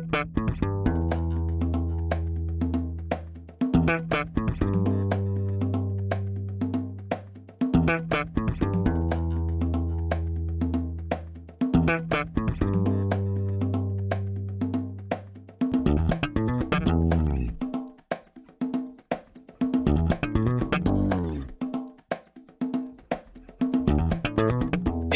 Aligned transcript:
Música 0.00 0.41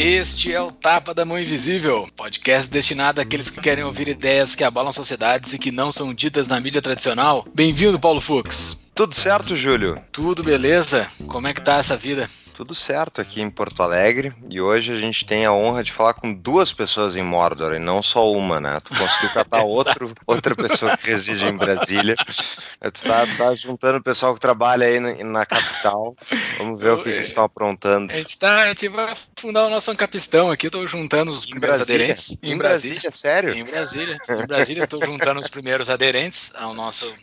Este 0.07 0.53
é 0.53 0.61
o 0.61 0.71
Tapa 0.71 1.13
da 1.13 1.25
Mão 1.25 1.37
Invisível, 1.37 2.07
podcast 2.15 2.71
destinado 2.71 3.19
àqueles 3.19 3.49
que 3.49 3.59
querem 3.59 3.83
ouvir 3.83 4.07
ideias 4.07 4.55
que 4.55 4.63
abalam 4.63 4.93
sociedades 4.93 5.51
e 5.51 5.59
que 5.59 5.69
não 5.69 5.91
são 5.91 6.13
ditas 6.13 6.47
na 6.47 6.61
mídia 6.61 6.81
tradicional. 6.81 7.45
Bem-vindo, 7.53 7.99
Paulo 7.99 8.21
Fux. 8.21 8.77
Tudo 8.95 9.13
certo, 9.13 9.53
Júlio? 9.53 10.01
Tudo 10.13 10.45
beleza? 10.45 11.11
Como 11.27 11.45
é 11.45 11.53
que 11.53 11.61
tá 11.61 11.75
essa 11.75 11.97
vida? 11.97 12.29
Tudo 12.57 12.73
certo 12.73 13.21
aqui 13.21 13.39
em 13.39 13.51
Porto 13.51 13.83
Alegre 13.83 14.33
e 14.49 14.59
hoje 14.59 14.91
a 14.91 14.97
gente 14.97 15.23
tem 15.23 15.45
a 15.45 15.53
honra 15.53 15.83
de 15.83 15.91
falar 15.91 16.15
com 16.15 16.33
duas 16.33 16.73
pessoas 16.73 17.15
em 17.15 17.21
Mordor 17.21 17.75
e 17.75 17.79
não 17.79 18.01
só 18.01 18.31
uma, 18.31 18.59
né? 18.59 18.79
Tu 18.83 18.97
conseguiu 18.97 19.29
catar 19.29 19.61
outro, 19.61 20.11
outra 20.25 20.55
pessoa 20.55 20.97
que 20.97 21.11
reside 21.11 21.45
em 21.45 21.55
Brasília. 21.55 22.15
Tu 22.15 23.03
tá, 23.03 23.27
tá 23.37 23.53
juntando 23.53 23.99
o 23.99 24.03
pessoal 24.03 24.33
que 24.33 24.39
trabalha 24.39 24.87
aí 24.87 24.99
na, 24.99 25.23
na 25.23 25.45
capital. 25.45 26.15
Vamos 26.57 26.81
ver 26.81 26.93
o 26.93 26.97
que, 26.97 27.03
que 27.03 27.09
eles 27.09 27.27
estão 27.27 27.43
aprontando. 27.43 28.11
A 28.11 28.15
gente, 28.15 28.35
tá, 28.39 28.63
a 28.63 28.67
gente 28.69 28.87
vai 28.87 29.13
fundar 29.35 29.67
o 29.67 29.69
nosso 29.69 29.91
Ancapistão 29.91 30.49
aqui. 30.49 30.65
Eu 30.65 30.71
tô 30.71 30.87
juntando 30.87 31.29
os 31.29 31.45
primeiros 31.45 31.77
Brasília? 31.77 32.05
aderentes. 32.05 32.37
Em 32.41 32.57
Brasília, 32.57 33.11
sério? 33.11 33.53
Em 33.53 33.63
Brasília. 33.63 34.17
Em 34.27 34.47
Brasília, 34.47 34.81
eu 34.81 34.87
tô 34.87 35.05
juntando 35.05 35.39
os 35.39 35.47
primeiros 35.47 35.91
aderentes 35.91 36.53
ao 36.55 36.73
nosso, 36.73 37.13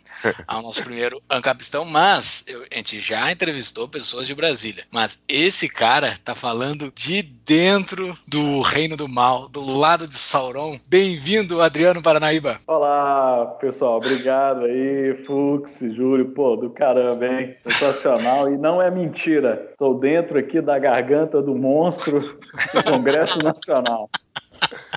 ao 0.47 0.61
nosso 0.61 0.81
primeiro 0.81 1.21
Ancapistão, 1.29 1.83
mas 1.83 2.45
eu, 2.47 2.65
a 2.71 2.75
gente 2.75 3.01
já 3.01 3.29
entrevistou 3.29 3.85
pessoas 3.85 4.27
de 4.27 4.33
Brasília. 4.33 4.87
Mas 4.89 5.24
esse 5.27 5.67
cara 5.67 6.13
tá 6.23 6.35
falando 6.35 6.91
de 6.95 7.21
dentro 7.21 8.17
do 8.27 8.61
Reino 8.61 8.95
do 8.95 9.07
Mal, 9.07 9.49
do 9.49 9.61
lado 9.61 10.07
de 10.07 10.15
Sauron. 10.15 10.79
Bem-vindo, 10.87 11.61
Adriano 11.61 12.01
Paranaíba. 12.01 12.59
Olá, 12.67 13.45
pessoal. 13.59 13.97
Obrigado 13.97 14.65
aí, 14.65 15.15
Fux, 15.25 15.79
Júlio. 15.91 16.31
Pô, 16.31 16.55
do 16.55 16.69
caramba, 16.69 17.25
hein? 17.25 17.55
Sensacional. 17.65 18.49
E 18.49 18.57
não 18.57 18.81
é 18.81 18.91
mentira. 18.91 19.67
Estou 19.71 19.99
dentro 19.99 20.37
aqui 20.37 20.61
da 20.61 20.77
garganta 20.77 21.41
do 21.41 21.55
monstro 21.55 22.19
do 22.19 22.83
Congresso 22.83 23.39
Nacional. 23.43 24.09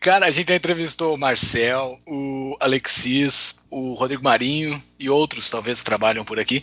Cara, 0.00 0.26
a 0.26 0.30
gente 0.30 0.48
já 0.48 0.54
entrevistou 0.54 1.14
o 1.14 1.18
Marcel, 1.18 1.98
o 2.06 2.56
Alexis, 2.60 3.62
o 3.70 3.94
Rodrigo 3.94 4.22
Marinho 4.22 4.82
e 4.98 5.08
outros, 5.08 5.48
talvez, 5.48 5.78
que 5.78 5.84
trabalham 5.86 6.24
por 6.24 6.38
aqui. 6.38 6.62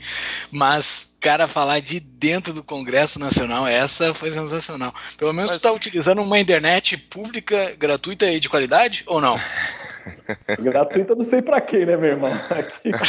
Mas, 0.52 1.16
cara, 1.20 1.48
falar 1.48 1.80
de 1.80 2.00
dentro 2.00 2.54
do 2.54 2.64
Congresso 2.64 3.20
Nacional, 3.20 3.66
essa 3.66 4.14
foi 4.14 4.30
sensacional. 4.30 4.94
Pelo 5.18 5.34
menos 5.34 5.52
Mas- 5.52 5.60
tu 5.60 5.64
tá 5.64 5.72
utilizando 5.72 6.22
uma 6.22 6.40
internet 6.40 6.96
pública, 6.98 7.76
gratuita 7.78 8.30
e 8.30 8.40
de 8.40 8.50
qualidade, 8.50 9.04
ou 9.08 9.20
não? 9.20 9.40
Gratuito 10.60 11.14
eu 11.14 11.18
não 11.18 11.24
sei 11.24 11.42
pra 11.42 11.62
quem, 11.62 11.86
né, 11.86 11.96
meu 11.96 12.12
irmão? 12.12 12.32
Aqui, 12.50 12.90
não 12.90 13.00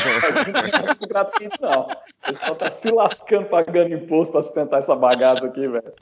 é 0.60 1.08
gratuito, 1.08 1.56
não. 1.60 1.82
O 1.82 2.32
pessoal 2.32 2.56
tá 2.56 2.70
se 2.70 2.90
lascando 2.90 3.46
pagando 3.46 3.94
imposto 3.94 4.32
pra 4.32 4.42
sustentar 4.42 4.78
essa 4.80 4.94
bagaça 4.94 5.46
aqui, 5.46 5.66
velho. 5.66 5.92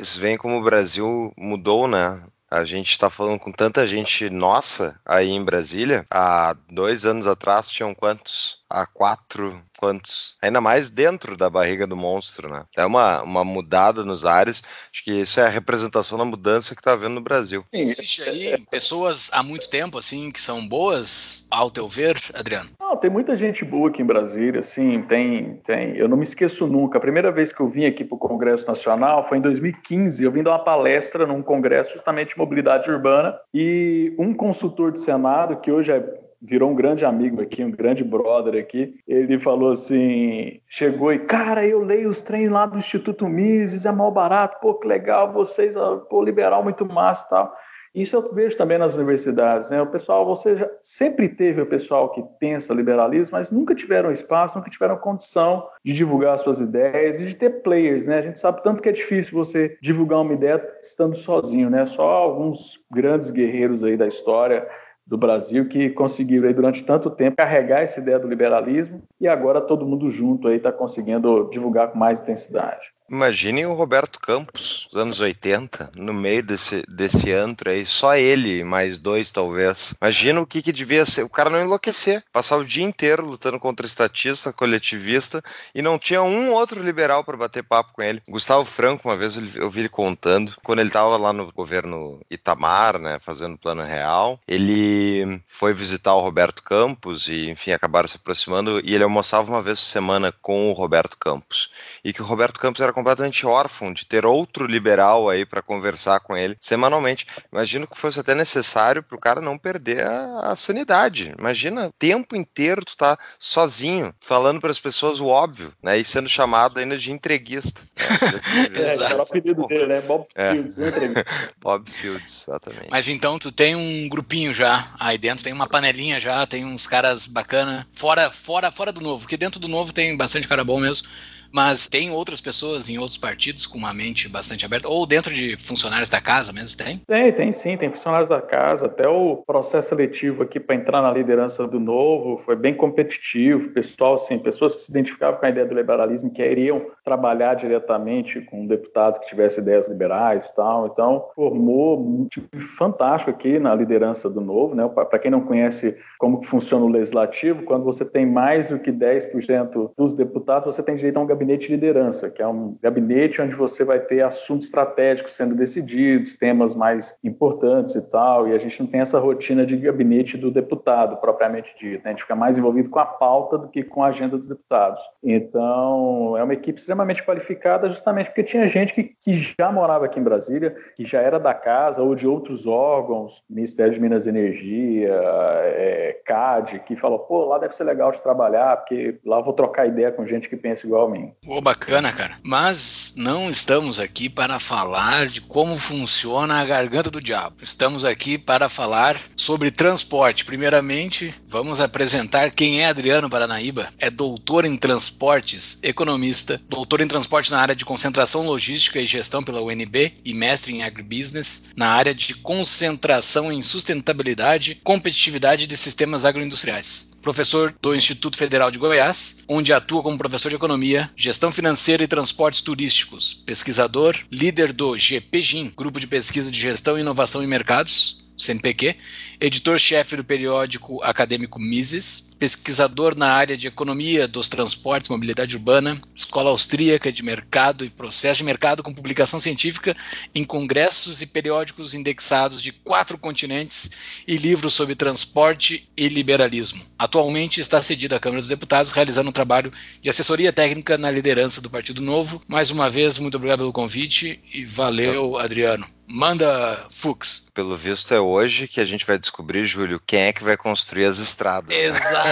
Isso 0.00 0.20
vem 0.20 0.36
como 0.36 0.58
o 0.58 0.62
Brasil 0.62 1.32
mudou, 1.36 1.88
né? 1.88 2.22
A 2.48 2.64
gente 2.64 2.90
está 2.90 3.10
falando 3.10 3.40
com 3.40 3.50
tanta 3.50 3.86
gente 3.86 4.30
nossa 4.30 5.00
aí 5.04 5.28
em 5.30 5.44
Brasília. 5.44 6.06
Há 6.08 6.56
dois 6.70 7.04
anos 7.04 7.26
atrás 7.26 7.68
tinham 7.68 7.92
quantos? 7.92 8.58
Há 8.70 8.86
quatro, 8.86 9.60
quantos? 9.76 10.36
Ainda 10.40 10.60
mais 10.60 10.88
dentro 10.88 11.36
da 11.36 11.50
barriga 11.50 11.86
do 11.86 11.96
monstro, 11.96 12.48
né? 12.48 12.64
É 12.76 12.86
uma, 12.86 13.20
uma 13.22 13.44
mudada 13.44 14.04
nos 14.04 14.24
ares. 14.24 14.62
Acho 14.92 15.02
que 15.02 15.12
isso 15.12 15.40
é 15.40 15.44
a 15.44 15.48
representação 15.48 16.16
da 16.16 16.24
mudança 16.24 16.74
que 16.74 16.80
está 16.80 16.92
havendo 16.92 17.16
no 17.16 17.20
Brasil. 17.20 17.64
Existe 17.72 18.22
aí 18.22 18.56
pessoas 18.70 19.28
há 19.32 19.42
muito 19.42 19.68
tempo, 19.68 19.98
assim, 19.98 20.30
que 20.30 20.40
são 20.40 20.66
boas, 20.66 21.46
ao 21.50 21.68
teu 21.68 21.88
ver, 21.88 22.20
Adriano? 22.32 22.70
Não, 22.88 22.96
tem 22.96 23.10
muita 23.10 23.34
gente 23.34 23.64
boa 23.64 23.88
aqui 23.88 24.00
em 24.00 24.06
Brasília, 24.06 24.60
assim, 24.60 25.02
tem, 25.02 25.56
tem. 25.66 25.96
Eu 25.96 26.08
não 26.08 26.16
me 26.16 26.22
esqueço 26.22 26.68
nunca. 26.68 26.98
A 26.98 27.00
primeira 27.00 27.32
vez 27.32 27.52
que 27.52 27.60
eu 27.60 27.68
vim 27.68 27.84
aqui 27.84 28.04
para 28.04 28.14
o 28.14 28.18
Congresso 28.18 28.68
Nacional 28.68 29.24
foi 29.24 29.38
em 29.38 29.40
2015. 29.40 30.22
Eu 30.22 30.30
vim 30.30 30.44
dar 30.44 30.52
uma 30.52 30.62
palestra 30.62 31.26
num 31.26 31.42
congresso 31.42 31.94
justamente 31.94 32.34
de 32.34 32.38
mobilidade 32.38 32.88
urbana 32.88 33.36
e 33.52 34.14
um 34.16 34.32
consultor 34.32 34.92
do 34.92 34.98
Senado, 34.98 35.56
que 35.56 35.72
hoje 35.72 35.90
é 35.90 36.26
virou 36.40 36.70
um 36.70 36.74
grande 36.76 37.04
amigo 37.04 37.42
aqui, 37.42 37.64
um 37.64 37.72
grande 37.72 38.04
brother 38.04 38.62
aqui. 38.62 38.94
Ele 39.08 39.38
falou 39.38 39.70
assim, 39.70 40.60
chegou 40.68 41.12
e, 41.12 41.18
cara, 41.18 41.66
eu 41.66 41.82
leio 41.82 42.08
os 42.08 42.22
trens 42.22 42.50
lá 42.50 42.66
do 42.66 42.78
Instituto 42.78 43.26
Mises, 43.26 43.84
é 43.84 43.90
mal 43.90 44.12
barato, 44.12 44.58
pô, 44.60 44.74
que 44.74 44.86
legal, 44.86 45.32
vocês, 45.32 45.76
ó, 45.76 45.96
pô, 45.96 46.22
liberal 46.22 46.62
muito 46.62 46.86
massa 46.86 47.26
e 47.26 47.30
tal. 47.30 47.56
Isso 47.96 48.14
eu 48.14 48.30
vejo 48.30 48.54
também 48.58 48.76
nas 48.76 48.94
universidades, 48.94 49.70
né? 49.70 49.80
O 49.80 49.86
pessoal, 49.86 50.26
você 50.26 50.54
já, 50.54 50.70
sempre 50.82 51.30
teve 51.30 51.62
o 51.62 51.66
pessoal 51.66 52.10
que 52.10 52.22
pensa 52.38 52.74
liberalismo, 52.74 53.38
mas 53.38 53.50
nunca 53.50 53.74
tiveram 53.74 54.12
espaço, 54.12 54.58
nunca 54.58 54.68
tiveram 54.68 54.98
condição 54.98 55.66
de 55.82 55.94
divulgar 55.94 56.38
suas 56.38 56.60
ideias 56.60 57.18
e 57.22 57.24
de 57.24 57.34
ter 57.34 57.62
players, 57.62 58.04
né? 58.04 58.18
A 58.18 58.22
gente 58.22 58.38
sabe 58.38 58.62
tanto 58.62 58.82
que 58.82 58.90
é 58.90 58.92
difícil 58.92 59.32
você 59.32 59.78
divulgar 59.80 60.20
uma 60.20 60.34
ideia 60.34 60.62
estando 60.82 61.16
sozinho, 61.16 61.70
né? 61.70 61.86
Só 61.86 62.06
alguns 62.06 62.78
grandes 62.92 63.30
guerreiros 63.30 63.82
aí 63.82 63.96
da 63.96 64.06
história 64.06 64.68
do 65.06 65.16
Brasil 65.16 65.66
que 65.66 65.88
conseguiram 65.88 66.48
aí 66.48 66.52
durante 66.52 66.84
tanto 66.84 67.08
tempo 67.08 67.38
carregar 67.38 67.80
essa 67.80 67.98
ideia 67.98 68.18
do 68.18 68.28
liberalismo 68.28 69.02
e 69.18 69.26
agora 69.26 69.58
todo 69.58 69.86
mundo 69.86 70.10
junto 70.10 70.48
aí 70.48 70.56
está 70.56 70.70
conseguindo 70.70 71.48
divulgar 71.50 71.92
com 71.92 71.98
mais 71.98 72.20
intensidade. 72.20 72.92
Imaginem 73.08 73.66
o 73.66 73.74
Roberto 73.74 74.18
Campos, 74.18 74.88
anos 74.92 75.20
80, 75.20 75.92
no 75.94 76.12
meio 76.12 76.42
desse, 76.42 76.82
desse 76.88 77.32
antro 77.32 77.70
aí, 77.70 77.86
só 77.86 78.16
ele, 78.16 78.64
mais 78.64 78.98
dois 78.98 79.30
talvez. 79.30 79.94
Imagina 80.02 80.40
o 80.40 80.46
que, 80.46 80.60
que 80.60 80.72
devia 80.72 81.06
ser, 81.06 81.22
o 81.22 81.28
cara 81.28 81.48
não 81.48 81.62
enlouquecer, 81.62 82.24
passar 82.32 82.56
o 82.56 82.64
dia 82.64 82.82
inteiro 82.82 83.24
lutando 83.24 83.60
contra 83.60 83.86
estatista, 83.86 84.52
coletivista, 84.52 85.40
e 85.72 85.80
não 85.80 86.00
tinha 86.00 86.20
um 86.22 86.52
outro 86.52 86.82
liberal 86.82 87.22
para 87.22 87.36
bater 87.36 87.62
papo 87.62 87.92
com 87.92 88.02
ele. 88.02 88.20
Gustavo 88.28 88.64
Franco, 88.64 89.08
uma 89.08 89.16
vez 89.16 89.36
eu 89.54 89.70
vi 89.70 89.80
ele 89.80 89.88
contando, 89.88 90.56
quando 90.64 90.80
ele 90.80 90.88
estava 90.88 91.16
lá 91.16 91.32
no 91.32 91.52
governo 91.52 92.20
Itamar, 92.28 92.98
né, 92.98 93.18
fazendo 93.20 93.56
plano 93.56 93.84
real, 93.84 94.40
ele 94.48 95.40
foi 95.46 95.72
visitar 95.72 96.14
o 96.14 96.20
Roberto 96.20 96.60
Campos 96.62 97.28
e, 97.28 97.50
enfim, 97.50 97.70
acabaram 97.70 98.08
se 98.08 98.16
aproximando, 98.16 98.80
e 98.84 98.94
ele 98.94 99.04
almoçava 99.04 99.48
uma 99.48 99.62
vez 99.62 99.78
por 99.78 99.86
semana 99.86 100.32
com 100.42 100.70
o 100.70 100.72
Roberto 100.72 101.16
Campos. 101.16 101.70
E 102.04 102.12
que 102.12 102.20
o 102.20 102.24
Roberto 102.24 102.58
Campos 102.58 102.80
era 102.80 102.95
completamente 102.96 103.46
órfão 103.46 103.92
de 103.92 104.06
ter 104.06 104.24
outro 104.24 104.64
liberal 104.64 105.28
aí 105.28 105.44
para 105.44 105.60
conversar 105.60 106.18
com 106.20 106.34
ele 106.34 106.56
semanalmente. 106.58 107.26
Imagino 107.52 107.86
que 107.86 107.98
fosse 107.98 108.18
até 108.18 108.34
necessário 108.34 109.02
para 109.02 109.14
o 109.14 109.20
cara 109.20 109.38
não 109.38 109.58
perder 109.58 110.06
a, 110.06 110.52
a 110.52 110.56
sanidade. 110.56 111.34
Imagina, 111.38 111.88
o 111.88 111.92
tempo 111.92 112.34
inteiro 112.34 112.82
tu 112.86 112.96
tá 112.96 113.18
sozinho, 113.38 114.14
falando 114.18 114.62
para 114.62 114.70
as 114.70 114.78
pessoas 114.78 115.20
o 115.20 115.26
óbvio, 115.26 115.74
né? 115.82 115.98
E 115.98 116.04
sendo 116.06 116.26
chamado 116.26 116.78
ainda 116.78 116.96
de 116.96 117.12
entreguista. 117.12 117.82
É, 118.76 118.94
esse 118.94 119.02
era 119.02 119.16
o 119.16 119.22
apelido 119.22 119.66
dele, 119.66 119.86
né? 119.86 120.00
Bob 120.00 120.24
É. 120.34 120.52
Fields, 120.52 120.76
né? 120.76 120.90
Bob 121.60 121.90
Fields, 121.90 122.46
exatamente. 122.48 122.88
Mas 122.90 123.08
então 123.08 123.38
tu 123.38 123.52
tem 123.52 123.74
um 123.74 124.08
grupinho 124.08 124.54
já 124.54 124.88
aí 124.98 125.18
dentro, 125.18 125.44
tem 125.44 125.52
uma 125.52 125.68
panelinha 125.68 126.18
já, 126.18 126.46
tem 126.46 126.64
uns 126.64 126.86
caras 126.86 127.26
bacana, 127.26 127.86
fora, 127.92 128.30
fora, 128.30 128.70
fora 128.70 128.92
do 128.92 129.00
novo, 129.00 129.20
porque 129.20 129.36
dentro 129.36 129.60
do 129.60 129.68
novo 129.68 129.92
tem 129.92 130.16
bastante 130.16 130.48
cara 130.48 130.64
bom 130.64 130.80
mesmo. 130.80 131.08
Mas 131.56 131.88
tem 131.88 132.10
outras 132.10 132.38
pessoas 132.38 132.90
em 132.90 132.98
outros 132.98 133.16
partidos 133.16 133.64
com 133.64 133.78
uma 133.78 133.94
mente 133.94 134.28
bastante 134.28 134.66
aberta, 134.66 134.90
ou 134.90 135.06
dentro 135.06 135.32
de 135.32 135.56
funcionários 135.56 136.10
da 136.10 136.20
casa 136.20 136.52
mesmo, 136.52 136.76
tem? 136.76 137.00
Tem, 137.06 137.32
tem 137.32 137.50
sim, 137.50 137.78
tem 137.78 137.90
funcionários 137.90 138.28
da 138.28 138.42
casa. 138.42 138.84
Até 138.84 139.08
o 139.08 139.36
processo 139.36 139.88
seletivo 139.88 140.42
aqui 140.42 140.60
para 140.60 140.76
entrar 140.76 141.00
na 141.00 141.10
liderança 141.10 141.66
do 141.66 141.80
novo 141.80 142.36
foi 142.36 142.56
bem 142.56 142.74
competitivo. 142.74 143.70
Pessoal, 143.70 144.16
assim, 144.16 144.38
pessoas 144.38 144.76
que 144.76 144.82
se 144.82 144.90
identificavam 144.90 145.40
com 145.40 145.46
a 145.46 145.48
ideia 145.48 145.64
do 145.64 145.74
liberalismo 145.74 146.30
queriam 146.30 146.88
trabalhar 147.02 147.54
diretamente 147.54 148.42
com 148.42 148.60
um 148.60 148.66
deputado 148.66 149.18
que 149.20 149.26
tivesse 149.26 149.60
ideias 149.60 149.88
liberais 149.88 150.44
e 150.44 150.54
tal. 150.54 150.88
Então, 150.88 151.30
formou 151.34 151.98
um 151.98 152.26
time 152.26 152.46
fantástico 152.60 153.30
aqui 153.30 153.58
na 153.58 153.74
liderança 153.74 154.28
do 154.28 154.42
novo. 154.42 154.74
Né? 154.74 154.86
Para 154.88 155.18
quem 155.18 155.30
não 155.30 155.40
conhece 155.40 155.96
como 156.18 156.42
funciona 156.42 156.84
o 156.84 156.88
legislativo, 156.88 157.62
quando 157.62 157.84
você 157.84 158.04
tem 158.04 158.26
mais 158.26 158.68
do 158.68 158.78
que 158.78 158.92
10% 158.92 159.92
dos 159.96 160.12
deputados, 160.12 160.74
você 160.74 160.82
tem 160.82 160.94
direito 160.94 161.16
a 161.16 161.20
um 161.20 161.26
gabinete 161.26 161.45
gabinete 161.46 161.68
de 161.68 161.74
liderança, 161.74 162.28
que 162.28 162.42
é 162.42 162.46
um 162.46 162.76
gabinete 162.82 163.40
onde 163.40 163.54
você 163.54 163.84
vai 163.84 164.00
ter 164.00 164.22
assuntos 164.22 164.66
estratégicos 164.66 165.32
sendo 165.32 165.54
decididos, 165.54 166.34
temas 166.34 166.74
mais 166.74 167.16
importantes 167.22 167.94
e 167.94 168.10
tal, 168.10 168.48
e 168.48 168.52
a 168.52 168.58
gente 168.58 168.80
não 168.82 168.88
tem 168.88 169.00
essa 169.00 169.18
rotina 169.18 169.64
de 169.64 169.76
gabinete 169.76 170.36
do 170.36 170.50
deputado, 170.50 171.16
propriamente 171.18 171.74
dito. 171.78 172.02
Né? 172.04 172.06
A 172.06 172.08
gente 172.10 172.22
fica 172.22 172.34
mais 172.34 172.58
envolvido 172.58 172.90
com 172.90 172.98
a 172.98 173.06
pauta 173.06 173.56
do 173.56 173.68
que 173.68 173.84
com 173.84 174.02
a 174.02 174.08
agenda 174.08 174.36
dos 174.36 174.48
deputados. 174.48 175.00
Então, 175.22 176.36
é 176.36 176.42
uma 176.42 176.52
equipe 176.52 176.78
extremamente 176.78 177.22
qualificada, 177.22 177.88
justamente 177.88 178.26
porque 178.26 178.42
tinha 178.42 178.66
gente 178.66 178.92
que, 178.92 179.04
que 179.04 179.32
já 179.58 179.70
morava 179.70 180.06
aqui 180.06 180.18
em 180.18 180.24
Brasília, 180.24 180.74
que 180.96 181.04
já 181.04 181.20
era 181.20 181.38
da 181.38 181.54
casa 181.54 182.02
ou 182.02 182.14
de 182.14 182.26
outros 182.26 182.66
órgãos, 182.66 183.44
Ministério 183.48 183.92
de 183.92 184.00
Minas 184.00 184.26
e 184.26 184.30
Energia, 184.30 185.12
é, 185.12 186.20
CAD, 186.24 186.80
que 186.80 186.96
falou, 186.96 187.20
pô, 187.20 187.44
lá 187.44 187.58
deve 187.58 187.76
ser 187.76 187.84
legal 187.84 188.10
de 188.10 188.22
trabalhar, 188.22 188.78
porque 188.78 189.18
lá 189.24 189.38
eu 189.38 189.44
vou 189.44 189.52
trocar 189.52 189.86
ideia 189.86 190.10
com 190.10 190.26
gente 190.26 190.48
que 190.48 190.56
pensa 190.56 190.86
igual 190.86 191.06
a 191.06 191.10
mim. 191.10 191.25
Pô, 191.42 191.60
bacana, 191.60 192.12
cara. 192.12 192.38
Mas 192.42 193.14
não 193.16 193.48
estamos 193.48 194.00
aqui 194.00 194.28
para 194.28 194.58
falar 194.58 195.26
de 195.26 195.40
como 195.40 195.76
funciona 195.78 196.60
a 196.60 196.64
garganta 196.64 197.10
do 197.10 197.22
diabo. 197.22 197.56
Estamos 197.62 198.04
aqui 198.04 198.36
para 198.36 198.68
falar 198.68 199.18
sobre 199.36 199.70
transporte. 199.70 200.44
Primeiramente, 200.44 201.34
vamos 201.46 201.80
apresentar 201.80 202.50
quem 202.50 202.82
é 202.82 202.86
Adriano 202.86 203.30
Paranaíba. 203.30 203.88
É 203.98 204.10
doutor 204.10 204.64
em 204.64 204.76
transportes, 204.76 205.78
economista, 205.82 206.60
doutor 206.68 207.00
em 207.00 207.08
transporte 207.08 207.50
na 207.50 207.60
área 207.60 207.76
de 207.76 207.84
concentração 207.84 208.44
logística 208.44 209.00
e 209.00 209.06
gestão 209.06 209.42
pela 209.42 209.62
UNB 209.62 210.14
e 210.24 210.34
mestre 210.34 210.74
em 210.74 210.82
agribusiness 210.82 211.70
na 211.76 211.88
área 211.88 212.14
de 212.14 212.34
concentração 212.34 213.52
em 213.52 213.62
sustentabilidade, 213.62 214.80
competitividade 214.82 215.66
de 215.66 215.76
sistemas 215.76 216.24
agroindustriais 216.24 217.15
professor 217.26 217.74
do 217.82 217.92
Instituto 217.92 218.38
Federal 218.38 218.70
de 218.70 218.78
Goiás, 218.78 219.42
onde 219.48 219.72
atua 219.72 220.00
como 220.00 220.16
professor 220.16 220.48
de 220.48 220.54
economia, 220.54 221.10
gestão 221.16 221.50
financeira 221.50 222.04
e 222.04 222.06
transportes 222.06 222.60
turísticos, 222.60 223.34
pesquisador, 223.34 224.16
líder 224.30 224.72
do 224.72 224.96
GPGIM, 224.96 225.72
Grupo 225.76 225.98
de 225.98 226.06
Pesquisa 226.06 226.52
de 226.52 226.60
Gestão 226.60 226.96
e 226.96 227.00
Inovação 227.00 227.42
em 227.42 227.46
Mercados, 227.48 228.24
CNPq, 228.38 228.94
editor-chefe 229.40 230.14
do 230.14 230.22
periódico 230.22 231.02
acadêmico 231.02 231.58
Mises, 231.58 232.35
pesquisador 232.38 233.16
na 233.16 233.32
área 233.32 233.56
de 233.56 233.66
economia 233.66 234.28
dos 234.28 234.48
transportes 234.48 235.08
e 235.08 235.12
mobilidade 235.12 235.56
urbana, 235.56 236.00
escola 236.14 236.50
austríaca 236.50 237.10
de 237.10 237.22
mercado 237.22 237.84
e 237.84 237.90
processo 237.90 238.38
de 238.38 238.44
mercado 238.44 238.82
com 238.82 238.92
publicação 238.92 239.40
científica 239.40 239.96
em 240.34 240.44
congressos 240.44 241.22
e 241.22 241.26
periódicos 241.26 241.94
indexados 241.94 242.62
de 242.62 242.72
quatro 242.72 243.18
continentes 243.18 243.90
e 244.26 244.36
livros 244.36 244.74
sobre 244.74 244.94
transporte 244.94 245.88
e 245.96 246.08
liberalismo. 246.08 246.82
Atualmente 246.98 247.60
está 247.60 247.82
cedido 247.82 248.14
à 248.14 248.20
Câmara 248.20 248.40
dos 248.40 248.48
Deputados, 248.48 248.92
realizando 248.92 249.28
um 249.28 249.32
trabalho 249.32 249.72
de 250.00 250.08
assessoria 250.08 250.52
técnica 250.52 250.96
na 250.96 251.10
liderança 251.10 251.60
do 251.60 251.70
Partido 251.70 252.00
Novo. 252.00 252.42
Mais 252.48 252.70
uma 252.70 252.88
vez, 252.88 253.18
muito 253.18 253.36
obrigado 253.36 253.60
pelo 253.60 253.72
convite 253.72 254.40
e 254.52 254.64
valeu, 254.64 255.38
Adriano. 255.38 255.86
Manda, 256.08 256.86
Fux. 256.88 257.48
Pelo 257.52 257.76
visto 257.76 258.14
é 258.14 258.20
hoje 258.20 258.68
que 258.68 258.80
a 258.80 258.84
gente 258.84 259.04
vai 259.04 259.18
descobrir, 259.18 259.66
Júlio, 259.66 260.00
quem 260.06 260.20
é 260.20 260.32
que 260.32 260.44
vai 260.44 260.56
construir 260.56 261.04
as 261.04 261.18
estradas. 261.18 261.76
Exatamente. 261.76 262.25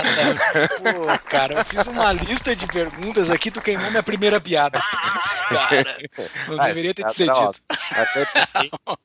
Pô, 0.78 1.28
cara, 1.28 1.54
eu 1.54 1.64
fiz 1.64 1.86
uma 1.86 2.12
lista 2.12 2.54
de 2.54 2.66
perguntas 2.66 3.30
aqui, 3.30 3.50
tu 3.50 3.60
queimou 3.60 3.90
minha 3.90 4.02
primeira 4.02 4.40
piada. 4.40 4.80
Cara, 5.48 5.96
não 6.48 6.60
ah, 6.60 6.66
deveria 6.66 6.94
ter 6.94 7.04
te 7.04 7.14
cedido. 7.14 7.54
Até 7.90 8.26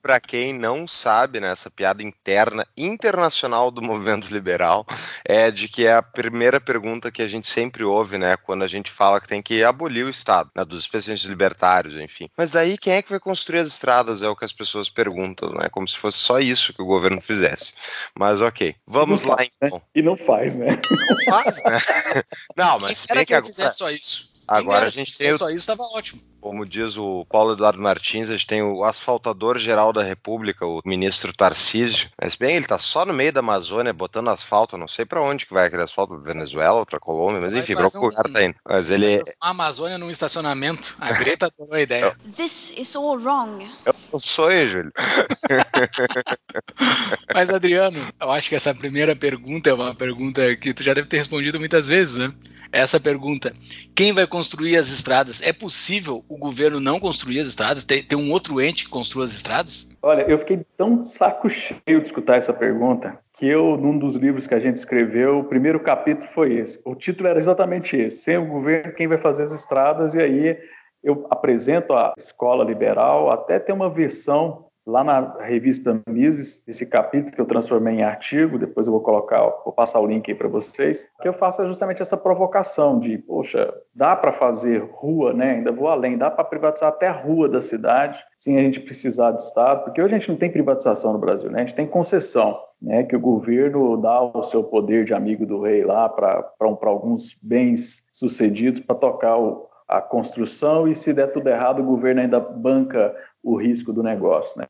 para 0.01 0.19
quem 0.19 0.53
não 0.53 0.87
sabe, 0.87 1.39
né, 1.39 1.51
essa 1.51 1.69
piada 1.69 2.03
interna, 2.03 2.65
internacional 2.77 3.71
do 3.71 3.81
movimento 3.81 4.31
liberal, 4.31 4.85
é 5.25 5.51
de 5.51 5.67
que 5.67 5.85
é 5.85 5.93
a 5.93 6.01
primeira 6.01 6.59
pergunta 6.59 7.11
que 7.11 7.21
a 7.21 7.27
gente 7.27 7.47
sempre 7.47 7.83
ouve, 7.83 8.17
né, 8.17 8.37
quando 8.37 8.63
a 8.63 8.67
gente 8.67 8.91
fala 8.91 9.19
que 9.19 9.27
tem 9.27 9.41
que 9.41 9.63
abolir 9.63 10.05
o 10.05 10.09
Estado, 10.09 10.49
né, 10.55 10.63
dos 10.63 10.81
especialistas 10.81 11.29
libertários, 11.29 11.95
enfim. 11.95 12.29
Mas 12.37 12.51
daí 12.51 12.77
quem 12.77 12.93
é 12.93 13.01
que 13.01 13.09
vai 13.09 13.19
construir 13.19 13.59
as 13.59 13.67
estradas? 13.67 14.21
É 14.21 14.29
o 14.29 14.35
que 14.35 14.45
as 14.45 14.53
pessoas 14.53 14.89
perguntam, 14.89 15.49
né, 15.53 15.69
como 15.71 15.87
se 15.87 15.97
fosse 15.97 16.17
só 16.17 16.39
isso 16.39 16.73
que 16.73 16.81
o 16.81 16.85
governo 16.85 17.21
fizesse. 17.21 17.73
Mas 18.17 18.41
ok, 18.41 18.75
vamos 18.87 19.23
lá 19.23 19.37
faz, 19.37 19.57
né? 19.61 19.67
então. 19.67 19.77
Né? 19.77 19.83
E 19.95 20.01
não 20.01 20.17
faz, 20.17 20.57
né? 20.57 20.78
Não 20.91 21.25
faz, 21.25 21.57
né? 21.57 22.23
Não, 22.55 22.77
mas 22.79 23.05
Quem 23.05 23.15
era 23.15 23.19
que, 23.25 23.25
que 23.27 23.33
agora... 23.33 23.71
só 23.71 23.89
isso. 23.89 24.29
Agora 24.47 24.87
a 24.87 24.89
gente 24.89 25.17
tem. 25.17 25.31
Só 25.33 25.49
isso 25.49 25.57
estava 25.57 25.83
ótimo. 25.83 26.21
Como 26.41 26.65
diz 26.65 26.97
o 26.97 27.25
Paulo 27.25 27.53
Eduardo 27.53 27.81
Martins, 27.81 28.29
a 28.29 28.33
gente 28.33 28.47
tem 28.47 28.61
o 28.61 28.83
asfaltador 28.83 29.57
geral 29.57 29.91
da 29.91 30.03
República, 30.03 30.65
o 30.65 30.81
ministro 30.85 31.33
Tarcísio. 31.33 32.09
Mas 32.21 32.35
bem, 32.35 32.55
ele 32.55 32.65
está 32.65 32.79
só 32.79 33.05
no 33.05 33.13
meio 33.13 33.33
da 33.33 33.41
Amazônia 33.41 33.91
botando 33.91 34.29
asfalto, 34.29 34.77
não 34.77 34.87
sei 34.87 35.05
para 35.05 35.21
onde 35.21 35.45
que 35.45 35.53
vai 35.53 35.67
aquele 35.67 35.83
asfalto, 35.83 36.15
para 36.15 36.33
Venezuela, 36.33 36.85
para 36.85 36.99
Colômbia, 36.99 37.41
mas 37.41 37.53
enfim, 37.53 37.75
para 37.75 37.87
o 37.87 38.01
lugar 38.01 38.23
tá 38.23 38.43
indo. 38.43 38.55
Mas 38.65 38.89
ele 38.89 39.21
a 39.41 39.49
Amazônia 39.49 39.97
num 39.97 40.09
estacionamento. 40.09 40.95
A 40.99 41.11
Greta 41.13 41.51
deu 41.57 41.73
a 41.73 41.81
ideia. 41.81 42.15
This 42.35 42.73
is 42.77 42.95
all 42.95 43.19
wrong. 43.19 43.69
É 43.85 43.91
um 44.13 44.19
sonho, 44.19 44.69
Júlio. 44.69 44.93
mas 47.33 47.49
Adriano, 47.49 47.97
eu 48.19 48.31
acho 48.31 48.49
que 48.49 48.55
essa 48.55 48.73
primeira 48.73 49.15
pergunta 49.15 49.69
é 49.69 49.73
uma 49.73 49.93
pergunta 49.93 50.55
que 50.55 50.73
tu 50.73 50.83
já 50.83 50.93
deve 50.93 51.07
ter 51.07 51.17
respondido 51.17 51.59
muitas 51.59 51.87
vezes, 51.87 52.15
né? 52.15 52.33
Essa 52.71 52.99
pergunta. 52.99 53.53
Quem 53.95 54.13
vai 54.13 54.25
construir 54.27 54.77
as 54.77 54.89
estradas? 54.89 55.41
É 55.41 55.51
possível 55.51 56.23
o 56.29 56.37
governo 56.37 56.79
não 56.79 56.99
construir 56.99 57.39
as 57.39 57.47
estradas? 57.47 57.83
Ter, 57.83 58.03
ter 58.03 58.15
um 58.15 58.31
outro 58.31 58.61
ente 58.61 58.85
que 58.85 58.89
construa 58.89 59.25
as 59.25 59.33
estradas? 59.33 59.89
Olha, 60.01 60.23
eu 60.23 60.37
fiquei 60.37 60.65
tão 60.77 61.03
saco 61.03 61.49
cheio 61.49 62.01
de 62.01 62.07
escutar 62.07 62.37
essa 62.37 62.53
pergunta 62.53 63.17
que 63.37 63.47
eu, 63.47 63.77
num 63.77 63.97
dos 63.97 64.15
livros 64.15 64.47
que 64.47 64.53
a 64.53 64.59
gente 64.59 64.77
escreveu, 64.77 65.39
o 65.39 65.43
primeiro 65.43 65.79
capítulo 65.79 66.29
foi 66.31 66.53
esse. 66.53 66.79
O 66.85 66.95
título 66.95 67.27
era 67.27 67.39
exatamente 67.39 67.97
esse: 67.97 68.23
Sem 68.23 68.37
o 68.37 68.45
governo, 68.45 68.93
quem 68.93 69.07
vai 69.07 69.17
fazer 69.17 69.43
as 69.43 69.53
estradas? 69.53 70.15
E 70.15 70.21
aí 70.21 70.57
eu 71.03 71.25
apresento 71.29 71.93
a 71.93 72.13
escola 72.17 72.63
liberal, 72.63 73.31
até 73.31 73.59
tem 73.59 73.73
uma 73.73 73.89
versão 73.89 74.68
lá 74.89 75.03
na 75.03 75.37
revista 75.41 76.01
Mises, 76.09 76.63
esse 76.67 76.85
capítulo 76.85 77.33
que 77.33 77.39
eu 77.39 77.45
transformei 77.45 77.95
em 77.95 78.03
artigo, 78.03 78.57
depois 78.57 78.87
eu 78.87 78.93
vou 78.93 79.01
colocar, 79.01 79.39
vou 79.63 79.71
passar 79.71 79.99
o 79.99 80.07
link 80.07 80.29
aí 80.29 80.35
para 80.35 80.47
vocês, 80.47 81.07
que 81.21 81.27
eu 81.27 81.33
faço 81.33 81.65
justamente 81.67 82.01
essa 82.01 82.17
provocação 82.17 82.99
de, 82.99 83.17
poxa, 83.19 83.71
dá 83.93 84.15
para 84.15 84.31
fazer 84.31 84.83
rua, 84.91 85.31
né? 85.31 85.51
Ainda 85.51 85.71
vou 85.71 85.87
além, 85.87 86.17
dá 86.17 86.31
para 86.31 86.43
privatizar 86.43 86.89
até 86.89 87.07
a 87.07 87.13
rua 87.13 87.47
da 87.47 87.61
cidade, 87.61 88.23
sem 88.35 88.57
a 88.57 88.61
gente 88.61 88.79
precisar 88.79 89.31
de 89.31 89.43
Estado, 89.43 89.83
porque 89.83 90.01
hoje 90.01 90.15
a 90.15 90.17
gente 90.17 90.29
não 90.29 90.37
tem 90.37 90.51
privatização 90.51 91.13
no 91.13 91.19
Brasil, 91.19 91.51
né? 91.51 91.57
A 91.57 91.65
gente 91.65 91.75
tem 91.75 91.87
concessão. 91.87 92.59
Né, 92.81 93.03
que 93.03 93.13
o 93.13 93.19
governo 93.19 93.97
dá 93.97 94.21
o 94.21 94.41
seu 94.41 94.63
poder 94.63 95.03
de 95.03 95.13
amigo 95.13 95.45
do 95.45 95.63
rei 95.63 95.83
lá 95.83 96.07
para 96.07 96.49
alguns 96.83 97.37
bens 97.41 98.07
sucedidos 98.09 98.79
para 98.79 98.95
tocar 98.95 99.37
o, 99.37 99.68
a 99.89 99.99
construção 99.99 100.87
e 100.87 100.93
se 100.93 101.11
der 101.11 101.33
tudo 101.33 101.49
errado 101.49 101.81
o 101.81 101.85
governo 101.85 102.21
ainda 102.21 102.39
banca 102.39 103.15
o 103.43 103.55
risco 103.55 103.91
do 103.91 104.03
negócio, 104.03 104.59
né? 104.59 104.67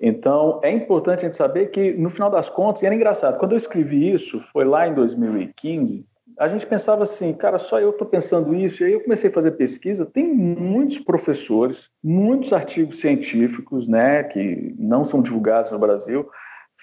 Então, 0.00 0.60
é 0.62 0.70
importante 0.70 1.20
a 1.20 1.22
gente 1.24 1.36
saber 1.36 1.66
que, 1.66 1.92
no 1.92 2.08
final 2.08 2.30
das 2.30 2.48
contas, 2.48 2.82
e 2.82 2.86
era 2.86 2.94
engraçado, 2.94 3.38
quando 3.38 3.52
eu 3.52 3.58
escrevi 3.58 4.12
isso, 4.14 4.40
foi 4.52 4.64
lá 4.64 4.88
em 4.88 4.94
2015, 4.94 6.06
a 6.38 6.48
gente 6.48 6.66
pensava 6.66 7.02
assim, 7.02 7.34
cara, 7.34 7.58
só 7.58 7.78
eu 7.78 7.90
estou 7.90 8.06
pensando 8.06 8.54
isso, 8.54 8.82
e 8.82 8.86
aí 8.86 8.92
eu 8.94 9.02
comecei 9.02 9.28
a 9.28 9.32
fazer 9.32 9.50
pesquisa, 9.52 10.06
tem 10.06 10.32
muitos 10.32 10.98
professores, 10.98 11.90
muitos 12.02 12.54
artigos 12.54 12.98
científicos, 12.98 13.86
né, 13.86 14.22
que 14.22 14.74
não 14.78 15.04
são 15.04 15.20
divulgados 15.20 15.70
no 15.70 15.78
Brasil, 15.78 16.26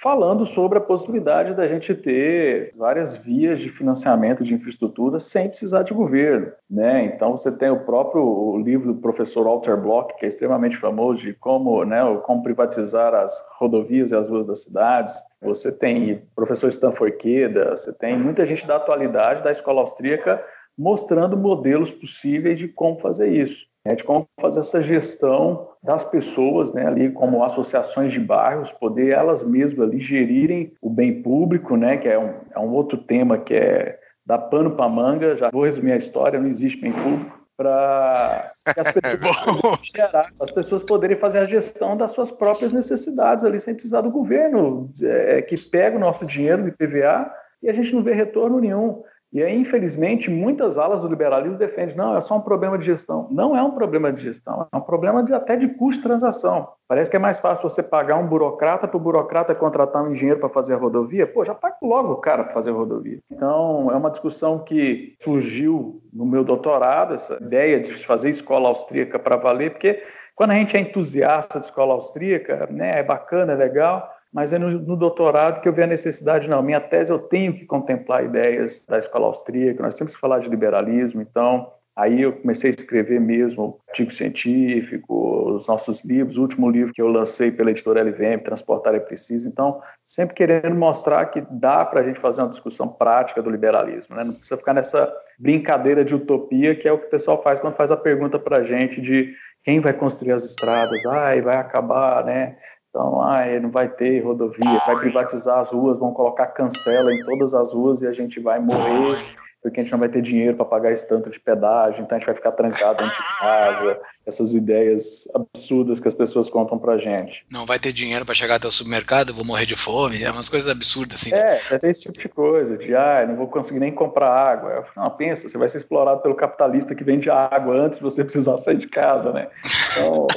falando 0.02 0.46
sobre 0.46 0.78
a 0.78 0.82
possibilidade 0.82 1.56
da 1.56 1.68
gente 1.68 1.96
ter 1.96 2.72
várias 2.76 3.16
vias 3.16 3.60
de 3.60 3.70
financiamento 3.70 4.44
de 4.44 4.54
infraestrutura 4.54 5.20
sem 5.20 5.48
precisar 5.48 5.82
de 5.82 5.94
governo, 5.94 6.52
né? 6.70 7.06
Então 7.06 7.32
você 7.32 7.52
tem 7.52 7.72
o 7.72 7.84
próprio 7.84 8.58
livro 8.58 8.94
do 8.94 9.02
professor 9.02 9.46
Walter 9.46 9.76
Block, 9.76 10.16
que 10.18 10.26
é 10.26 10.28
extremamente 10.28 10.78
famoso 10.78 11.24
de 11.24 11.34
como, 11.34 11.84
né, 11.84 12.00
como 12.24 12.44
privatizar 12.44 13.16
as 13.16 13.34
rodovias 13.58 14.12
e 14.12 14.16
as 14.16 14.30
ruas 14.30 14.46
das 14.46 14.64
cidades. 14.64 15.16
Você 15.42 15.72
tem 15.72 16.22
professor 16.36 16.68
Stanford 16.68 17.18
Queda, 17.18 17.76
você 17.76 17.92
tem 17.92 18.18
muita 18.18 18.46
gente 18.46 18.68
da 18.68 18.76
atualidade 18.76 19.42
da 19.42 19.52
escola 19.52 19.82
austríaca 19.82 20.44
mostrando 20.78 21.36
modelos 21.36 21.90
possíveis 21.90 22.60
de 22.60 22.68
como 22.68 23.00
fazer 23.00 23.30
isso 23.30 23.67
de 23.96 24.04
como 24.04 24.28
fazer 24.40 24.60
essa 24.60 24.82
gestão 24.82 25.70
das 25.84 26.04
pessoas, 26.04 26.74
né, 26.74 26.86
ali 26.86 27.12
como 27.12 27.44
associações 27.44 28.12
de 28.12 28.20
bairros, 28.20 28.72
poder 28.72 29.10
elas 29.10 29.44
mesmas 29.44 29.88
ali 29.88 30.00
gerirem 30.00 30.74
o 30.82 30.90
bem 30.90 31.22
público, 31.22 31.76
né, 31.76 31.98
que 31.98 32.08
é 32.08 32.20
um, 32.20 32.34
é 32.56 32.60
um 32.60 32.72
outro 32.72 32.98
tema 32.98 33.38
que 33.38 33.54
é 33.54 34.00
dar 34.26 34.40
pano 34.40 34.72
para 34.72 34.90
manga, 34.90 35.36
já 35.36 35.50
vou 35.50 35.64
resumir 35.64 35.94
a 35.94 35.98
história, 35.98 36.40
não 36.40 36.50
existe 36.50 36.82
bem 36.82 36.92
público, 36.92 37.38
para 37.58 38.52
as 38.66 38.94
pessoas, 38.94 39.80
gerar, 39.96 40.32
as 40.40 40.52
pessoas 40.52 40.84
poderem 40.84 41.18
fazer 41.18 41.40
a 41.40 41.46
gestão 41.46 41.98
das 41.98 42.12
suas 42.12 42.30
próprias 42.30 42.72
necessidades 42.72 43.44
ali, 43.44 43.60
sem 43.60 43.74
precisar 43.74 44.02
do 44.02 44.12
governo, 44.12 44.92
é, 45.02 45.42
que 45.42 45.58
pega 45.58 45.98
o 45.98 46.00
nosso 46.00 46.26
dinheiro 46.26 46.64
de 46.64 46.72
PVA 46.72 47.32
e 47.64 47.70
a 47.70 47.74
gente 47.74 47.94
não 47.96 48.04
vê 48.04 48.14
retorno 48.14 48.60
nenhum. 48.60 49.02
E 49.38 49.44
aí, 49.44 49.56
infelizmente, 49.56 50.32
muitas 50.32 50.80
alas 50.80 51.00
do 51.00 51.08
liberalismo 51.08 51.60
defendem, 51.60 51.96
não, 51.96 52.18
é 52.18 52.22
só 52.22 52.38
um 52.38 52.42
problema 52.42 52.76
de 52.76 52.88
gestão. 52.88 53.28
Não 53.30 53.56
é 53.56 53.62
um 53.62 53.70
problema 53.70 54.12
de 54.12 54.20
gestão, 54.20 54.68
é 54.74 54.76
um 54.76 54.82
problema 54.82 55.24
de, 55.24 55.32
até 55.32 55.56
de 55.56 55.68
custo 55.68 56.02
de 56.02 56.08
transação. 56.08 56.70
Parece 56.88 57.12
que 57.12 57.18
é 57.18 57.20
mais 57.20 57.38
fácil 57.38 57.70
você 57.70 57.84
pagar 57.84 58.16
um 58.16 58.26
burocrata 58.26 58.88
para 58.88 58.98
o 58.98 59.00
burocrata 59.00 59.54
contratar 59.54 60.04
um 60.04 60.12
engenheiro 60.12 60.40
para 60.40 60.50
fazer 60.50 60.74
a 60.74 60.78
rodovia. 60.78 61.28
Pô, 61.28 61.46
já 61.46 61.54
paga 61.54 61.76
logo 61.84 62.14
o 62.14 62.16
cara 62.16 62.46
para 62.46 62.54
fazer 62.56 62.72
a 62.72 62.74
rodovia. 62.74 63.20
Então, 63.32 63.92
é 63.92 63.96
uma 63.96 64.10
discussão 64.10 64.58
que 64.58 65.16
surgiu 65.22 66.02
no 66.12 66.26
meu 66.26 66.44
doutorado, 66.44 67.14
essa 67.14 67.38
ideia 67.40 67.80
de 67.80 67.94
fazer 68.08 68.32
escola 68.32 68.70
austríaca 68.70 69.20
para 69.20 69.36
valer, 69.36 69.70
porque 69.70 70.02
quando 70.36 70.50
a 70.50 70.56
gente 70.56 70.76
é 70.76 70.80
entusiasta 70.80 71.60
de 71.60 71.66
escola 71.66 71.94
austríaca, 71.94 72.68
né, 72.72 73.02
é 73.02 73.04
bacana, 73.04 73.54
é 73.54 73.56
legal, 73.56 74.12
mas 74.34 74.54
é 74.54 74.60
no, 74.60 74.70
no, 74.70 74.96
doutorado 74.96 75.62
que 75.62 75.68
eu 75.68 75.74
vi 75.74 75.84
a 75.84 75.88
necessidade, 75.88 76.50
não, 76.50 76.62
minha 76.62 76.80
tese 76.80 77.12
eu 77.12 77.20
tenho 77.20 77.54
que 77.54 77.66
contemplar 77.66 78.26
ideias 78.26 78.86
da 78.86 78.98
escola 78.98 79.28
austríaca, 79.28 79.84
nós 79.84 79.96
temos 79.96 80.14
que 80.14 80.20
falar 80.20 80.40
de 80.40 80.50
liberalismo, 80.50 81.22
então 81.22 81.72
aí 81.96 82.22
eu 82.22 82.34
comecei 82.34 82.70
a 82.70 82.74
escrever 82.74 83.20
mesmo 83.20 83.80
artigo 83.88 84.12
científico, 84.12 85.56
os 85.56 85.68
nossos 85.68 86.04
livros, 86.04 86.38
o 86.38 86.42
último 86.42 86.70
livro 86.70 86.94
que 86.94 87.02
eu 87.02 87.08
lancei 87.08 87.52
pela 87.52 87.72
editora 87.72 88.04
LVM, 88.04 88.44
Transportar 88.44 88.94
é 88.94 89.00
Preciso, 89.00 89.48
então 89.48 89.82
sempre 90.06 90.36
querendo 90.36 90.76
mostrar 90.76 91.26
que 91.28 91.42
dá 91.50 91.84
para 91.84 92.02
a 92.02 92.04
gente 92.04 92.20
fazer 92.20 92.42
uma 92.42 92.50
discussão 92.50 92.88
prática 92.88 93.42
do 93.42 93.50
liberalismo, 93.50 94.16
né? 94.16 94.24
não 94.24 94.34
precisa 94.34 94.58
ficar 94.58 94.74
nessa 94.74 95.12
brincadeira 95.40 96.06
de 96.06 96.14
utopia 96.14 96.76
que 96.76 96.88
é 96.88 96.92
o 96.92 97.00
que 97.00 97.08
o 97.08 97.10
pessoal 97.10 97.42
faz 97.42 97.60
quando 97.60 97.76
faz 97.76 97.92
a 97.92 97.98
pergunta 97.98 98.38
para 98.38 98.58
a 98.58 98.64
gente 98.64 99.02
de 99.02 99.34
quem 99.68 99.82
vai 99.82 99.92
construir 99.92 100.32
as 100.32 100.46
estradas? 100.46 101.06
Ai, 101.08 101.42
vai 101.42 101.58
acabar, 101.58 102.24
né? 102.24 102.56
Então, 102.98 103.22
ai, 103.22 103.60
não 103.60 103.70
vai 103.70 103.88
ter 103.88 104.22
rodovia, 104.22 104.82
vai 104.88 104.98
privatizar 104.98 105.60
as 105.60 105.70
ruas, 105.70 106.00
vão 106.00 106.12
colocar 106.12 106.48
cancela 106.48 107.14
em 107.14 107.24
todas 107.24 107.54
as 107.54 107.72
ruas 107.72 108.02
e 108.02 108.08
a 108.08 108.12
gente 108.12 108.40
vai 108.40 108.60
morrer 108.60 109.38
porque 109.62 109.80
a 109.80 109.84
gente 109.84 109.92
não 109.92 110.00
vai 110.00 110.10
ter 110.10 110.22
dinheiro 110.22 110.56
para 110.56 110.66
pagar 110.66 110.92
esse 110.92 111.08
tanto 111.08 111.30
de 111.30 111.40
pedágio, 111.40 112.02
então 112.02 112.16
a 112.16 112.20
gente 112.20 112.26
vai 112.26 112.36
ficar 112.36 112.54
trancado 112.54 113.04
dentro 113.04 113.22
de 113.22 113.40
casa, 113.40 114.00
essas 114.28 114.54
ideias 114.54 115.28
absurdas 115.34 116.00
que 116.00 116.08
as 116.08 116.14
pessoas 116.14 116.50
contam 116.50 116.78
pra 116.78 116.98
gente. 116.98 117.46
Não 117.50 117.66
vai 117.66 117.80
ter 117.80 117.94
dinheiro 117.94 118.26
para 118.26 118.36
chegar 118.36 118.56
até 118.56 118.68
o 118.68 118.72
supermercado, 118.72 119.34
vou 119.34 119.46
morrer 119.46 119.66
de 119.66 119.76
fome, 119.76 120.22
é 120.22 120.30
umas 120.30 120.50
coisas 120.50 120.70
absurdas 120.70 121.22
assim. 121.22 121.34
É, 121.34 121.58
vai 121.70 121.80
ter 121.80 121.90
esse 121.90 122.02
tipo 122.02 122.18
de 122.18 122.28
coisa, 122.28 122.78
de 122.78 122.94
ah, 122.94 123.26
não 123.28 123.36
vou 123.36 123.48
conseguir 123.48 123.80
nem 123.80 123.92
comprar 123.92 124.30
água. 124.30 124.70
Eu, 124.72 124.86
não, 124.96 125.10
pensa, 125.12 125.48
você 125.48 125.58
vai 125.58 125.68
ser 125.70 125.78
explorado 125.78 126.22
pelo 126.22 126.36
capitalista 126.36 126.94
que 126.94 127.04
vende 127.04 127.30
água 127.30 127.76
antes 127.76 128.00
de 128.00 128.04
você 128.04 128.24
precisar 128.26 128.58
sair 128.58 128.78
de 128.78 128.88
casa, 128.88 129.32
né? 129.32 129.48
Então, 129.92 130.28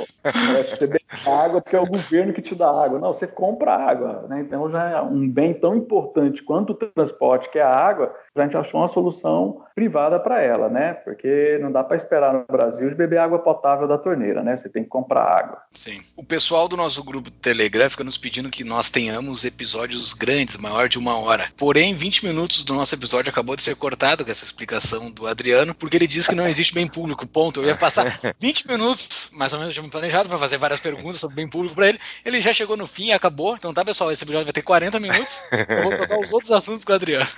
você 0.68 0.86
bebe 0.86 1.04
água 1.26 1.60
porque 1.60 1.76
é 1.76 1.80
o 1.80 1.86
governo 1.86 2.32
que 2.32 2.42
te 2.42 2.54
dá 2.54 2.68
água. 2.68 2.98
Não, 2.98 3.12
você 3.12 3.26
compra 3.26 3.74
água, 3.74 4.26
né? 4.28 4.40
Então 4.40 4.70
já 4.70 4.90
é 4.90 5.02
um 5.02 5.28
bem 5.28 5.54
tão 5.54 5.74
importante 5.74 6.42
quanto 6.42 6.70
o 6.70 6.74
transporte, 6.74 7.50
que 7.50 7.58
é 7.58 7.62
a 7.62 7.74
água, 7.74 8.14
a 8.34 8.42
gente 8.42 8.56
achou 8.56 8.80
uma 8.80 8.88
solução 8.88 9.62
privada 9.74 10.18
para 10.18 10.40
ela, 10.40 10.68
né? 10.68 10.94
Porque 10.94 11.58
não 11.60 11.72
dá 11.72 11.82
para 11.82 11.96
esperar 11.96 12.32
no 12.32 12.44
Brasil 12.50 12.88
de 12.88 12.94
beber 12.94 13.18
água 13.18 13.38
potável 13.38 13.79
da 13.86 13.98
torneira, 13.98 14.42
né? 14.42 14.56
Você 14.56 14.68
tem 14.68 14.82
que 14.82 14.88
comprar 14.88 15.22
água. 15.22 15.62
Sim. 15.72 16.02
O 16.16 16.24
pessoal 16.24 16.68
do 16.68 16.76
nosso 16.76 17.02
grupo 17.02 17.30
Telegram 17.30 17.88
fica 17.90 18.04
nos 18.04 18.18
pedindo 18.18 18.50
que 18.50 18.64
nós 18.64 18.90
tenhamos 18.90 19.44
episódios 19.44 20.12
grandes, 20.12 20.56
maior 20.56 20.88
de 20.88 20.98
uma 20.98 21.16
hora. 21.16 21.50
Porém, 21.56 21.94
20 21.94 22.26
minutos 22.26 22.64
do 22.64 22.74
nosso 22.74 22.94
episódio 22.94 23.30
acabou 23.30 23.56
de 23.56 23.62
ser 23.62 23.76
cortado 23.76 24.24
com 24.24 24.30
essa 24.30 24.44
explicação 24.44 25.10
do 25.10 25.26
Adriano, 25.26 25.74
porque 25.74 25.96
ele 25.96 26.06
disse 26.06 26.28
que 26.28 26.34
não 26.34 26.48
existe 26.48 26.74
bem 26.74 26.86
público. 26.86 27.26
Ponto. 27.26 27.60
Eu 27.60 27.66
ia 27.66 27.76
passar 27.76 28.06
20 28.40 28.68
minutos, 28.68 29.30
mais 29.32 29.52
ou 29.52 29.58
menos, 29.58 29.74
já 29.74 29.82
me 29.82 29.90
planejado 29.90 30.28
para 30.28 30.38
fazer 30.38 30.58
várias 30.58 30.80
perguntas 30.80 31.20
sobre 31.20 31.36
bem 31.36 31.48
público 31.48 31.74
para 31.74 31.88
ele. 31.88 32.00
Ele 32.24 32.40
já 32.40 32.52
chegou 32.52 32.76
no 32.76 32.86
fim 32.86 33.06
e 33.06 33.12
acabou. 33.12 33.56
Então 33.56 33.72
tá, 33.72 33.84
pessoal, 33.84 34.10
esse 34.12 34.24
episódio 34.24 34.46
vai 34.46 34.52
ter 34.52 34.62
40 34.62 35.00
minutos. 35.00 35.42
Eu 35.68 35.82
vou 35.82 35.96
contar 35.96 36.18
os 36.18 36.32
outros 36.32 36.52
assuntos 36.52 36.84
com 36.84 36.92
o 36.92 36.94
Adriano. 36.94 37.28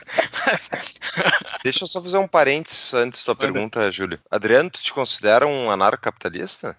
Deixa 1.62 1.84
eu 1.84 1.88
só 1.88 2.02
fazer 2.02 2.18
um 2.18 2.26
parênteses 2.26 2.92
antes 2.94 3.20
da 3.20 3.26
tua 3.26 3.36
pergunta, 3.36 3.90
Júlio. 3.90 4.18
Adriano, 4.30 4.70
tu 4.70 4.82
te 4.82 4.92
considera 4.92 5.46
um 5.46 5.70
anarcocapitalista? 5.70 6.31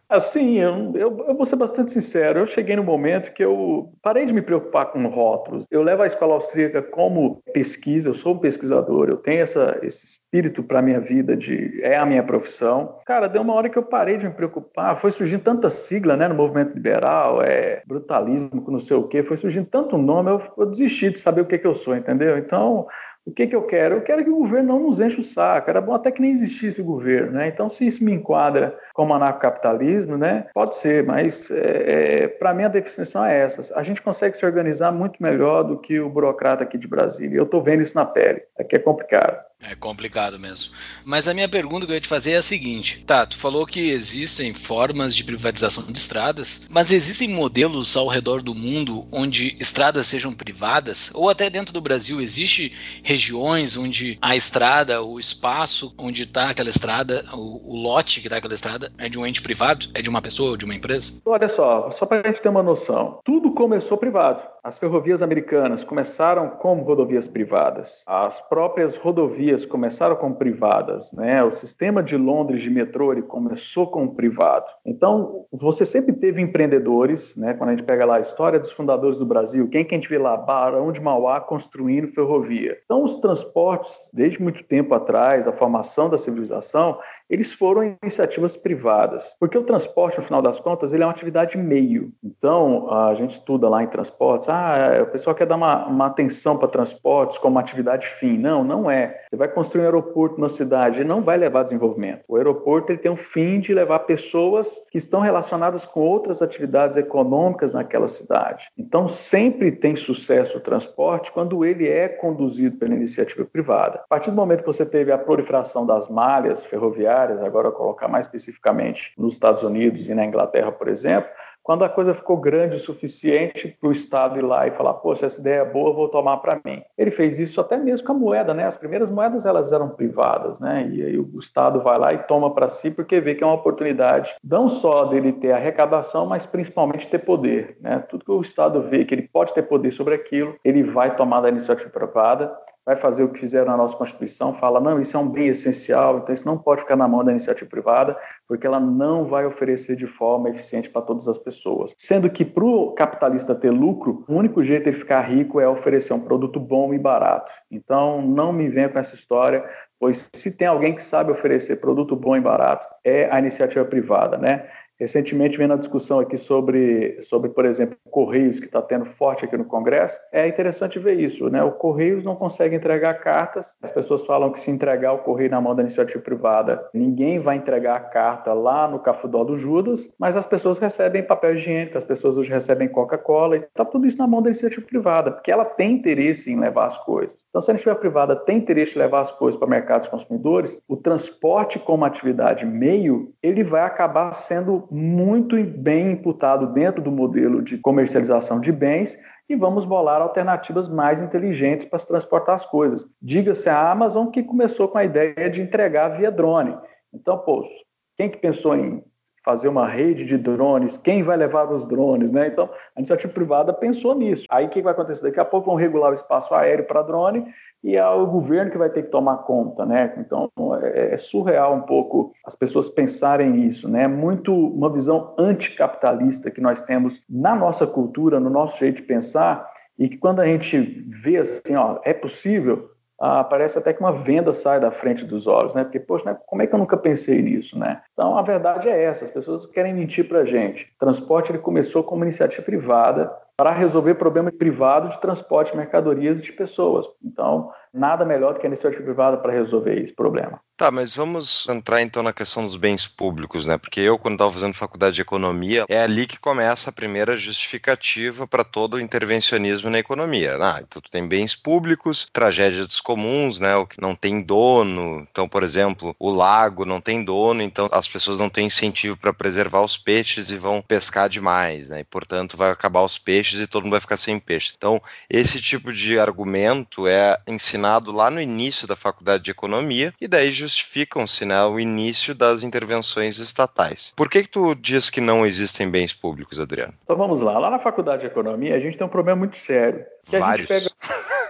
Assim, 0.10 0.60
eu, 0.60 0.92
eu, 0.96 1.26
eu, 1.28 1.36
vou 1.36 1.46
ser 1.46 1.56
bastante 1.56 1.92
sincero. 1.92 2.40
Eu 2.40 2.48
cheguei 2.48 2.76
no 2.76 2.84
momento 2.84 3.34
que 3.34 3.44
eu 3.44 3.92
parei 4.02 4.26
de 4.26 4.34
me 4.34 4.42
preocupar 4.42 4.88
com 4.88 5.06
rótulos. 5.08 5.66
Eu 5.70 5.84
levo 5.84 6.04
a 6.04 6.08
escola 6.08 6.34
austríaca 6.34 6.82
como 6.82 7.42
pesquisa, 7.54 8.10
eu 8.10 8.14
sou 8.14 8.34
um 8.36 8.40
pesquisador, 8.40 9.10
eu 9.10 9.18
tenho 9.18 9.42
essa, 9.42 9.80
esse 9.82 10.06
espírito 10.06 10.64
para 10.64 10.80
a 10.80 10.82
minha 10.82 11.00
vida, 11.00 11.36
de 11.36 11.80
é 11.82 11.98
a 11.98 12.06
minha 12.06 12.24
profissão. 12.24 12.98
Cara, 13.06 13.28
deu 13.28 13.42
uma 13.42 13.54
hora 13.54 13.70
que 13.70 13.78
eu 13.78 13.84
parei 13.84 14.18
de 14.18 14.26
me 14.26 14.34
preocupar. 14.34 14.96
Foi 14.96 15.12
surgindo 15.12 15.44
tanta 15.44 15.70
sigla 15.70 16.16
né, 16.16 16.28
no 16.28 16.36
movimento 16.36 16.74
liberal, 16.74 17.42
é 17.42 17.82
brutalismo, 17.86 18.64
não 18.68 18.80
sei 18.80 18.98
o 18.98 19.08
quê, 19.08 19.24
foi 19.24 19.38
surgindo 19.38 19.68
tanto 19.68 19.98
nome, 19.98 20.32
eu, 20.32 20.42
eu 20.58 20.66
desisti 20.66 21.10
de 21.10 21.20
saber 21.20 21.42
o 21.42 21.46
que, 21.46 21.58
que 21.58 21.68
eu 21.68 21.76
sou, 21.76 21.96
entendeu? 21.96 22.38
Então, 22.38 22.88
o 23.26 23.32
que, 23.32 23.48
que 23.48 23.56
eu 23.56 23.64
quero? 23.64 23.96
Eu 23.96 24.02
quero 24.02 24.24
que 24.24 24.30
o 24.30 24.38
governo 24.38 24.74
não 24.74 24.84
nos 24.88 25.00
enche 25.00 25.20
o 25.20 25.24
saco. 25.24 25.70
Era 25.70 25.80
bom 25.80 25.94
até 25.94 26.12
que 26.12 26.22
nem 26.22 26.32
existisse 26.32 26.82
o 26.82 26.86
governo, 26.86 27.32
né? 27.32 27.48
Então, 27.48 27.70
se 27.70 27.88
isso 27.88 28.04
me 28.04 28.12
enquadra 28.12 28.78
como 28.94 29.14
anarcocapitalismo, 29.14 30.18
né? 30.18 30.48
Pode 30.54 30.76
ser, 30.76 31.06
mas 31.06 31.50
é, 31.50 32.24
é, 32.24 32.28
para 32.28 32.54
mim 32.54 32.64
a 32.64 32.68
definição 32.68 33.26
é 33.26 33.40
essa. 33.40 33.78
A 33.78 33.84
gente 33.84 34.02
consegue 34.02 34.36
se 34.36 34.46
organizar 34.46 34.92
muito 34.92 35.24
melhor 35.24 35.64
do 35.64 35.80
que 35.80 36.00
o 36.00 36.10
burocrata 36.10 36.64
aqui 36.64 36.78
de 36.78 36.88
Brasília. 36.88 37.38
Eu 37.38 37.46
estou 37.46 37.64
vendo 37.64 37.82
isso 37.82 37.96
na 37.96 38.06
pele. 38.06 38.42
Aqui 38.60 38.76
é 38.76 38.80
complicado. 38.80 39.40
É 39.64 39.76
complicado 39.76 40.40
mesmo. 40.40 40.74
Mas 41.06 41.28
a 41.28 41.34
minha 41.34 41.48
pergunta 41.48 41.86
que 41.86 41.92
eu 41.92 41.96
ia 41.96 42.02
te 42.02 42.08
fazer 42.08 42.32
é 42.32 42.38
a 42.38 42.42
seguinte: 42.42 43.04
tá, 43.06 43.26
tu 43.26 43.38
falou 43.38 43.66
que 43.66 43.90
existem 43.90 44.54
formas 44.54 45.16
de 45.16 45.24
privatização 45.24 45.86
de 45.86 45.98
estradas, 45.98 46.68
mas 46.70 46.92
existem 46.92 47.30
modelos 47.30 47.96
ao 47.96 48.08
redor 48.08 48.42
do 48.42 48.54
mundo 48.54 49.08
onde 49.12 49.56
estradas 49.60 50.08
sejam 50.08 50.34
privadas? 50.34 51.12
Ou 51.14 51.30
até 51.30 51.50
dentro 51.50 51.74
do 51.74 51.82
Brasil, 51.82 52.22
existe 52.22 52.74
regiões 53.04 53.78
onde 53.78 54.18
a 54.22 54.36
estrada, 54.36 55.02
o 55.02 55.20
espaço 55.20 55.94
onde 55.98 56.24
está 56.24 56.50
aquela 56.50 56.70
estrada, 56.70 57.26
o, 57.34 57.74
o 57.74 57.76
lote 57.76 58.22
que 58.22 58.28
está 58.28 58.38
aquela 58.38 58.54
estrada 58.54 58.92
é 58.98 59.08
de 59.08 59.18
um 59.18 59.26
ente 59.26 59.42
privado? 59.42 59.88
É 59.94 60.02
de 60.02 60.10
uma 60.10 60.22
pessoa 60.22 60.52
ou 60.52 60.58
de 60.58 60.66
uma 60.66 60.76
empresa? 60.76 61.22
Olha 61.26 61.48
só, 61.48 61.90
só 61.92 62.06
para 62.06 62.22
a 62.22 62.28
gente 62.28 62.42
ter 62.42 62.50
uma 62.50 62.64
noção: 62.64 63.20
tudo 63.24 63.52
começou 63.52 63.98
privado. 63.98 64.53
As 64.64 64.80
ferrovias 64.80 65.22
americanas 65.22 65.84
começaram 65.84 66.48
como 66.52 66.84
rodovias 66.84 67.28
privadas. 67.28 68.02
As 68.08 68.40
próprias 68.40 68.96
rodovias 68.96 69.66
começaram 69.66 70.16
como 70.16 70.36
privadas, 70.36 71.12
né? 71.12 71.44
O 71.44 71.52
sistema 71.52 72.02
de 72.02 72.16
Londres 72.16 72.62
de 72.62 72.70
metrô 72.70 73.12
ele 73.12 73.24
começou 73.24 73.88
como 73.88 74.16
privado. 74.16 74.66
Então, 74.86 75.46
você 75.52 75.84
sempre 75.84 76.14
teve 76.14 76.42
empreendedores, 76.42 77.36
né? 77.36 77.54
Quando 77.56 77.72
a 77.72 77.74
gente 77.74 77.84
pega 77.84 78.06
lá 78.06 78.16
a 78.16 78.22
história 78.22 78.58
dos 78.58 78.72
fundadores 78.72 79.20
do 79.20 79.26
Brasil, 79.26 79.68
quem 79.68 79.84
que 79.84 79.94
a 79.94 79.98
gente 79.98 80.08
vê 80.08 80.18
lá? 80.18 80.38
Barão 80.38 80.94
de 80.94 81.02
Mauá 81.02 81.42
construindo 81.42 82.08
ferrovia. 82.14 82.78
Então, 82.86 83.04
os 83.04 83.18
transportes, 83.18 84.10
desde 84.14 84.42
muito 84.42 84.64
tempo 84.64 84.94
atrás, 84.94 85.46
a 85.46 85.52
formação 85.52 86.10
da 86.10 86.18
civilização, 86.18 86.98
eles 87.30 87.52
foram 87.52 87.98
iniciativas 88.02 88.56
privadas, 88.56 89.36
porque 89.38 89.58
o 89.58 89.64
transporte, 89.64 90.20
no 90.20 90.24
final 90.24 90.42
das 90.42 90.58
contas, 90.58 90.94
ele 90.94 91.04
é 91.04 91.06
uma 91.06 91.12
atividade 91.12 91.58
meio. 91.58 92.14
Então, 92.24 92.90
a 92.90 93.14
gente 93.14 93.32
estuda 93.32 93.68
lá 93.68 93.84
em 93.84 93.88
transportes, 93.88 94.53
ah, 94.54 95.04
o 95.04 95.08
pessoal 95.08 95.36
quer 95.36 95.46
dar 95.46 95.56
uma, 95.56 95.86
uma 95.88 96.06
atenção 96.08 96.58
para 96.58 96.68
transportes 96.68 97.38
como 97.38 97.58
atividade 97.58 98.08
fim. 98.08 98.38
Não, 98.38 98.64
não 98.64 98.90
é. 98.90 99.22
Você 99.30 99.36
vai 99.36 99.48
construir 99.48 99.82
um 99.82 99.86
aeroporto 99.86 100.40
na 100.40 100.50
cidade, 100.50 101.00
ele 101.00 101.10
não 101.10 101.22
vai 101.22 101.38
levar 101.38 101.64
desenvolvimento. 101.64 102.24
O 102.28 102.36
aeroporto 102.36 102.92
ele 102.92 103.00
tem 103.00 103.12
o 103.12 103.16
fim 103.16 103.60
de 103.60 103.74
levar 103.74 104.00
pessoas 104.00 104.70
que 104.92 104.98
estão 104.98 105.22
relacionadas 105.22 105.86
com 105.86 106.02
outras 106.02 106.42
atividades 106.42 106.98
econômicas 106.98 107.74
naquela 107.74 108.08
cidade. 108.08 108.68
Então, 108.78 109.08
sempre 109.08 109.72
tem 109.72 109.96
sucesso 109.96 110.58
o 110.58 110.62
transporte 110.62 111.32
quando 111.32 111.66
ele 111.66 111.88
é 111.88 112.08
conduzido 112.08 112.78
pela 112.78 112.94
iniciativa 112.94 113.46
privada. 113.46 114.00
A 114.00 114.08
partir 114.08 114.30
do 114.30 114.36
momento 114.36 114.62
que 114.62 114.68
você 114.68 114.86
teve 114.86 115.12
a 115.12 115.18
proliferação 115.18 115.86
das 115.86 116.08
malhas 116.08 116.66
ferroviárias, 116.66 117.42
agora 117.42 117.72
colocar 117.72 118.08
mais 118.08 118.26
especificamente 118.26 119.14
nos 119.18 119.34
Estados 119.34 119.64
Unidos 119.64 120.08
e 120.08 120.14
na 120.14 120.26
Inglaterra, 120.26 120.72
por 120.72 120.88
exemplo, 120.88 121.30
quando 121.64 121.86
a 121.86 121.90
coisa 121.90 122.14
ficou 122.14 122.36
grande 122.38 122.76
o 122.76 122.80
suficiente 122.80 123.76
para 123.80 123.90
o 123.90 123.92
Estado 123.92 124.38
ir 124.38 124.42
lá 124.42 124.68
e 124.68 124.72
falar, 124.72 124.96
poxa, 124.96 125.26
essa 125.26 125.40
ideia 125.40 125.62
é 125.62 125.66
boa, 125.66 125.94
vou 125.94 126.10
tomar 126.10 126.38
para 126.38 126.60
mim. 126.64 126.84
Ele 126.98 127.10
fez 127.10 127.40
isso 127.40 127.62
até 127.62 127.78
mesmo 127.78 128.06
com 128.06 128.12
a 128.12 128.16
moeda, 128.16 128.54
né? 128.54 128.66
As 128.66 128.76
primeiras 128.76 129.10
moedas 129.10 129.46
elas 129.46 129.72
eram 129.72 129.90
privadas, 129.90 130.60
né? 130.60 130.88
E 130.92 131.02
aí 131.02 131.18
o 131.18 131.40
Estado 131.40 131.82
vai 131.82 131.98
lá 131.98 132.14
e 132.14 132.18
toma 132.20 132.54
para 132.54 132.68
si 132.68 132.92
porque 132.92 133.22
vê 133.22 133.34
que 133.34 133.44
é 133.44 133.48
uma 133.48 133.56
oportunidade 133.56 134.36
não 134.44 134.68
só 134.68 135.06
dele 135.06 135.32
ter 135.32 135.54
arrecadação, 135.54 136.26
mas 136.26 136.46
principalmente 136.46 137.08
ter 137.08 137.20
poder, 137.20 137.78
né? 137.80 138.04
Tudo 138.10 138.26
que 138.26 138.32
o 138.32 138.42
Estado 138.42 138.82
vê 138.82 139.06
que 139.06 139.16
ele 139.16 139.30
pode 139.32 139.54
ter 139.54 139.64
poder 139.64 139.92
sobre 139.92 140.14
aquilo, 140.14 140.56
ele 140.66 140.84
vai 140.84 141.16
tomar 141.16 141.40
da 141.40 141.50
iniciativa 141.50 141.90
privada 141.90 142.54
vai 142.86 142.96
fazer 142.98 143.24
o 143.24 143.30
que 143.30 143.40
fizeram 143.40 143.68
na 143.68 143.78
nossa 143.78 143.96
Constituição, 143.96 144.54
fala, 144.54 144.80
não, 144.80 145.00
isso 145.00 145.16
é 145.16 145.20
um 145.20 145.28
bem 145.28 145.48
essencial, 145.48 146.18
então 146.18 146.34
isso 146.34 146.46
não 146.46 146.58
pode 146.58 146.82
ficar 146.82 146.96
na 146.96 147.08
mão 147.08 147.24
da 147.24 147.32
iniciativa 147.32 147.70
privada, 147.70 148.18
porque 148.54 148.68
ela 148.68 148.80
não 148.80 149.26
vai 149.26 149.48
oferecer 149.48 149.96
de 149.96 150.06
forma 150.06 150.48
eficiente 150.48 150.88
para 150.88 151.02
todas 151.02 151.28
as 151.28 151.40
pessoas. 151.40 151.92
Sendo 151.98 152.30
que 152.30 152.46
para 152.46 152.64
o 152.64 152.92
capitalista 152.92 153.56
ter 153.56 153.72
lucro, 153.72 154.24
o 154.28 154.36
único 154.36 154.64
jeito 154.64 154.92
de 154.92 154.96
ficar 154.96 155.22
rico 155.22 155.60
é 155.60 155.68
oferecer 155.68 156.14
um 156.14 156.20
produto 156.20 156.60
bom 156.60 156.94
e 156.94 157.00
barato. 157.00 157.52
Então, 157.72 158.22
não 158.22 158.54
me 158.54 158.70
venha 158.70 158.90
com 158.90 159.00
essa 159.00 159.16
história, 159.16 159.68
pois 160.00 160.30
se 160.32 160.56
tem 160.56 160.68
alguém 160.68 160.94
que 160.94 161.02
sabe 161.02 161.32
oferecer 161.32 161.78
produto 161.78 162.16
bom 162.16 162.38
e 162.38 162.42
barato, 162.42 162.86
é 163.04 163.28
a 163.32 163.40
iniciativa 163.40 163.84
privada, 163.86 164.38
né? 164.38 164.70
Recentemente 165.04 165.58
vendo 165.58 165.74
a 165.74 165.78
discussão 165.78 166.20
aqui 166.20 166.38
sobre, 166.38 167.22
sobre 167.22 167.50
por 167.50 167.66
exemplo, 167.66 167.98
Correios, 168.10 168.60
que 168.60 168.68
está 168.68 168.82
tendo 168.82 169.06
forte 169.06 169.44
aqui 169.44 169.58
no 169.58 169.66
Congresso. 169.66 170.18
É 170.32 170.48
interessante 170.48 170.98
ver 170.98 171.20
isso, 171.20 171.50
né? 171.50 171.62
O 171.62 171.72
Correios 171.72 172.24
não 172.24 172.36
consegue 172.36 172.76
entregar 172.76 173.16
cartas. 173.16 173.76
As 173.82 173.92
pessoas 173.92 174.26
falam 174.26 174.52
que 174.52 174.60
se 174.60 174.72
entregar 174.72 175.12
o 175.12 175.20
Correio 175.20 175.52
na 175.52 175.60
mão 175.60 175.76
da 175.76 175.82
iniciativa 175.82 176.22
privada, 176.24 176.88
ninguém 176.94 177.38
vai 177.38 177.58
entregar 177.58 177.98
a 177.98 178.00
carta 178.00 178.54
lá 178.54 178.88
no 178.88 179.00
Cafudó 179.00 179.44
do 179.44 179.58
Judas, 179.58 180.10
mas 180.18 180.38
as 180.38 180.46
pessoas 180.46 180.78
recebem 180.78 181.22
papel 181.22 181.56
higiênico, 181.56 181.98
as 181.98 182.06
pessoas 182.06 182.38
hoje 182.38 182.50
recebem 182.50 182.88
Coca-Cola, 182.88 183.58
e 183.58 183.60
está 183.60 183.84
tudo 183.84 184.08
isso 184.08 184.18
na 184.18 184.28
mão 184.28 184.42
da 184.42 184.50
iniciativa 184.50 184.86
privada, 184.86 185.32
porque 185.32 185.52
ela 185.52 185.66
tem 185.66 185.92
interesse 185.92 186.52
em 186.52 186.60
levar 186.60 186.86
as 186.86 186.98
coisas. 186.98 187.46
Então, 187.50 187.62
se 187.62 187.72
a 187.72 187.74
iniciativa 187.74 188.00
privada 188.00 188.36
tem 188.36 188.58
interesse 188.58 188.96
em 188.96 189.00
levar 189.00 189.20
as 189.20 189.32
coisas 189.32 189.60
para 189.60 189.68
mercados 189.68 190.08
consumidores, 190.08 190.80
o 190.88 190.96
transporte 190.96 191.78
como 191.78 192.06
atividade 192.06 192.66
meio, 192.66 193.34
ele 193.44 193.64
vai 193.64 193.82
acabar 193.82 194.32
sendo 194.34 194.88
muito 194.94 195.62
bem 195.64 196.12
imputado 196.12 196.68
dentro 196.68 197.02
do 197.02 197.12
modelo 197.12 197.64
de 197.64 197.80
comercialização 197.80 198.62
de 198.62 198.72
bens 198.72 199.18
e 199.50 199.56
vamos 199.56 199.86
bolar 199.86 200.22
alternativas 200.22 200.88
mais 200.88 201.20
inteligentes 201.20 201.88
para 201.88 201.98
se 201.98 202.08
transportar 202.08 202.56
as 202.56 202.66
coisas. 202.66 203.10
Diga-se 203.20 203.68
a 203.68 203.92
Amazon 203.92 204.28
que 204.28 204.44
começou 204.44 204.88
com 204.88 205.00
a 205.00 205.04
ideia 205.04 205.50
de 205.50 205.62
entregar 205.62 206.10
via 206.10 206.32
drone. 206.32 206.78
Então, 207.12 207.40
pô, 207.40 207.68
quem 208.16 208.30
que 208.30 208.38
pensou 208.38 208.76
em 208.76 209.04
fazer 209.44 209.68
uma 209.68 209.88
rede 209.88 210.26
de 210.26 210.38
drones, 210.38 210.98
quem 210.98 211.22
vai 211.22 211.36
levar 211.36 211.72
os 211.72 211.86
drones, 211.86 212.32
né? 212.32 212.48
Então, 212.48 212.70
a 212.96 213.00
iniciativa 213.00 213.34
privada 213.34 213.74
pensou 213.74 214.16
nisso. 214.16 214.46
Aí 214.50 214.66
o 214.66 214.70
que 214.70 214.82
vai 214.82 214.94
acontecer? 214.94 215.24
Daqui 215.24 215.40
a 215.40 215.46
pouco 215.46 215.68
vão 215.68 215.76
regular 215.76 216.12
o 216.12 216.16
espaço 216.16 216.54
aéreo 216.56 216.86
para 216.86 217.02
drone 217.02 217.46
e 217.84 217.98
é 217.98 218.08
o 218.08 218.26
governo 218.26 218.72
que 218.72 218.78
vai 218.78 218.90
ter 218.90 219.04
que 219.04 219.10
tomar 219.10 219.38
conta, 219.38 219.86
né? 219.86 220.14
Então, 220.18 220.50
é, 220.82 221.14
é 221.14 221.18
surreal 221.18 221.76
um 221.76 221.82
pouco 221.82 222.32
as 222.46 222.56
pessoas 222.56 222.90
pensarem 222.90 223.50
nisso, 223.50 223.90
né? 223.90 224.04
É 224.04 224.08
muito 224.08 224.54
uma 224.54 224.90
visão 224.90 225.34
anticapitalista 225.38 226.50
que 226.50 226.62
nós 226.62 226.82
temos 226.82 227.22
na 227.30 227.56
nossa 227.56 227.86
cultura, 227.86 228.40
no 228.40 228.50
nosso 228.50 228.80
jeito 228.80 228.98
de 228.98 229.04
pensar, 229.04 229.70
e 230.00 230.08
que 230.08 230.18
quando 230.18 230.40
a 230.40 230.46
gente 230.46 230.80
vê 231.22 231.38
assim, 231.38 231.76
ó, 231.76 232.00
é 232.04 232.14
possível, 232.14 232.90
ah, 233.26 233.42
parece 233.42 233.78
até 233.78 233.94
que 233.94 234.02
uma 234.02 234.12
venda 234.12 234.52
sai 234.52 234.82
da 234.82 234.92
frente 234.92 235.24
dos 235.24 235.48
olhos, 235.48 235.74
né? 235.74 235.86
Porque, 235.86 235.98
poxa, 235.98 236.26
né? 236.26 236.38
como 236.46 236.62
é 236.62 236.68
que 236.68 236.76
eu 236.76 236.78
nunca 236.78 236.98
pensei 236.98 237.42
nisso, 237.42 237.80
né? 237.80 238.02
Então, 238.12 238.38
a 238.38 238.42
verdade 238.42 238.90
é 238.90 239.02
essa, 239.02 239.24
as 239.24 239.32
pessoas 239.32 239.66
querem 239.66 239.94
mentir 239.94 240.28
para 240.28 240.40
a 240.40 240.46
gente. 240.46 240.92
O 240.98 241.00
transporte 241.00 241.50
ele 241.50 241.60
começou 241.60 242.04
como 242.04 242.26
iniciativa 242.26 242.62
privada 242.62 243.34
para 243.64 243.72
resolver 243.72 244.16
problema 244.16 244.52
privado 244.52 245.08
de 245.08 245.22
transporte 245.22 245.72
de 245.72 245.78
mercadorias 245.78 246.40
e 246.40 246.42
de 246.42 246.52
pessoas. 246.52 247.08
Então, 247.24 247.72
nada 247.94 248.26
melhor 248.26 248.54
do 248.54 248.60
que 248.60 248.66
a 248.66 248.70
iniciativa 248.70 249.02
privada 249.02 249.38
para 249.38 249.54
resolver 249.54 250.02
esse 250.02 250.14
problema. 250.14 250.60
Tá, 250.76 250.90
mas 250.90 251.16
vamos 251.16 251.68
entrar 251.70 252.02
então 252.02 252.24
na 252.24 252.34
questão 252.34 252.64
dos 252.64 252.76
bens 252.76 253.06
públicos, 253.06 253.68
né? 253.68 253.78
Porque 253.78 254.02
eu, 254.02 254.18
quando 254.18 254.34
estava 254.34 254.52
fazendo 254.52 254.74
faculdade 254.74 255.16
de 255.16 255.22
economia, 255.22 255.86
é 255.88 256.02
ali 256.02 256.26
que 256.26 256.40
começa 256.40 256.90
a 256.90 256.94
primeira 256.94 257.38
justificativa 257.38 258.48
para 258.48 258.64
todo 258.64 258.96
o 258.96 259.00
intervencionismo 259.00 259.92
na 259.92 260.00
economia. 260.00 260.58
Ah, 260.60 260.82
então 260.82 261.00
tu 261.00 261.12
tem 261.12 261.28
bens 261.28 261.56
públicos, 261.56 262.28
tragédias 262.34 263.00
comuns, 263.00 263.60
né? 263.60 263.76
O 263.76 263.86
que 263.86 264.02
não 264.02 264.16
tem 264.16 264.42
dono. 264.42 265.28
Então, 265.32 265.48
por 265.48 265.62
exemplo, 265.62 266.16
o 266.20 266.32
lago 266.32 266.86
não 266.86 267.00
tem 267.00 267.24
dono, 267.24 267.62
então 267.62 267.88
as 267.92 268.08
pessoas 268.08 268.40
não 268.40 268.50
têm 268.50 268.66
incentivo 268.66 269.16
para 269.16 269.32
preservar 269.32 269.84
os 269.84 269.96
peixes 269.96 270.50
e 270.50 270.58
vão 270.58 270.82
pescar 270.82 271.30
demais, 271.30 271.90
né? 271.90 272.00
E 272.00 272.04
portanto 272.04 272.58
vai 272.58 272.72
acabar 272.72 273.04
os 273.04 273.20
peixes 273.20 273.53
e 273.60 273.68
todo 273.68 273.84
mundo 273.84 273.92
vai 273.92 274.02
ficar 274.02 274.18
sem 274.18 274.40
peixe. 274.40 274.74
Então, 274.78 275.02
esse 275.30 275.62
tipo 275.62 275.92
de 275.92 276.20
argumento 276.20 277.08
é 277.08 277.38
ensinado 277.48 278.12
lá 278.12 278.30
no 278.30 278.42
início 278.42 278.88
da 278.88 278.96
faculdade 278.96 279.44
de 279.44 279.52
economia 279.52 280.14
e 280.20 280.28
daí 280.28 280.52
justificam-se 280.52 281.46
né, 281.46 281.64
o 281.66 281.80
início 281.80 282.34
das 282.34 282.64
intervenções 282.64 283.38
estatais. 283.38 284.14
Por 284.16 284.30
que, 284.30 284.44
que 284.44 284.50
tu 284.50 284.76
diz 284.76 285.10
que 285.10 285.22
não 285.22 285.46
existem 285.46 285.90
bens 285.90 286.14
públicos, 286.14 286.60
Adriano? 286.60 286.94
Então 287.04 287.16
vamos 287.16 287.42
lá. 287.42 287.58
Lá 287.58 287.70
na 287.70 287.80
faculdade 287.80 288.22
de 288.22 288.28
economia 288.28 288.76
a 288.76 288.80
gente 288.80 288.98
tem 288.98 289.06
um 289.06 289.10
problema 289.10 289.40
muito 289.40 289.56
sério. 289.56 290.06
Vários. 290.30 290.68
Pega... 290.68 290.90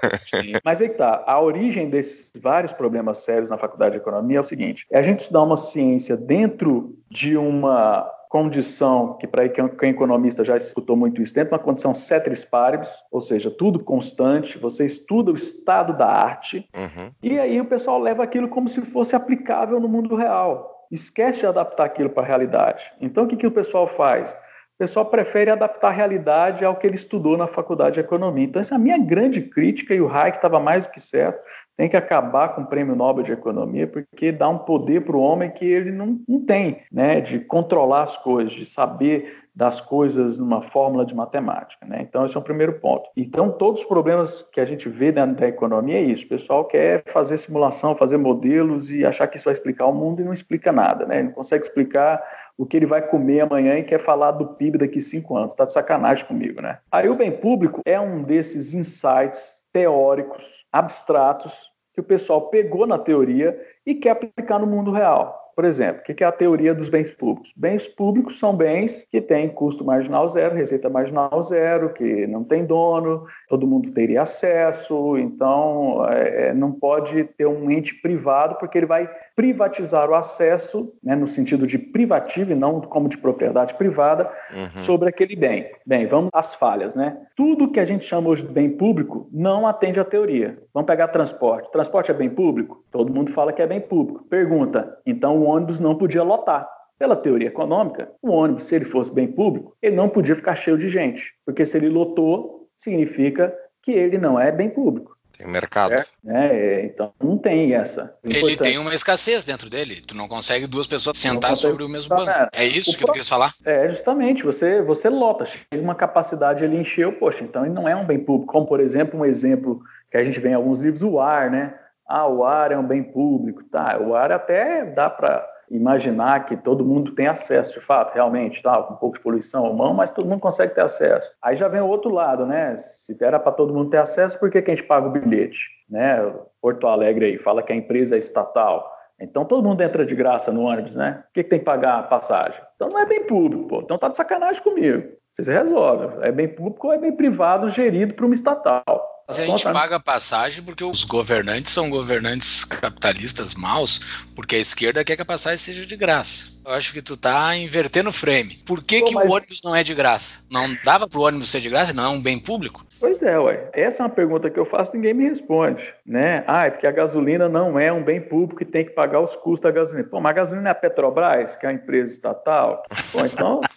Mas 0.63 0.81
aí 0.81 0.89
tá, 0.89 1.24
a 1.25 1.39
origem 1.39 1.89
desses 1.89 2.31
vários 2.39 2.74
problemas 2.74 3.17
sérios 3.17 3.50
na 3.50 3.57
faculdade 3.57 3.93
de 3.93 4.01
economia 4.01 4.38
é 4.38 4.41
o 4.41 4.43
seguinte: 4.43 4.86
é 4.91 5.00
a 5.00 5.03
gente 5.03 5.19
estudar 5.19 5.43
uma 5.43 5.57
ciência 5.57 6.17
dentro 6.17 6.95
de 7.10 7.38
uma 7.38 8.10
condição 8.33 9.15
que 9.19 9.27
para 9.27 9.47
quem 9.47 9.69
é 9.83 9.87
economista 9.89 10.43
já 10.43 10.57
escutou 10.57 10.97
muito 10.97 11.21
isso, 11.21 11.35
dentro 11.35 11.49
de 11.49 11.53
uma 11.53 11.63
condição 11.63 11.93
ceteris 11.93 12.43
paribus, 12.43 12.89
ou 13.11 13.21
seja, 13.21 13.51
tudo 13.51 13.77
constante, 13.77 14.57
você 14.57 14.87
estuda 14.87 15.31
o 15.31 15.35
estado 15.35 15.95
da 15.95 16.07
arte, 16.07 16.67
uhum. 16.75 17.11
e 17.21 17.37
aí 17.37 17.61
o 17.61 17.65
pessoal 17.65 17.99
leva 17.99 18.23
aquilo 18.23 18.47
como 18.47 18.67
se 18.67 18.81
fosse 18.81 19.15
aplicável 19.15 19.79
no 19.79 19.87
mundo 19.87 20.15
real. 20.15 20.87
Esquece 20.91 21.41
de 21.41 21.45
adaptar 21.45 21.85
aquilo 21.85 22.09
para 22.09 22.23
a 22.23 22.25
realidade. 22.25 22.91
Então, 22.99 23.25
o 23.25 23.27
que, 23.27 23.35
que 23.35 23.45
o 23.45 23.51
pessoal 23.51 23.85
faz? 23.85 24.31
O 24.31 24.77
pessoal 24.79 25.05
prefere 25.05 25.51
adaptar 25.51 25.89
a 25.89 25.91
realidade 25.91 26.65
ao 26.65 26.75
que 26.75 26.87
ele 26.87 26.95
estudou 26.95 27.37
na 27.37 27.45
faculdade 27.45 27.93
de 27.93 27.99
economia. 27.99 28.45
Então, 28.45 28.59
essa 28.59 28.73
é 28.73 28.77
a 28.77 28.79
minha 28.79 28.97
grande 28.97 29.41
crítica, 29.41 29.93
e 29.93 30.01
o 30.01 30.09
Hayek 30.09 30.37
estava 30.37 30.59
mais 30.59 30.87
do 30.87 30.91
que 30.91 30.99
certo, 30.99 31.39
tem 31.75 31.89
que 31.89 31.98
acabar 31.98 32.50
com 32.50 32.62
o 32.62 32.68
prêmio 32.68 32.96
Nobel 32.96 33.24
de 33.24 33.32
Economia, 33.32 33.88
porque 33.88 34.32
dá 34.32 34.48
um 34.48 34.60
poder 34.60 35.03
para 35.03 35.18
o 35.18 35.22
homem 35.22 35.50
que 35.50 35.65
ele 35.65 35.92
não, 35.92 36.20
não 36.27 36.46
tem, 36.46 36.82
né, 36.92 37.20
de 37.20 37.39
controlar 37.39 38.03
as 38.03 38.18
coisas, 38.18 38.51
de 38.53 38.65
saber 38.65 39.44
das 39.56 39.80
coisas 39.80 40.39
numa 40.39 40.62
fórmula 40.62 41.06
de 41.06 41.15
matemática. 41.15 41.86
Né? 41.86 42.00
Então, 42.01 42.25
esse 42.25 42.36
é 42.36 42.39
o 42.39 42.44
primeiro 42.44 42.80
ponto. 42.80 43.10
Então, 43.15 43.51
todos 43.51 43.82
os 43.82 43.88
problemas 43.88 44.44
que 44.51 44.60
a 44.60 44.65
gente 44.65 44.89
vê 44.89 45.12
dentro 45.12 45.36
da 45.36 45.48
economia 45.48 45.98
é 45.98 46.01
isso. 46.01 46.25
O 46.25 46.30
pessoal 46.30 46.65
quer 46.65 47.03
fazer 47.06 47.38
simulação, 47.38 47.96
fazer 47.96 48.18
modelos 48.18 48.90
e 48.90 49.05
achar 49.05 49.27
que 49.27 49.38
isso 49.38 49.46
vai 49.46 49.53
explicar 49.53 49.86
o 49.86 49.94
mundo 49.94 50.22
e 50.22 50.25
não 50.25 50.33
explica 50.33 50.72
nada. 50.72 51.05
Né? 51.05 51.20
Ele 51.20 51.27
não 51.27 51.33
consegue 51.33 51.64
explicar 51.64 52.22
o 52.57 52.66
que 52.66 52.77
ele 52.77 52.88
vai 52.88 53.01
comer 53.07 53.42
amanhã 53.42 53.77
e 53.77 53.83
quer 53.83 54.00
falar 54.00 54.31
do 54.31 54.55
PIB 54.55 54.79
daqui 54.79 55.01
cinco 55.01 55.38
anos. 55.38 55.51
Está 55.51 55.66
de 55.66 55.74
sacanagem 55.74 56.25
comigo. 56.25 56.59
Né? 56.59 56.79
Aí, 56.92 57.07
o 57.07 57.16
bem 57.16 57.31
público 57.31 57.81
é 57.86 58.00
um 58.00 58.24
desses 58.24 58.74
insights 58.74 59.62
teóricos, 59.74 60.66
abstratos, 60.72 61.72
que 61.94 62.00
o 62.00 62.03
pessoal 62.03 62.50
pegou 62.50 62.88
na 62.88 62.98
teoria 62.98 63.59
e 63.86 63.96
quer 63.96 64.12
aplicar 64.12 64.59
no 64.59 64.68
mundo 64.68 64.92
real. 64.92 65.43
Por 65.55 65.66
exemplo, 65.66 66.01
o 66.01 66.03
que 66.03 66.24
é 66.24 66.27
a 66.27 66.31
teoria 66.31 66.74
dos 66.74 66.89
bens 66.89 67.11
públicos? 67.11 67.53
Bens 67.55 67.87
públicos 67.87 68.39
são 68.39 68.55
bens 68.55 69.05
que 69.09 69.22
têm 69.22 69.50
custo 69.50 69.85
marginal 69.85 70.27
zero, 70.27 70.55
receita 70.55 70.89
marginal 70.89 71.42
zero, 71.42 71.94
que 71.94 72.27
não 72.27 72.44
tem 72.44 72.66
dono, 72.66 73.25
todo 73.48 73.68
mundo 73.68 73.92
teria 73.92 74.22
acesso, 74.22 75.18
então 75.18 76.05
é, 76.09 76.53
não 76.53 76.72
pode 76.72 77.24
ter 77.24 77.46
um 77.46 77.70
ente 77.70 77.94
privado, 77.96 78.55
porque 78.55 78.77
ele 78.77 78.85
vai 78.85 79.09
privatizar 79.35 80.09
o 80.09 80.16
acesso, 80.16 80.94
né, 81.03 81.16
no 81.16 81.27
sentido 81.27 81.66
de 81.66 81.77
privativo 81.77 82.51
e 82.51 82.55
não 82.55 82.81
como 82.81 83.09
de 83.09 83.18
propriedade 83.18 83.74
privada, 83.74 84.29
uhum. 84.51 84.81
sobre 84.83 85.09
aquele 85.09 85.35
bem. 85.35 85.72
Bem, 85.85 86.05
vamos 86.07 86.29
às 86.33 86.53
falhas, 86.53 86.94
né? 86.96 87.18
Tudo 87.35 87.72
que 87.72 87.79
a 87.79 87.85
gente 87.85 88.05
chama 88.05 88.29
hoje 88.29 88.44
de 88.44 88.51
bem 88.51 88.70
público 88.70 89.27
não 89.31 89.68
atende 89.68 90.00
à 90.00 90.05
teoria. 90.05 90.57
Vamos 90.74 90.87
pegar 90.87 91.07
transporte. 91.07 91.72
Transporte 91.72 92.11
é 92.11 92.13
bem 92.13 92.29
público? 92.29 92.83
Todo 92.92 93.13
mundo 93.13 93.31
fala 93.31 93.51
que 93.51 93.61
é 93.61 93.68
bem 93.68 93.81
público. 93.81 94.24
Pergunta, 94.29 94.98
então 95.05 95.43
o 95.44 95.48
ônibus 95.48 95.79
não 95.79 95.96
podia 95.96 96.24
lotar. 96.24 96.70
Pela 96.98 97.16
teoria 97.16 97.48
econômica, 97.48 98.12
o 98.22 98.29
ônibus, 98.29 98.64
se 98.64 98.75
ele 98.75 98.86
fosse 98.86 99.12
bem 99.12 99.27
público, 99.27 99.75
ele 99.82 99.96
não 99.96 100.08
podia 100.08 100.36
ficar 100.36 100.56
cheio 100.56 100.77
de 100.77 100.88
gente, 100.88 101.34
porque 101.46 101.66
se 101.66 101.75
ele 101.75 101.90
lotou, 101.90 102.70
significa 102.77 103.53
que 103.82 103.92
ele 103.92 104.18
não 104.18 104.40
é 104.40 104.51
bem 104.51 104.70
público. 104.70 105.18
Tem 105.38 105.48
mercado. 105.48 105.94
É, 105.94 106.06
é, 106.27 106.86
então 106.86 107.12
não 107.22 107.38
tem 107.38 107.74
essa. 107.74 108.16
Ele 108.24 108.56
tem 108.56 108.77
uma 108.77 108.94
escassez 108.94 109.44
dentro 109.44 109.70
dele. 109.70 110.01
Tu 110.06 110.16
não 110.16 110.27
consegue 110.27 110.68
duas 110.68 110.86
pessoas 110.86 111.18
sentar 111.18 111.56
sobre 111.56 111.84
o 111.84 111.90
mesmo 111.90 112.16
banco. 112.16 112.32
É 112.53 112.66
isso 112.66 112.92
o 112.92 112.94
que 112.94 113.03
pro... 113.03 113.08
tu 113.08 113.18
quis 113.18 113.27
falar? 113.27 113.51
É, 113.66 113.90
justamente. 113.90 114.44
Você, 114.44 114.82
você 114.84 115.10
lota, 115.10 115.44
chega 115.44 115.66
uma 115.82 115.96
capacidade 115.96 116.64
ele 116.64 116.77
encheu, 116.77 117.14
poxa, 117.14 117.44
então 117.44 117.66
ele 117.66 117.74
não 117.74 117.90
é 117.90 117.96
um 117.96 118.06
bem 118.06 118.20
público. 118.20 118.53
Como, 118.53 118.68
por 118.68 118.79
exemplo, 118.79 119.20
um 119.20 119.25
exemplo 119.25 119.82
que 120.12 120.18
a 120.18 120.24
gente 120.24 120.40
vê 120.40 120.50
em 120.50 120.53
alguns 120.53 120.82
livros, 120.82 121.01
o 121.01 121.20
ar, 121.20 121.50
né? 121.50 121.74
Ah, 122.07 122.27
o 122.27 122.44
ar 122.44 122.72
é 122.72 122.77
um 122.77 122.85
bem 122.85 123.03
público. 123.03 123.63
Tá, 123.63 123.98
o 124.00 124.16
ar 124.16 124.31
até 124.31 124.85
dá 124.85 125.09
para 125.09 125.48
imaginar 125.70 126.46
que 126.46 126.55
todo 126.55 126.85
mundo 126.85 127.16
tem 127.16 127.27
acesso, 127.27 127.79
de 127.79 127.85
fato, 127.85 128.13
realmente, 128.13 128.61
tá, 128.61 128.81
com 128.83 128.94
um 128.94 128.98
pouco 128.98 129.18
de 129.18 129.24
poluição 129.24 129.63
ou 129.63 129.75
não, 129.75 129.94
mas 129.94 130.11
todo 130.11 130.27
mundo 130.27 130.39
consegue 130.39 130.75
ter 130.75 130.81
acesso. 130.81 131.31
Aí 131.42 131.55
já 131.55 131.68
vem 131.68 131.81
o 131.81 131.87
outro 131.87 132.11
lado, 132.11 132.46
né? 132.46 132.77
Se 132.77 133.18
era 133.24 133.39
para 133.39 133.51
todo 133.51 133.74
mundo 133.74 133.89
ter 133.89 133.98
acesso, 133.98 134.39
por 134.39 134.51
que, 134.51 134.61
que 134.61 134.72
a 134.72 134.75
gente 134.75 134.85
paga 134.85 135.07
o 135.07 135.11
bilhete? 135.11 135.70
Né? 135.89 136.20
Porto 136.61 136.87
Alegre 136.87 137.25
aí 137.25 137.37
fala 137.37 137.63
que 137.63 137.74
a 137.74 137.75
empresa 137.75 138.16
é 138.16 138.20
estatal. 138.20 138.92
Então 139.20 139.46
todo 139.46 139.63
mundo 139.63 139.81
entra 139.81 140.05
de 140.05 140.16
graça 140.16 140.51
no 140.51 140.63
ônibus, 140.63 140.96
né? 140.96 141.24
Por 141.27 141.33
que, 141.33 141.44
que 141.44 141.50
tem 141.50 141.59
que 141.59 141.66
pagar 141.66 142.00
a 142.00 142.03
passagem? 142.03 142.61
Então 142.75 142.89
não 142.89 143.00
é 143.00 143.05
bem 143.05 143.25
público, 143.25 143.68
pô. 143.68 143.79
Então 143.81 143.98
tá 143.98 144.09
de 144.09 144.18
sacanagem 144.18 144.61
comigo. 144.61 145.03
Vocês 145.31 145.48
resolvem. 145.48 146.09
É 146.22 146.31
bem 146.31 146.48
público 146.48 146.87
ou 146.87 146.94
é 146.94 146.98
bem 146.98 147.11
privado, 147.11 147.70
gerido 147.70 148.13
por 148.16 148.25
uma 148.25 148.33
estatal. 148.33 149.12
Mas 149.27 149.40
a 149.40 149.46
gente 149.46 149.64
paga 149.64 150.00
passagem 150.00 150.64
porque 150.64 150.83
os 150.83 151.03
governantes 151.05 151.72
são 151.72 151.90
governantes 151.90 152.66
capitalistas 152.66 153.55
maus, 153.55 154.24
porque 154.36 154.55
a 154.55 154.59
esquerda 154.59 155.03
quer 155.03 155.16
que 155.16 155.22
a 155.22 155.25
passagem 155.25 155.57
seja 155.57 155.86
de 155.86 155.96
graça. 155.96 156.62
Eu 156.66 156.74
acho 156.74 156.92
que 156.92 157.01
tu 157.01 157.16
tá 157.16 157.55
invertendo 157.55 158.09
o 158.09 158.14
frame. 158.14 158.55
Por 158.66 158.83
que, 158.83 159.00
Pô, 159.00 159.05
que 159.05 159.14
mas... 159.16 159.29
o 159.29 159.31
ônibus 159.33 159.62
não 159.64 159.75
é 159.75 159.83
de 159.83 159.94
graça? 159.94 160.44
Não 160.50 160.77
dava 160.83 161.07
pro 161.07 161.22
ônibus 161.22 161.51
ser 161.51 161.62
de 161.62 161.70
graça? 161.70 161.94
Não 161.94 162.03
é 162.03 162.09
um 162.09 162.22
bem 162.22 162.38
público? 162.38 162.86
Pois 163.00 163.22
é, 163.22 163.38
ué. 163.38 163.70
Essa 163.74 164.03
é 164.03 164.05
uma 164.05 164.14
pergunta 164.14 164.50
que 164.50 164.57
eu 164.57 164.66
faço 164.66 164.92
e 164.94 164.96
ninguém 164.98 165.14
me 165.14 165.27
responde, 165.27 165.94
né? 166.05 166.44
Ah, 166.48 166.68
é 166.68 166.70
porque 166.70 166.88
a 166.88 166.92
gasolina 166.92 167.50
não 167.50 167.77
é 167.77 167.92
um 167.92 168.03
bem 168.03 168.22
público 168.22 168.64
e 168.64 168.66
tem 168.66 168.86
que 168.86 168.92
pagar 168.92 169.20
os 169.20 169.36
custos 169.36 169.62
da 169.62 169.72
gasolina. 169.72 170.07
Pô, 170.07 170.22
mas 170.22 170.29
a 170.29 170.33
gasolina 170.33 170.70
é 170.70 170.72
a 170.72 170.75
Petrobras, 170.75 171.55
que 171.55 171.66
é 171.66 171.70
a 171.70 171.74
empresa 171.74 172.12
estatal? 172.12 172.83
Pô, 173.12 173.25
então... 173.25 173.62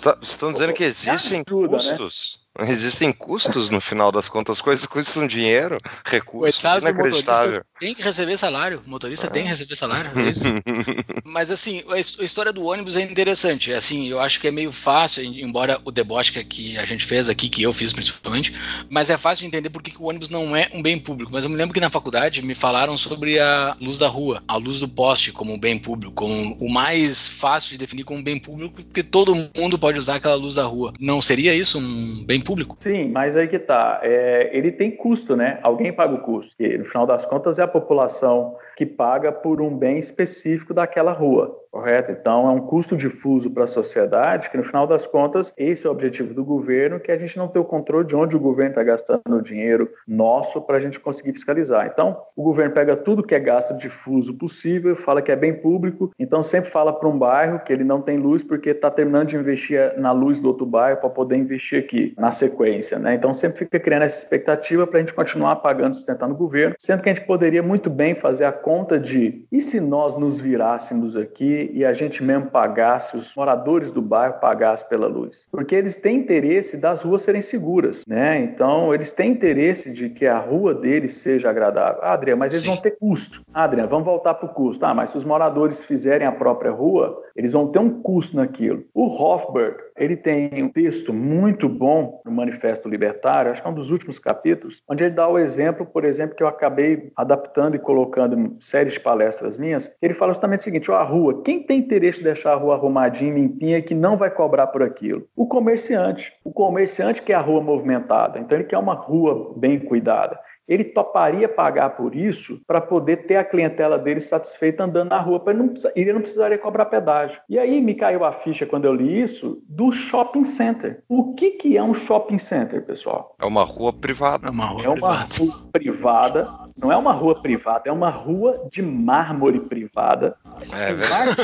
Tá, 0.00 0.16
estão 0.22 0.52
dizendo 0.52 0.72
que 0.72 0.84
existem 0.84 1.42
ajuda, 1.44 1.76
né? 1.78 1.96
custos... 1.96 2.38
Né? 2.38 2.43
Existem 2.60 3.12
custos 3.12 3.68
no 3.68 3.80
final 3.80 4.12
das 4.12 4.28
contas, 4.28 4.58
as 4.58 4.62
coisas 4.62 4.86
custam 4.86 5.26
dinheiro, 5.26 5.76
recursos. 6.04 6.60
Coitado 6.60 6.86
do 6.86 6.94
motorista 6.94 7.66
tem 7.80 7.92
que 7.92 8.02
receber 8.02 8.38
salário. 8.38 8.80
O 8.86 8.90
motorista 8.90 9.28
tem 9.28 9.42
que 9.42 9.48
receber 9.48 9.74
salário. 9.74 10.10
É 10.10 11.22
Mas 11.24 11.50
assim, 11.50 11.82
a 11.88 12.24
história 12.24 12.52
do 12.52 12.64
ônibus 12.64 12.94
é 12.94 13.02
interessante. 13.02 13.72
Assim, 13.72 14.08
eu 14.08 14.20
acho 14.20 14.40
que 14.40 14.46
é 14.46 14.52
meio 14.52 14.70
fácil, 14.70 15.24
embora 15.24 15.80
o 15.84 15.90
deboche 15.90 16.44
que 16.44 16.78
a 16.78 16.84
gente 16.84 17.04
fez 17.04 17.28
aqui, 17.28 17.48
que 17.48 17.62
eu 17.62 17.72
fiz 17.72 17.92
principalmente, 17.92 18.54
mas 18.88 19.10
é 19.10 19.18
fácil 19.18 19.40
de 19.40 19.46
entender 19.48 19.70
por 19.70 19.82
que 19.82 20.00
o 20.00 20.08
ônibus 20.08 20.30
não 20.30 20.54
é 20.54 20.70
um 20.72 20.80
bem 20.80 20.96
público. 20.96 21.32
Mas 21.32 21.44
eu 21.44 21.50
me 21.50 21.56
lembro 21.56 21.74
que 21.74 21.80
na 21.80 21.90
faculdade 21.90 22.40
me 22.40 22.54
falaram 22.54 22.96
sobre 22.96 23.40
a 23.40 23.76
luz 23.80 23.98
da 23.98 24.06
rua, 24.06 24.44
a 24.46 24.56
luz 24.56 24.78
do 24.78 24.88
poste 24.88 25.32
como 25.32 25.52
um 25.52 25.58
bem 25.58 25.76
público, 25.76 26.14
como 26.14 26.56
o 26.60 26.72
mais 26.72 27.28
fácil 27.28 27.70
de 27.70 27.78
definir 27.78 28.04
como 28.04 28.20
um 28.20 28.22
bem 28.22 28.38
público, 28.38 28.80
porque 28.84 29.02
todo 29.02 29.34
mundo 29.34 29.76
pode 29.76 29.98
usar 29.98 30.16
aquela 30.16 30.36
luz 30.36 30.54
da 30.54 30.64
rua. 30.64 30.92
Não 31.00 31.20
seria 31.20 31.52
isso 31.52 31.78
um 31.80 32.24
bem 32.24 32.43
público? 32.44 32.76
Sim, 32.78 33.10
mas 33.10 33.36
aí 33.36 33.48
que 33.48 33.58
tá. 33.58 34.00
É, 34.02 34.50
ele 34.52 34.70
tem 34.70 34.90
custo, 34.90 35.34
né? 35.34 35.58
Alguém 35.62 35.92
paga 35.92 36.14
o 36.14 36.20
custo. 36.20 36.56
Que 36.56 36.78
no 36.78 36.84
final 36.84 37.06
das 37.06 37.24
contas 37.24 37.58
é 37.58 37.62
a 37.62 37.68
população 37.68 38.56
que 38.76 38.86
paga 38.86 39.32
por 39.32 39.60
um 39.60 39.76
bem 39.76 39.98
específico 39.98 40.74
daquela 40.74 41.12
rua, 41.12 41.63
correto? 41.74 42.12
Então 42.12 42.48
é 42.48 42.52
um 42.52 42.60
custo 42.60 42.96
difuso 42.96 43.50
para 43.50 43.64
a 43.64 43.66
sociedade, 43.66 44.48
que 44.48 44.56
no 44.56 44.62
final 44.62 44.86
das 44.86 45.08
contas 45.08 45.52
esse 45.58 45.84
é 45.84 45.90
o 45.90 45.92
objetivo 45.92 46.32
do 46.32 46.44
governo, 46.44 47.00
que 47.00 47.10
a 47.10 47.18
gente 47.18 47.36
não 47.36 47.48
tem 47.48 47.60
o 47.60 47.64
controle 47.64 48.06
de 48.06 48.14
onde 48.14 48.36
o 48.36 48.38
governo 48.38 48.70
está 48.70 48.84
gastando 48.84 49.22
o 49.28 49.42
dinheiro 49.42 49.90
nosso 50.06 50.62
para 50.62 50.76
a 50.76 50.80
gente 50.80 51.00
conseguir 51.00 51.32
fiscalizar. 51.32 51.90
Então 51.92 52.16
o 52.36 52.44
governo 52.44 52.72
pega 52.72 52.96
tudo 52.96 53.24
que 53.24 53.34
é 53.34 53.40
gasto 53.40 53.76
difuso 53.76 54.34
possível, 54.34 54.94
fala 54.94 55.20
que 55.20 55.32
é 55.32 55.36
bem 55.36 55.52
público, 55.52 56.12
então 56.16 56.44
sempre 56.44 56.70
fala 56.70 56.92
para 56.92 57.08
um 57.08 57.18
bairro 57.18 57.58
que 57.58 57.72
ele 57.72 57.82
não 57.82 58.00
tem 58.00 58.18
luz 58.18 58.44
porque 58.44 58.70
está 58.70 58.88
terminando 58.88 59.30
de 59.30 59.36
investir 59.36 59.98
na 59.98 60.12
luz 60.12 60.40
do 60.40 60.46
outro 60.46 60.64
bairro 60.64 61.00
para 61.00 61.10
poder 61.10 61.36
investir 61.36 61.80
aqui 61.80 62.14
na 62.16 62.30
sequência, 62.30 63.00
né? 63.00 63.16
Então 63.16 63.34
sempre 63.34 63.58
fica 63.58 63.80
criando 63.80 64.02
essa 64.02 64.18
expectativa 64.18 64.86
para 64.86 64.98
a 64.98 65.00
gente 65.00 65.12
continuar 65.12 65.56
pagando, 65.56 65.94
sustentando 65.94 66.34
o 66.34 66.36
governo, 66.36 66.76
sendo 66.78 67.02
que 67.02 67.10
a 67.10 67.14
gente 67.14 67.26
poderia 67.26 67.64
muito 67.64 67.90
bem 67.90 68.14
fazer 68.14 68.44
a 68.44 68.52
conta 68.52 68.96
de 68.96 69.44
e 69.50 69.60
se 69.60 69.80
nós 69.80 70.16
nos 70.16 70.38
virássemos 70.38 71.16
aqui 71.16 71.63
e 71.72 71.84
a 71.84 71.92
gente 71.92 72.22
mesmo 72.22 72.50
pagasse, 72.50 73.16
os 73.16 73.34
moradores 73.34 73.90
do 73.90 74.02
bairro 74.02 74.40
pagassem 74.40 74.88
pela 74.88 75.06
luz? 75.06 75.46
Porque 75.50 75.74
eles 75.74 75.96
têm 75.96 76.18
interesse 76.18 76.76
das 76.76 77.02
ruas 77.02 77.22
serem 77.22 77.40
seguras, 77.40 78.04
né? 78.06 78.38
Então, 78.40 78.94
eles 78.94 79.12
têm 79.12 79.32
interesse 79.32 79.92
de 79.92 80.08
que 80.10 80.26
a 80.26 80.38
rua 80.38 80.74
deles 80.74 81.14
seja 81.14 81.50
agradável. 81.50 82.00
Ah, 82.02 82.12
Adriano, 82.14 82.40
mas 82.40 82.52
eles 82.52 82.64
Sim. 82.64 82.70
vão 82.70 82.76
ter 82.76 82.96
custo. 82.98 83.42
Ah, 83.52 83.64
Adriano, 83.64 83.88
vamos 83.88 84.04
voltar 84.04 84.34
para 84.34 84.46
o 84.46 84.52
custo. 84.54 84.84
Ah, 84.84 84.94
mas 84.94 85.10
se 85.10 85.16
os 85.16 85.24
moradores 85.24 85.84
fizerem 85.84 86.26
a 86.26 86.32
própria 86.32 86.70
rua, 86.70 87.22
eles 87.36 87.52
vão 87.52 87.68
ter 87.68 87.78
um 87.78 88.02
custo 88.02 88.36
naquilo. 88.36 88.84
O 88.92 89.06
Hofberg, 89.06 89.76
ele 89.96 90.16
tem 90.16 90.62
um 90.62 90.68
texto 90.68 91.12
muito 91.12 91.68
bom 91.68 92.20
no 92.24 92.32
Manifesto 92.32 92.88
Libertário, 92.88 93.50
acho 93.50 93.62
que 93.62 93.68
é 93.68 93.70
um 93.70 93.74
dos 93.74 93.90
últimos 93.90 94.18
capítulos, 94.18 94.82
onde 94.88 95.04
ele 95.04 95.14
dá 95.14 95.28
o 95.28 95.38
exemplo, 95.38 95.86
por 95.86 96.04
exemplo, 96.04 96.36
que 96.36 96.42
eu 96.42 96.48
acabei 96.48 97.12
adaptando 97.16 97.76
e 97.76 97.78
colocando 97.78 98.38
em 98.38 98.56
séries 98.60 98.94
de 98.94 99.00
palestras 99.00 99.56
minhas. 99.56 99.94
Ele 100.02 100.14
fala 100.14 100.32
justamente 100.32 100.60
o 100.60 100.64
seguinte: 100.64 100.90
a 100.90 101.02
rua, 101.02 101.42
quem 101.42 101.62
tem 101.62 101.78
interesse 101.78 102.18
de 102.18 102.24
deixar 102.24 102.52
a 102.52 102.56
rua 102.56 102.74
arrumadinha, 102.74 103.34
limpinha, 103.34 103.82
que 103.82 103.94
não 103.94 104.16
vai 104.16 104.30
cobrar 104.30 104.66
por 104.68 104.82
aquilo? 104.82 105.26
O 105.36 105.46
comerciante. 105.46 106.32
O 106.44 106.52
comerciante 106.52 107.22
quer 107.22 107.34
a 107.34 107.40
rua 107.40 107.60
movimentada, 107.60 108.38
então 108.38 108.58
ele 108.58 108.66
quer 108.66 108.78
uma 108.78 108.94
rua 108.94 109.54
bem 109.56 109.78
cuidada 109.78 110.38
ele 110.66 110.84
toparia 110.84 111.48
pagar 111.48 111.90
por 111.90 112.14
isso 112.14 112.60
para 112.66 112.80
poder 112.80 113.26
ter 113.26 113.36
a 113.36 113.44
clientela 113.44 113.98
dele 113.98 114.20
satisfeita 114.20 114.84
andando 114.84 115.10
na 115.10 115.20
rua, 115.20 115.40
para 115.40 115.52
ele, 115.52 115.62
não, 115.62 115.74
ele 115.94 116.12
não 116.12 116.20
precisaria 116.20 116.58
cobrar 116.58 116.86
pedágio. 116.86 117.40
E 117.48 117.58
aí 117.58 117.80
me 117.80 117.94
caiu 117.94 118.24
a 118.24 118.32
ficha 118.32 118.66
quando 118.66 118.86
eu 118.86 118.94
li 118.94 119.22
isso 119.22 119.62
do 119.68 119.92
shopping 119.92 120.44
center. 120.44 121.02
O 121.08 121.34
que, 121.34 121.52
que 121.52 121.76
é 121.76 121.82
um 121.82 121.94
shopping 121.94 122.38
center, 122.38 122.84
pessoal? 122.84 123.34
É 123.40 123.44
uma 123.44 123.64
rua 123.64 123.92
privada. 123.92 124.48
É 124.48 124.50
uma 124.50 124.66
rua, 124.66 124.84
é 124.84 124.88
uma 124.88 124.94
privada. 124.94 125.26
rua 125.38 125.68
privada. 125.72 126.64
Não 126.76 126.90
é 126.90 126.96
uma 126.96 127.12
rua 127.12 127.40
privada, 127.40 127.88
é 127.88 127.92
uma 127.92 128.10
rua 128.10 128.66
de 128.70 128.82
mármore 128.82 129.60
privada. 129.60 130.36
É 130.72 130.92
verdade. 130.92 131.36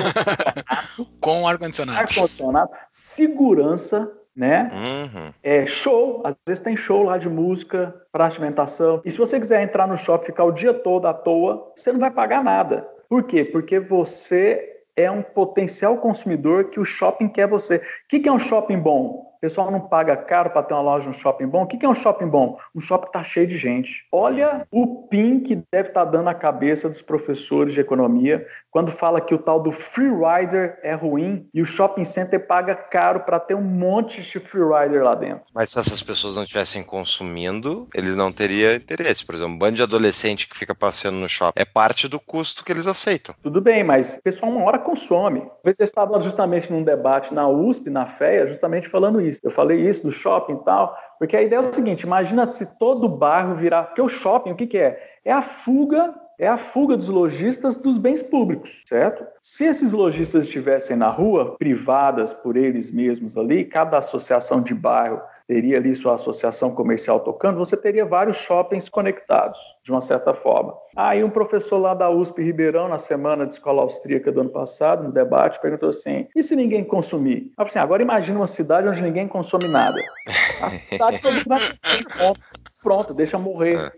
Com 1.21 1.47
ar-condicionado. 1.47 1.99
Ar-condicionado, 1.99 2.71
segurança, 2.91 4.11
né? 4.41 4.71
Uhum. 4.73 5.35
É 5.43 5.67
show, 5.67 6.23
às 6.25 6.35
vezes 6.47 6.65
tem 6.65 6.75
show 6.75 7.03
lá 7.03 7.19
de 7.19 7.29
música, 7.29 7.95
de 8.15 8.23
alimentação. 8.23 9.03
E 9.05 9.11
se 9.11 9.19
você 9.19 9.39
quiser 9.39 9.63
entrar 9.63 9.87
no 9.87 9.99
shopping 9.99 10.25
ficar 10.25 10.45
o 10.45 10.51
dia 10.51 10.73
todo 10.73 11.07
à 11.07 11.13
toa, 11.13 11.71
você 11.77 11.93
não 11.93 12.01
vai 12.01 12.11
pagar 12.11 12.43
nada. 12.43 12.89
Por 13.07 13.25
quê? 13.25 13.45
Porque 13.45 13.79
você 13.79 14.67
é 14.97 15.11
um 15.11 15.21
potencial 15.21 15.99
consumidor 15.99 16.71
que 16.71 16.81
o 16.81 16.87
shopping 16.87 17.29
quer 17.29 17.47
você. 17.47 17.77
O 17.77 17.83
que 18.09 18.27
é 18.27 18.33
um 18.33 18.39
shopping 18.39 18.79
bom? 18.79 19.30
O 19.41 19.49
pessoal 19.49 19.71
não 19.71 19.81
paga 19.81 20.15
caro 20.19 20.51
para 20.51 20.63
ter 20.63 20.75
uma 20.75 20.83
loja 20.83 21.07
no 21.07 21.15
shopping 21.15 21.47
bom. 21.47 21.63
O 21.63 21.67
que 21.67 21.87
é 21.87 21.89
um 21.89 21.95
shopping 21.95 22.27
bom? 22.27 22.59
Um 22.75 22.81
shopping 22.81 23.07
está 23.07 23.23
cheio 23.23 23.47
de 23.47 23.57
gente. 23.57 24.05
Olha 24.13 24.67
o 24.71 25.09
pin 25.09 25.41
que 25.41 25.55
deve 25.73 25.89
estar 25.89 26.05
tá 26.05 26.11
dando 26.11 26.29
a 26.29 26.35
cabeça 26.35 26.91
dos 26.91 27.01
professores 27.01 27.73
de 27.73 27.81
economia 27.81 28.47
quando 28.71 28.93
fala 28.93 29.19
que 29.19 29.35
o 29.35 29.39
tal 29.39 29.59
do 29.59 29.73
free 29.73 30.11
rider 30.11 30.79
é 30.83 30.93
ruim 30.93 31.49
e 31.55 31.63
o 31.63 31.65
shopping 31.65 32.05
center 32.05 32.47
paga 32.47 32.75
caro 32.75 33.21
para 33.21 33.41
ter 33.41 33.55
um 33.55 33.63
monte 33.63 34.21
de 34.21 34.39
free 34.41 34.61
rider 34.61 35.03
lá 35.03 35.15
dentro. 35.15 35.45
Mas 35.55 35.71
se 35.71 35.79
essas 35.79 36.03
pessoas 36.03 36.37
não 36.37 36.43
estivessem 36.43 36.83
consumindo, 36.83 37.89
eles 37.95 38.15
não 38.15 38.31
teriam 38.31 38.75
interesse. 38.75 39.25
Por 39.25 39.35
exemplo, 39.35 39.55
um 39.55 39.59
bando 39.59 39.77
de 39.77 39.83
adolescente 39.83 40.47
que 40.51 40.57
fica 40.57 40.75
passeando 40.75 41.17
no 41.17 41.29
shopping 41.31 41.59
é 41.59 41.65
parte 41.65 42.09
do 42.09 42.21
custo 42.21 42.63
que 42.63 42.71
eles 42.71 42.87
aceitam. 42.87 43.35
Tudo 43.43 43.63
bem, 43.63 43.83
mas 43.83 44.17
o 44.17 44.23
pessoal 44.23 44.53
uma 44.53 44.67
hora 44.67 44.79
consome. 44.79 45.51
Vezes 45.65 45.81
eu 45.81 45.85
estava 45.85 46.21
justamente 46.21 46.71
num 46.71 46.83
debate 46.83 47.33
na 47.33 47.49
USP, 47.49 47.89
na 47.89 48.05
FEA, 48.05 48.47
justamente 48.47 48.87
falando 48.87 49.19
isso 49.19 49.30
isso. 49.31 49.41
Eu 49.43 49.51
falei 49.51 49.89
isso 49.89 50.03
do 50.03 50.13
shopping 50.13 50.55
e 50.55 50.65
tal, 50.65 50.97
porque 51.19 51.37
a 51.37 51.43
ideia 51.43 51.61
é 51.61 51.63
o 51.63 51.73
seguinte: 51.73 52.03
imagina 52.03 52.47
se 52.49 52.79
todo 52.79 53.09
bairro 53.09 53.57
virar. 53.57 53.85
Porque 53.85 54.03
o 54.03 54.09
shopping, 54.09 54.53
o 54.53 54.57
que, 54.57 54.67
que 54.67 54.79
é? 54.79 55.03
É 55.25 55.33
a 55.33 55.43
fuga 55.43 56.15
é 56.41 56.49
a 56.49 56.57
fuga 56.57 56.97
dos 56.97 57.11
lojistas 57.11 57.77
dos 57.77 57.99
bens 57.99 58.23
públicos, 58.23 58.83
certo? 58.87 59.27
Se 59.43 59.67
esses 59.67 59.93
lojistas 59.93 60.47
estivessem 60.47 60.97
na 60.97 61.11
rua, 61.11 61.55
privadas 61.59 62.33
por 62.33 62.57
eles 62.57 62.91
mesmos 62.91 63.37
ali, 63.37 63.63
cada 63.63 63.99
associação 63.99 64.63
de 64.63 64.75
bairro 64.75 65.21
teria 65.47 65.77
ali 65.77 65.95
sua 65.95 66.15
associação 66.15 66.75
comercial 66.75 67.21
tocando, 67.21 67.59
você 67.59 67.77
teria 67.77 68.07
vários 68.07 68.37
shoppings 68.37 68.89
conectados, 68.89 69.59
de 69.85 69.91
uma 69.91 70.01
certa 70.01 70.33
forma. 70.33 70.73
Aí 70.97 71.23
um 71.23 71.29
professor 71.29 71.77
lá 71.77 71.93
da 71.93 72.09
USP 72.09 72.41
Ribeirão, 72.41 72.89
na 72.89 72.99
semana 72.99 73.45
de 73.45 73.55
escola 73.55 73.83
austríaca 73.83 74.31
do 74.33 74.41
ano 74.41 74.51
passado, 74.51 75.03
no 75.03 75.13
debate, 75.13 75.61
perguntou 75.61 75.91
assim, 75.91 76.27
e 76.35 76.43
se 76.43 76.57
ninguém 76.57 76.85
consumir? 76.85 77.49
Eu 77.49 77.53
falei 77.57 77.69
assim, 77.69 77.79
agora 77.81 78.03
imagina 78.03 78.39
uma 78.39 78.47
cidade 78.47 78.89
onde 78.89 79.03
ninguém 79.03 79.29
consome 79.29 79.69
nada. 79.69 80.01
A 80.63 80.71
cidade 80.71 81.21
vai 81.47 81.61
pronto, 82.83 83.15
deixa 83.15 83.39
morrer. 83.39 83.77
Né? 83.77 83.93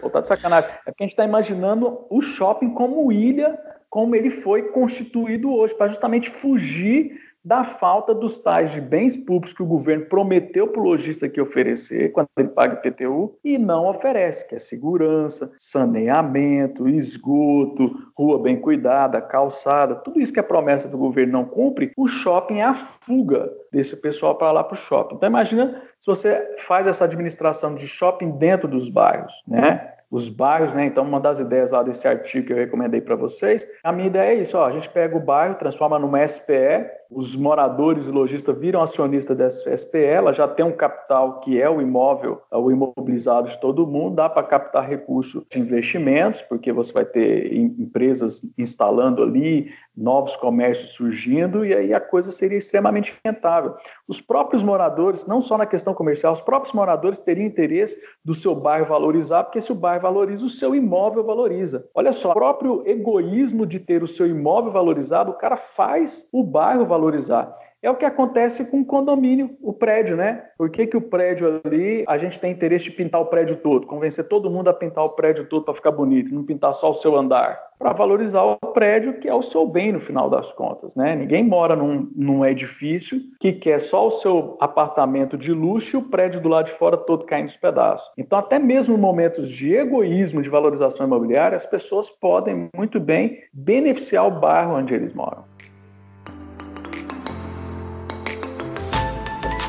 Pô, 0.00 0.10
tá 0.10 0.20
de 0.20 0.28
sacanagem. 0.28 0.70
É 0.70 0.90
porque 0.90 1.02
a 1.02 1.06
gente 1.06 1.12
está 1.12 1.24
imaginando 1.24 2.06
o 2.10 2.20
shopping 2.20 2.74
como 2.74 3.10
ilha, 3.10 3.58
como 3.88 4.14
ele 4.14 4.30
foi 4.30 4.70
constituído 4.70 5.52
hoje, 5.52 5.74
para 5.74 5.88
justamente 5.88 6.30
fugir 6.30 7.25
da 7.46 7.62
falta 7.62 8.12
dos 8.12 8.40
tais 8.40 8.72
de 8.72 8.80
bens 8.80 9.16
públicos 9.16 9.52
que 9.52 9.62
o 9.62 9.66
governo 9.66 10.06
prometeu 10.06 10.66
para 10.66 10.80
o 10.80 10.84
lojista 10.84 11.28
que 11.28 11.40
oferecer 11.40 12.10
quando 12.10 12.26
ele 12.36 12.48
paga 12.48 12.74
IPTU 12.74 13.38
e 13.44 13.56
não 13.56 13.86
oferece, 13.86 14.48
que 14.48 14.56
é 14.56 14.58
segurança, 14.58 15.52
saneamento, 15.56 16.88
esgoto, 16.88 18.10
rua 18.18 18.42
bem 18.42 18.60
cuidada, 18.60 19.20
calçada, 19.20 19.94
tudo 19.94 20.20
isso 20.20 20.32
que 20.32 20.40
a 20.40 20.42
promessa 20.42 20.88
do 20.88 20.98
governo 20.98 21.34
não 21.34 21.44
cumpre, 21.44 21.92
o 21.96 22.08
shopping 22.08 22.58
é 22.58 22.64
a 22.64 22.74
fuga 22.74 23.48
desse 23.70 23.94
pessoal 23.96 24.34
para 24.34 24.50
lá 24.50 24.64
para 24.64 24.74
o 24.74 24.76
shopping. 24.76 25.14
Então 25.14 25.28
imagina 25.28 25.80
se 26.00 26.06
você 26.06 26.56
faz 26.58 26.88
essa 26.88 27.04
administração 27.04 27.76
de 27.76 27.86
shopping 27.86 28.32
dentro 28.32 28.66
dos 28.66 28.88
bairros, 28.88 29.32
né? 29.46 29.92
os 30.10 30.28
bairros, 30.28 30.74
né? 30.74 30.86
Então, 30.86 31.04
uma 31.04 31.20
das 31.20 31.40
ideias 31.40 31.72
lá 31.72 31.82
desse 31.82 32.06
artigo 32.06 32.46
que 32.46 32.52
eu 32.52 32.56
recomendei 32.56 33.00
para 33.00 33.16
vocês, 33.16 33.66
a 33.82 33.92
minha 33.92 34.06
ideia 34.06 34.36
é 34.36 34.40
isso: 34.40 34.56
ó, 34.56 34.66
a 34.66 34.70
gente 34.70 34.88
pega 34.88 35.16
o 35.16 35.20
bairro, 35.20 35.56
transforma 35.56 35.98
numa 35.98 36.26
SPE, 36.26 36.86
os 37.10 37.36
moradores 37.36 38.06
e 38.06 38.10
lojistas 38.10 38.56
viram 38.58 38.82
acionista 38.82 39.34
dessa 39.34 39.74
SPE, 39.76 39.98
ela 39.98 40.32
já 40.32 40.48
tem 40.48 40.64
um 40.64 40.72
capital 40.72 41.40
que 41.40 41.60
é 41.60 41.68
o 41.68 41.80
imóvel, 41.80 42.42
é 42.50 42.56
o 42.56 42.70
imobilizado 42.70 43.48
de 43.48 43.60
todo 43.60 43.86
mundo, 43.86 44.16
dá 44.16 44.28
para 44.28 44.42
captar 44.42 44.88
recursos 44.88 45.44
de 45.50 45.60
investimentos, 45.60 46.42
porque 46.42 46.72
você 46.72 46.92
vai 46.92 47.04
ter 47.04 47.54
empresas 47.54 48.42
instalando 48.58 49.22
ali, 49.22 49.70
novos 49.96 50.36
comércios 50.36 50.90
surgindo, 50.90 51.64
e 51.64 51.72
aí 51.72 51.94
a 51.94 52.00
coisa 52.00 52.30
seria 52.30 52.58
extremamente 52.58 53.14
rentável. 53.24 53.74
Os 54.06 54.20
próprios 54.20 54.62
moradores, 54.62 55.26
não 55.26 55.40
só 55.40 55.56
na 55.56 55.64
questão 55.64 55.94
comercial, 55.94 56.32
os 56.32 56.40
próprios 56.40 56.74
moradores 56.74 57.18
teriam 57.18 57.46
interesse 57.46 57.98
do 58.24 58.34
seu 58.34 58.54
bairro 58.54 58.86
valorizar, 58.86 59.44
porque 59.44 59.60
se 59.60 59.72
o 59.72 59.74
bairro 59.74 60.02
valoriza, 60.02 60.44
o 60.44 60.50
seu 60.50 60.74
imóvel 60.74 61.24
valoriza. 61.24 61.88
Olha 61.94 62.12
só, 62.12 62.30
o 62.30 62.34
próprio 62.34 62.82
egoísmo 62.84 63.64
de 63.64 63.80
ter 63.80 64.02
o 64.02 64.08
seu 64.08 64.26
imóvel 64.26 64.70
valorizado, 64.70 65.30
o 65.30 65.34
cara 65.34 65.56
faz 65.56 66.28
o 66.32 66.42
bairro 66.42 66.84
valorizar 66.84 66.95
valorizar. 66.96 67.54
É 67.82 67.90
o 67.90 67.94
que 67.94 68.04
acontece 68.04 68.64
com 68.64 68.80
o 68.80 68.84
condomínio, 68.84 69.56
o 69.62 69.72
prédio, 69.72 70.16
né? 70.16 70.42
Por 70.58 70.70
que, 70.70 70.86
que 70.86 70.96
o 70.96 71.00
prédio 71.00 71.60
ali, 71.64 72.04
a 72.08 72.18
gente 72.18 72.40
tem 72.40 72.50
interesse 72.50 72.86
de 72.86 72.90
pintar 72.90 73.20
o 73.20 73.26
prédio 73.26 73.54
todo, 73.56 73.86
convencer 73.86 74.26
todo 74.26 74.50
mundo 74.50 74.68
a 74.68 74.74
pintar 74.74 75.04
o 75.04 75.10
prédio 75.10 75.46
todo 75.46 75.64
para 75.64 75.74
ficar 75.74 75.92
bonito, 75.92 76.34
não 76.34 76.42
pintar 76.42 76.72
só 76.72 76.90
o 76.90 76.94
seu 76.94 77.16
andar? 77.16 77.60
Para 77.78 77.92
valorizar 77.92 78.42
o 78.42 78.56
prédio, 78.56 79.20
que 79.20 79.28
é 79.28 79.34
o 79.34 79.42
seu 79.42 79.66
bem 79.66 79.92
no 79.92 80.00
final 80.00 80.28
das 80.30 80.50
contas, 80.50 80.96
né? 80.96 81.14
Ninguém 81.14 81.44
mora 81.44 81.76
num, 81.76 82.10
num 82.16 82.44
edifício 82.44 83.20
que 83.38 83.52
quer 83.52 83.78
só 83.78 84.06
o 84.06 84.10
seu 84.10 84.56
apartamento 84.58 85.36
de 85.36 85.52
luxo 85.52 85.96
e 85.96 86.00
o 86.00 86.08
prédio 86.08 86.40
do 86.40 86.48
lado 86.48 86.66
de 86.66 86.72
fora 86.72 86.96
todo 86.96 87.26
caindo 87.26 87.44
nos 87.44 87.56
pedaços. 87.56 88.10
Então, 88.16 88.38
até 88.38 88.58
mesmo 88.58 88.96
em 88.96 89.00
momentos 89.00 89.48
de 89.48 89.74
egoísmo 89.74 90.42
de 90.42 90.48
valorização 90.48 91.06
imobiliária, 91.06 91.54
as 91.54 91.66
pessoas 91.66 92.08
podem 92.08 92.68
muito 92.74 92.98
bem 92.98 93.38
beneficiar 93.52 94.26
o 94.26 94.40
bairro 94.40 94.74
onde 94.74 94.94
eles 94.94 95.12
moram. 95.12 95.44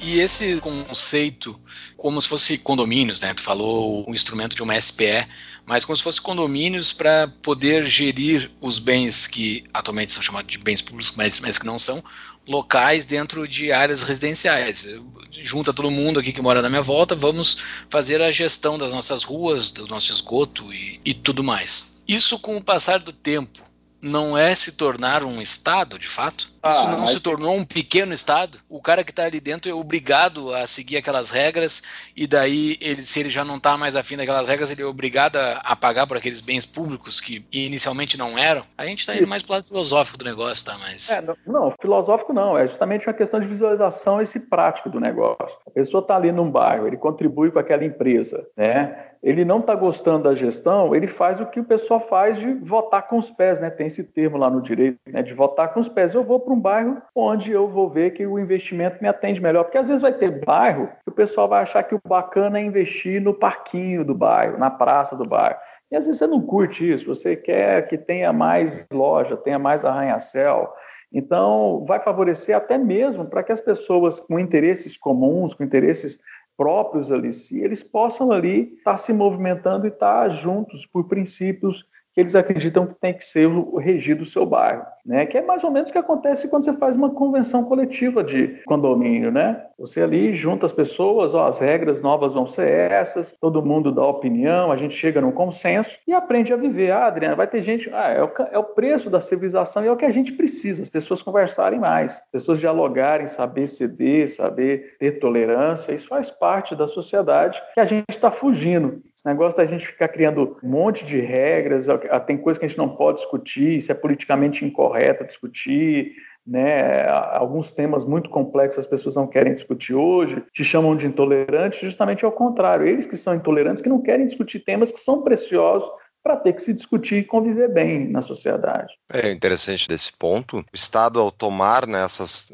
E 0.00 0.20
esse 0.20 0.60
conceito, 0.60 1.58
como 1.96 2.20
se 2.22 2.28
fosse 2.28 2.56
condomínios, 2.56 3.20
né? 3.20 3.34
Tu 3.34 3.42
falou 3.42 4.08
o 4.08 4.14
instrumento 4.14 4.54
de 4.54 4.62
uma 4.62 4.80
SPE, 4.80 5.26
mas 5.66 5.84
como 5.84 5.96
se 5.96 6.02
fosse 6.02 6.20
condomínios 6.20 6.92
para 6.92 7.28
poder 7.42 7.84
gerir 7.84 8.50
os 8.60 8.78
bens 8.78 9.26
que 9.26 9.64
atualmente 9.74 10.12
são 10.12 10.22
chamados 10.22 10.50
de 10.50 10.58
bens 10.58 10.80
públicos, 10.80 11.12
mas, 11.16 11.40
mas 11.40 11.58
que 11.58 11.66
não 11.66 11.78
são, 11.78 12.02
locais 12.46 13.04
dentro 13.04 13.46
de 13.46 13.70
áreas 13.70 14.02
residenciais. 14.02 14.88
Junta 15.30 15.74
todo 15.74 15.90
mundo 15.90 16.18
aqui 16.18 16.32
que 16.32 16.40
mora 16.40 16.62
na 16.62 16.70
minha 16.70 16.82
volta, 16.82 17.14
vamos 17.14 17.58
fazer 17.90 18.22
a 18.22 18.30
gestão 18.30 18.78
das 18.78 18.90
nossas 18.90 19.22
ruas, 19.24 19.70
do 19.70 19.86
nosso 19.86 20.10
esgoto 20.10 20.72
e, 20.72 21.00
e 21.04 21.12
tudo 21.12 21.44
mais. 21.44 21.98
Isso, 22.06 22.38
com 22.38 22.56
o 22.56 22.64
passar 22.64 23.00
do 23.00 23.12
tempo, 23.12 23.62
não 24.00 24.38
é 24.38 24.54
se 24.54 24.72
tornar 24.72 25.24
um 25.24 25.40
Estado, 25.40 25.98
de 25.98 26.08
fato? 26.08 26.52
Ah, 26.62 26.70
Isso 26.70 26.88
não 26.88 27.00
mas... 27.00 27.10
se 27.10 27.20
tornou 27.20 27.54
um 27.54 27.64
pequeno 27.64 28.12
Estado? 28.12 28.58
O 28.68 28.80
cara 28.80 29.04
que 29.04 29.10
está 29.10 29.24
ali 29.24 29.40
dentro 29.40 29.70
é 29.70 29.74
obrigado 29.74 30.54
a 30.54 30.66
seguir 30.66 30.96
aquelas 30.96 31.30
regras, 31.30 31.82
e 32.16 32.26
daí, 32.26 32.76
ele, 32.80 33.02
se 33.02 33.20
ele 33.20 33.30
já 33.30 33.44
não 33.44 33.56
está 33.56 33.76
mais 33.76 33.96
afim 33.96 34.16
daquelas 34.16 34.48
regras, 34.48 34.70
ele 34.70 34.82
é 34.82 34.86
obrigado 34.86 35.36
a, 35.36 35.76
pagar 35.76 36.06
por 36.06 36.16
aqueles 36.16 36.40
bens 36.40 36.66
públicos 36.66 37.20
que 37.20 37.44
inicialmente 37.52 38.16
não 38.16 38.38
eram? 38.38 38.64
A 38.76 38.86
gente 38.86 39.00
está 39.00 39.16
indo 39.16 39.26
mais 39.26 39.42
para 39.42 39.52
o 39.52 39.56
lado 39.56 39.68
filosófico 39.68 40.18
do 40.18 40.24
negócio, 40.24 40.64
tá? 40.64 40.76
Mas... 40.78 41.10
É, 41.10 41.20
não, 41.20 41.36
não, 41.46 41.74
filosófico 41.80 42.32
não, 42.32 42.56
é 42.56 42.66
justamente 42.66 43.06
uma 43.06 43.14
questão 43.14 43.40
de 43.40 43.46
visualização 43.46 44.20
esse 44.20 44.40
prático 44.40 44.90
do 44.90 45.00
negócio. 45.00 45.58
A 45.66 45.70
pessoa 45.70 46.00
está 46.00 46.16
ali 46.16 46.32
num 46.32 46.50
bairro, 46.50 46.86
ele 46.86 46.96
contribui 46.96 47.50
com 47.50 47.58
aquela 47.58 47.84
empresa, 47.84 48.46
né? 48.56 49.08
Ele 49.22 49.44
não 49.44 49.58
está 49.58 49.74
gostando 49.74 50.24
da 50.24 50.34
gestão, 50.34 50.94
ele 50.94 51.06
faz 51.06 51.40
o 51.40 51.46
que 51.46 51.60
o 51.60 51.64
pessoal 51.64 52.00
faz 52.00 52.38
de 52.38 52.54
votar 52.54 53.06
com 53.08 53.18
os 53.18 53.30
pés, 53.30 53.58
né? 53.58 53.68
Tem 53.68 53.86
esse 53.86 54.04
termo 54.04 54.36
lá 54.36 54.48
no 54.48 54.62
direito, 54.62 54.98
né? 55.06 55.22
De 55.22 55.34
votar 55.34 55.72
com 55.72 55.80
os 55.80 55.88
pés. 55.88 56.14
Eu 56.14 56.22
vou 56.22 56.40
para 56.40 56.52
um 56.52 56.60
bairro 56.60 57.02
onde 57.14 57.50
eu 57.50 57.68
vou 57.68 57.88
ver 57.88 58.12
que 58.12 58.26
o 58.26 58.38
investimento 58.38 58.98
me 59.02 59.08
atende 59.08 59.42
melhor, 59.42 59.64
porque 59.64 59.78
às 59.78 59.88
vezes 59.88 60.02
vai 60.02 60.12
ter 60.12 60.44
bairro 60.44 60.88
que 61.04 61.10
o 61.10 61.12
pessoal 61.12 61.48
vai 61.48 61.62
achar 61.62 61.82
que 61.82 61.94
o 61.94 62.00
bacana 62.06 62.58
é 62.58 62.62
investir 62.62 63.20
no 63.20 63.34
parquinho 63.34 64.04
do 64.04 64.14
bairro, 64.14 64.58
na 64.58 64.70
praça 64.70 65.16
do 65.16 65.28
bairro. 65.28 65.58
E 65.90 65.96
às 65.96 66.06
vezes 66.06 66.18
você 66.18 66.26
não 66.26 66.40
curte 66.42 66.90
isso, 66.90 67.06
você 67.06 67.34
quer 67.34 67.88
que 67.88 67.96
tenha 67.96 68.32
mais 68.32 68.86
loja, 68.92 69.36
tenha 69.36 69.58
mais 69.58 69.84
arranha-céu. 69.84 70.72
Então, 71.10 71.84
vai 71.86 71.98
favorecer 72.00 72.54
até 72.54 72.76
mesmo 72.76 73.24
para 73.24 73.42
que 73.42 73.50
as 73.50 73.60
pessoas 73.60 74.20
com 74.20 74.38
interesses 74.38 74.96
comuns, 74.96 75.54
com 75.54 75.64
interesses 75.64 76.20
próprios 76.58 77.12
ali, 77.12 77.32
se 77.32 77.60
eles 77.60 77.84
possam 77.84 78.32
ali 78.32 78.74
estar 78.74 78.90
tá 78.90 78.96
se 78.96 79.12
movimentando 79.12 79.86
e 79.86 79.90
estar 79.90 80.24
tá 80.24 80.28
juntos 80.28 80.84
por 80.84 81.04
princípios 81.04 81.86
que 82.14 82.20
eles 82.20 82.34
acreditam 82.34 82.86
que 82.86 82.94
tem 82.94 83.14
que 83.14 83.24
ser 83.24 83.46
o 83.46 83.76
regido 83.76 84.22
o 84.22 84.26
seu 84.26 84.44
bairro, 84.44 84.84
né? 85.04 85.26
Que 85.26 85.38
é 85.38 85.42
mais 85.42 85.62
ou 85.64 85.70
menos 85.70 85.90
o 85.90 85.92
que 85.92 85.98
acontece 85.98 86.48
quando 86.48 86.64
você 86.64 86.72
faz 86.72 86.96
uma 86.96 87.10
convenção 87.10 87.64
coletiva 87.64 88.24
de 88.24 88.60
condomínio, 88.66 89.30
né? 89.30 89.64
Você 89.78 90.02
ali 90.02 90.32
junta 90.32 90.66
as 90.66 90.72
pessoas, 90.72 91.34
ó, 91.34 91.46
as 91.46 91.60
regras 91.60 92.02
novas 92.02 92.34
vão 92.34 92.46
ser 92.46 92.90
essas, 92.90 93.32
todo 93.40 93.64
mundo 93.64 93.92
dá 93.92 94.04
opinião, 94.04 94.72
a 94.72 94.76
gente 94.76 94.94
chega 94.94 95.20
num 95.20 95.30
consenso 95.30 95.96
e 96.06 96.12
aprende 96.12 96.52
a 96.52 96.56
viver. 96.56 96.90
Ah, 96.90 97.06
Adriana, 97.06 97.36
vai 97.36 97.46
ter 97.46 97.62
gente, 97.62 97.88
ah, 97.92 98.08
é 98.08 98.22
o, 98.22 98.30
é 98.50 98.58
o 98.58 98.64
preço 98.64 99.08
da 99.08 99.20
civilização 99.20 99.84
e 99.84 99.86
é 99.86 99.92
o 99.92 99.96
que 99.96 100.04
a 100.04 100.10
gente 100.10 100.32
precisa, 100.32 100.82
as 100.82 100.88
pessoas 100.88 101.22
conversarem 101.22 101.78
mais, 101.78 102.14
as 102.14 102.30
pessoas 102.32 102.58
dialogarem, 102.58 103.28
saber 103.28 103.68
ceder, 103.68 104.28
saber 104.28 104.96
ter 104.98 105.20
tolerância, 105.20 105.94
isso 105.94 106.08
faz 106.08 106.30
parte 106.30 106.74
da 106.74 106.86
sociedade 106.86 107.62
que 107.74 107.80
a 107.80 107.84
gente 107.84 108.10
está 108.10 108.30
fugindo. 108.30 109.00
Negócio 109.28 109.56
da 109.56 109.66
gente 109.66 109.86
ficar 109.86 110.08
criando 110.08 110.56
um 110.62 110.68
monte 110.68 111.04
de 111.04 111.20
regras, 111.20 111.86
tem 112.26 112.38
coisas 112.38 112.58
que 112.58 112.64
a 112.64 112.68
gente 112.68 112.78
não 112.78 112.88
pode 112.88 113.18
discutir, 113.18 113.76
isso 113.76 113.92
é 113.92 113.94
politicamente 113.94 114.64
incorreto 114.64 115.24
discutir, 115.24 116.14
né? 116.46 117.06
Alguns 117.06 117.70
temas 117.72 118.06
muito 118.06 118.30
complexos 118.30 118.78
as 118.78 118.86
pessoas 118.86 119.16
não 119.16 119.26
querem 119.26 119.52
discutir 119.52 119.94
hoje, 119.94 120.42
te 120.52 120.64
chamam 120.64 120.96
de 120.96 121.06
intolerante, 121.06 121.84
justamente 121.84 122.24
ao 122.24 122.32
contrário, 122.32 122.86
eles 122.86 123.04
que 123.04 123.16
são 123.16 123.34
intolerantes 123.34 123.82
que 123.82 123.88
não 123.88 124.00
querem 124.00 124.26
discutir 124.26 124.60
temas 124.60 124.90
que 124.90 125.00
são 125.00 125.22
preciosos 125.22 125.88
para 126.22 126.36
ter 126.36 126.52
que 126.52 126.62
se 126.62 126.74
discutir 126.74 127.16
e 127.16 127.24
conviver 127.24 127.72
bem 127.72 128.08
na 128.08 128.20
sociedade. 128.20 128.92
É 129.10 129.30
interessante 129.30 129.88
desse 129.88 130.12
ponto. 130.12 130.58
O 130.58 130.64
Estado, 130.74 131.20
ao 131.20 131.30
tomar 131.30 131.86
né, 131.86 132.04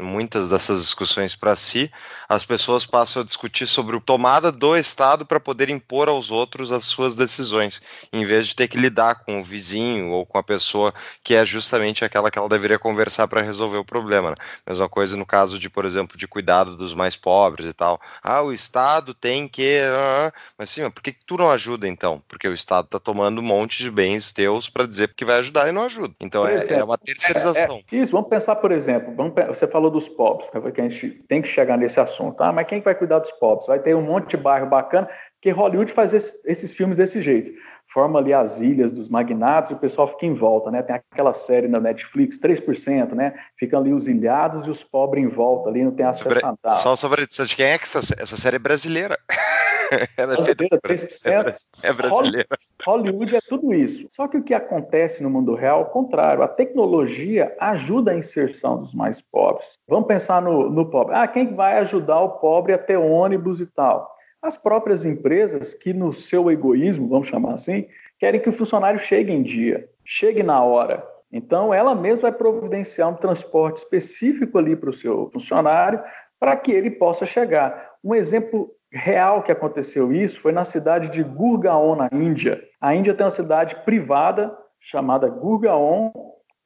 muitas 0.01 0.49
dessas 0.49 0.81
discussões 0.81 1.35
para 1.35 1.57
si, 1.57 1.91
as 2.29 2.45
pessoas 2.45 2.87
passam 2.87 3.23
a 3.23 3.25
discutir 3.25 3.67
sobre 3.67 3.97
a 3.97 4.01
tomada 4.01 4.53
do 4.53 4.77
Estado 4.77 5.27
para 5.27 5.41
poder 5.41 5.71
impor 5.71 6.09
aos 6.09 6.31
outros 6.31 6.71
as 6.71 6.85
suas 6.85 7.17
decisões, 7.17 7.83
em 8.13 8.25
vez 8.25 8.49
de 8.49 8.57
ter 8.57 8.69
que 8.69 8.79
lidar 8.79 9.25
com 9.25 9.41
o 9.41 9.43
vizinho 9.43 10.11
ou 10.11 10.25
com 10.25 10.39
a 10.39 10.43
pessoa 10.43 10.95
que 11.23 11.35
é 11.35 11.45
justamente 11.45 12.05
aquela 12.05 12.31
que 12.31 12.39
ela 12.39 12.49
deveria 12.49 12.79
conversar 12.79 13.27
para 13.27 13.43
resolver 13.43 13.79
o 13.79 13.85
problema. 13.85 14.31
Né? 14.31 14.37
Mesma 14.67 14.89
coisa 14.89 15.17
no 15.17 15.27
caso 15.27 15.59
de, 15.59 15.69
por 15.69 15.85
exemplo, 15.85 16.17
de 16.17 16.29
cuidado 16.29 16.77
dos 16.77 16.95
mais 16.95 17.17
pobres 17.17 17.67
e 17.67 17.73
tal. 17.73 18.01
Ah, 18.23 18.43
o 18.43 18.53
Estado 18.53 19.15
tem 19.15 19.49
que. 19.49 19.81
Ah, 19.81 20.33
mas 20.57 20.71
sim, 20.71 20.89
por 20.91 21.03
que, 21.03 21.13
que 21.13 21.25
tu 21.27 21.37
não 21.37 21.51
ajuda 21.51 21.89
então? 21.89 22.23
Porque 22.29 22.47
o 22.47 22.55
Estado 22.55 22.87
está 22.87 22.99
tomando 22.99 23.41
um 23.41 23.54
monte 23.55 23.75
monte 23.75 23.83
de 23.83 23.91
bens 23.91 24.33
teus 24.33 24.69
para 24.69 24.87
dizer 24.87 25.13
que 25.15 25.25
vai 25.25 25.39
ajudar 25.39 25.69
e 25.69 25.73
não 25.73 25.85
ajuda. 25.85 26.15
Então 26.21 26.47
é, 26.47 26.55
exemplo, 26.55 26.75
é, 26.75 26.85
uma 26.85 26.99
terceirização. 26.99 27.83
É, 27.91 27.97
é, 27.97 27.99
isso, 27.99 28.13
vamos 28.13 28.29
pensar, 28.29 28.57
por 28.57 28.71
exemplo, 28.71 29.15
vamos, 29.15 29.33
você 29.49 29.67
falou 29.67 29.91
dos 29.91 30.09
pobres, 30.09 30.49
que 30.75 30.81
a 30.81 30.89
gente 30.89 31.11
tem 31.29 31.43
que 31.43 31.49
chegar 31.49 31.77
nesse 31.77 31.99
assunto. 31.99 32.41
Ah, 32.43 32.53
mas 32.53 32.67
quem 32.67 32.81
vai 32.81 32.95
cuidar 32.95 33.19
dos 33.19 33.33
pobres? 33.33 33.67
Vai 33.67 33.79
ter 33.79 33.97
um 33.97 34.03
monte 34.03 34.31
de 34.31 34.37
bairro 34.37 34.67
bacana, 34.69 35.09
que 35.41 35.51
Hollywood 35.51 35.91
faz 35.93 36.15
esse, 36.15 36.41
esses 36.47 36.73
filmes 36.73 36.97
desse 36.97 37.21
jeito 37.21 37.53
forma 37.93 38.19
ali 38.19 38.33
as 38.33 38.61
ilhas 38.61 38.91
dos 38.91 39.09
magnatos 39.09 39.71
e 39.71 39.75
o 39.75 39.77
pessoal 39.77 40.09
fica 40.09 40.27
em 40.27 40.35
volta, 40.35 40.71
né? 40.71 40.83
Tem 40.83 40.97
aquela 40.97 41.33
série 41.33 41.69
na 41.69 41.79
Netflix, 41.79 42.41
3%, 42.41 43.13
né? 43.13 43.35
Ficam 43.57 43.79
ali 43.79 43.93
os 43.93 44.09
ilhados 44.09 44.67
e 44.67 44.71
os 44.71 44.83
pobres 44.83 45.23
em 45.23 45.29
volta 45.29 45.69
ali, 45.69 45.85
não 45.85 45.93
tem 45.93 46.05
acesso 46.05 46.25
sobre, 46.25 46.45
a 46.45 46.49
nada. 46.49 46.81
Só 46.81 46.97
sobre 46.97 47.27
de 47.27 47.57
quem 47.57 47.67
é 47.67 47.79
que 47.79 47.85
essa, 47.85 48.15
essa 48.19 48.37
série 48.37 48.57
é 48.57 48.59
brasileira. 48.59 49.19
Ela 50.17 50.35
é, 50.35 50.37
brasileira, 50.37 50.81
3%, 50.81 51.67
é, 51.83 51.89
é 51.89 51.93
brasileira. 51.93 52.49
Hollywood 52.85 53.37
é 53.37 53.41
tudo 53.41 53.73
isso. 53.73 54.07
Só 54.11 54.29
que 54.29 54.37
o 54.37 54.43
que 54.43 54.55
acontece 54.55 55.23
no 55.23 55.31
mundo 55.31 55.55
real 55.55 55.81
é 55.81 55.83
o 55.83 55.87
contrário. 55.91 56.43
A 56.43 56.49
tecnologia 56.49 57.55
ajuda 57.59 58.13
a 58.13 58.17
inserção 58.17 58.79
dos 58.79 58.95
mais 58.95 59.21
pobres. 59.21 59.79
Vamos 59.89 60.07
pensar 60.07 60.43
no, 60.43 60.71
no 60.71 60.91
pobre. 60.91 61.15
Ah, 61.15 61.27
quem 61.27 61.55
vai 61.55 61.79
ajudar 61.79 62.21
o 62.21 62.39
pobre 62.39 62.73
a 62.73 62.79
ter 62.79 62.97
ônibus 62.97 63.61
e 63.61 63.67
tal? 63.67 64.15
As 64.43 64.57
próprias 64.57 65.07
empresas 65.07 65.73
que, 65.73 65.93
no 65.93 66.13
seu 66.13 66.51
egoísmo, 66.51 67.09
vamos 67.09 67.29
chamar 67.29 67.55
assim, 67.55 67.87
querem 68.19 68.41
que 68.41 68.49
o 68.49 68.53
funcionário 68.53 68.99
chegue 68.99 69.33
em 69.33 69.43
dia, 69.43 69.89
chegue 70.05 70.43
na 70.43 70.63
hora. 70.63 71.03
Então, 71.33 71.75
ela 71.75 71.95
mesma 71.95 72.31
vai 72.31 72.39
providenciar 72.39 73.09
um 73.09 73.17
transporte 73.17 73.79
específico 73.79 74.59
ali 74.59 74.77
para 74.77 74.91
o 74.91 74.93
seu 74.93 75.29
funcionário 75.33 76.01
para 76.39 76.57
que 76.57 76.71
ele 76.71 76.91
possa 76.91 77.25
chegar. 77.25 77.93
Um 78.05 78.15
exemplo 78.15 78.71
real 78.95 79.43
que 79.43 79.51
aconteceu 79.51 80.13
isso 80.13 80.41
foi 80.41 80.53
na 80.53 80.65
cidade 80.65 81.11
de 81.11 81.23
Gurgaon, 81.23 81.97
na 81.97 82.09
Índia. 82.13 82.63
A 82.81 82.95
Índia 82.95 83.15
tem 83.15 83.25
uma 83.25 83.31
cidade 83.31 83.77
privada 83.85 84.57
chamada 84.81 85.29
Gurgaon, 85.29 86.13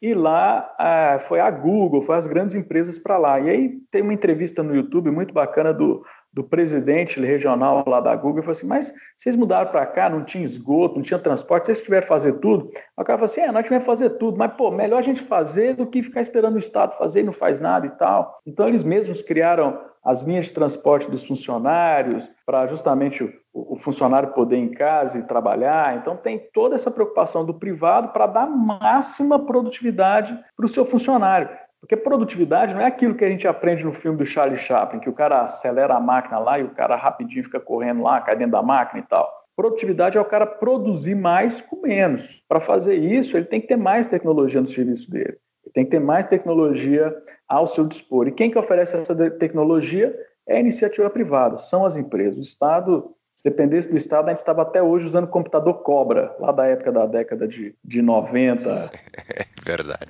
e 0.00 0.14
lá 0.14 0.72
ah, 0.78 1.18
foi 1.20 1.40
a 1.40 1.50
Google, 1.50 2.02
foi 2.02 2.16
as 2.16 2.26
grandes 2.26 2.54
empresas 2.54 2.98
para 2.98 3.18
lá. 3.18 3.40
E 3.40 3.50
aí 3.50 3.78
tem 3.90 4.02
uma 4.02 4.14
entrevista 4.14 4.62
no 4.62 4.74
YouTube 4.74 5.10
muito 5.10 5.34
bacana 5.34 5.72
do 5.72 6.04
do 6.32 6.44
presidente 6.44 7.20
regional 7.20 7.84
lá 7.86 8.00
da 8.00 8.14
Google, 8.14 8.40
e 8.40 8.42
falou 8.42 8.52
assim, 8.52 8.66
mas 8.66 8.92
vocês 9.16 9.34
mudaram 9.34 9.70
para 9.70 9.86
cá, 9.86 10.10
não 10.10 10.24
tinha 10.24 10.44
esgoto, 10.44 10.96
não 10.96 11.02
tinha 11.02 11.18
transporte, 11.18 11.66
vocês 11.66 11.80
tiveram 11.80 12.02
que 12.02 12.08
fazer 12.08 12.34
tudo? 12.34 12.70
O 12.96 13.04
cara 13.04 13.18
falou 13.18 13.24
assim, 13.24 13.40
é, 13.40 13.50
nós 13.50 13.64
tivemos 13.64 13.84
que 13.84 13.90
fazer 13.90 14.10
tudo, 14.10 14.36
mas, 14.36 14.52
pô, 14.52 14.70
melhor 14.70 14.98
a 14.98 15.02
gente 15.02 15.20
fazer 15.20 15.74
do 15.74 15.86
que 15.86 16.02
ficar 16.02 16.20
esperando 16.20 16.56
o 16.56 16.58
Estado 16.58 16.96
fazer 16.98 17.20
e 17.20 17.24
não 17.24 17.32
faz 17.32 17.60
nada 17.60 17.86
e 17.86 17.90
tal. 17.90 18.40
Então, 18.46 18.68
eles 18.68 18.82
mesmos 18.82 19.22
criaram 19.22 19.80
as 20.04 20.22
linhas 20.22 20.46
de 20.46 20.52
transporte 20.52 21.10
dos 21.10 21.24
funcionários 21.24 22.30
para 22.46 22.66
justamente 22.66 23.24
o, 23.24 23.74
o 23.74 23.76
funcionário 23.76 24.30
poder 24.30 24.56
ir 24.56 24.60
em 24.60 24.70
casa 24.70 25.18
e 25.18 25.22
trabalhar. 25.22 25.96
Então, 25.96 26.16
tem 26.16 26.38
toda 26.52 26.74
essa 26.74 26.90
preocupação 26.90 27.44
do 27.44 27.54
privado 27.54 28.08
para 28.08 28.26
dar 28.26 28.46
máxima 28.46 29.38
produtividade 29.38 30.38
para 30.56 30.66
o 30.66 30.68
seu 30.68 30.84
funcionário. 30.84 31.48
Porque 31.80 31.96
produtividade 31.96 32.74
não 32.74 32.80
é 32.80 32.86
aquilo 32.86 33.14
que 33.14 33.24
a 33.24 33.28
gente 33.28 33.46
aprende 33.46 33.84
no 33.84 33.92
filme 33.92 34.18
do 34.18 34.26
Charlie 34.26 34.56
Chaplin, 34.56 35.00
que 35.00 35.08
o 35.08 35.12
cara 35.12 35.42
acelera 35.42 35.94
a 35.94 36.00
máquina 36.00 36.38
lá 36.38 36.58
e 36.58 36.64
o 36.64 36.70
cara 36.70 36.96
rapidinho 36.96 37.44
fica 37.44 37.60
correndo 37.60 38.02
lá, 38.02 38.20
cai 38.20 38.36
dentro 38.36 38.52
da 38.52 38.62
máquina 38.62 39.00
e 39.00 39.04
tal. 39.04 39.32
Produtividade 39.54 40.16
é 40.16 40.20
o 40.20 40.24
cara 40.24 40.46
produzir 40.46 41.14
mais 41.14 41.60
com 41.60 41.80
menos. 41.82 42.42
Para 42.48 42.60
fazer 42.60 42.94
isso, 42.94 43.36
ele 43.36 43.46
tem 43.46 43.60
que 43.60 43.66
ter 43.66 43.76
mais 43.76 44.06
tecnologia 44.06 44.60
no 44.60 44.66
serviço 44.66 45.10
dele. 45.10 45.38
Ele 45.64 45.72
tem 45.72 45.84
que 45.84 45.90
ter 45.90 46.00
mais 46.00 46.26
tecnologia 46.26 47.14
ao 47.48 47.66
seu 47.66 47.84
dispor. 47.84 48.28
E 48.28 48.32
quem 48.32 48.50
que 48.50 48.58
oferece 48.58 48.96
essa 48.96 49.14
tecnologia 49.30 50.14
é 50.46 50.56
a 50.56 50.60
iniciativa 50.60 51.10
privada, 51.10 51.58
são 51.58 51.84
as 51.84 51.96
empresas. 51.96 52.38
O 52.38 52.40
Estado, 52.40 53.14
se 53.34 53.44
dependesse 53.44 53.88
do 53.88 53.96
Estado, 53.96 54.28
a 54.28 54.30
gente 54.30 54.38
estava 54.38 54.62
até 54.62 54.82
hoje 54.82 55.06
usando 55.06 55.26
computador 55.26 55.82
Cobra, 55.82 56.34
lá 56.40 56.52
da 56.52 56.66
época 56.66 56.90
da 56.90 57.06
década 57.06 57.46
de, 57.46 57.74
de 57.84 58.00
90. 58.00 58.90
Verdade. 59.76 60.06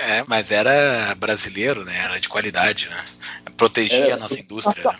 É, 0.00 0.24
mas 0.26 0.50
era 0.50 1.14
brasileiro, 1.16 1.84
né? 1.84 1.96
Era 1.96 2.18
de 2.18 2.28
qualidade, 2.28 2.88
né? 2.88 3.04
protegia 3.58 4.06
é, 4.06 4.12
a 4.12 4.16
nossa 4.16 4.38
indústria. 4.38 4.84
Né? 4.84 4.98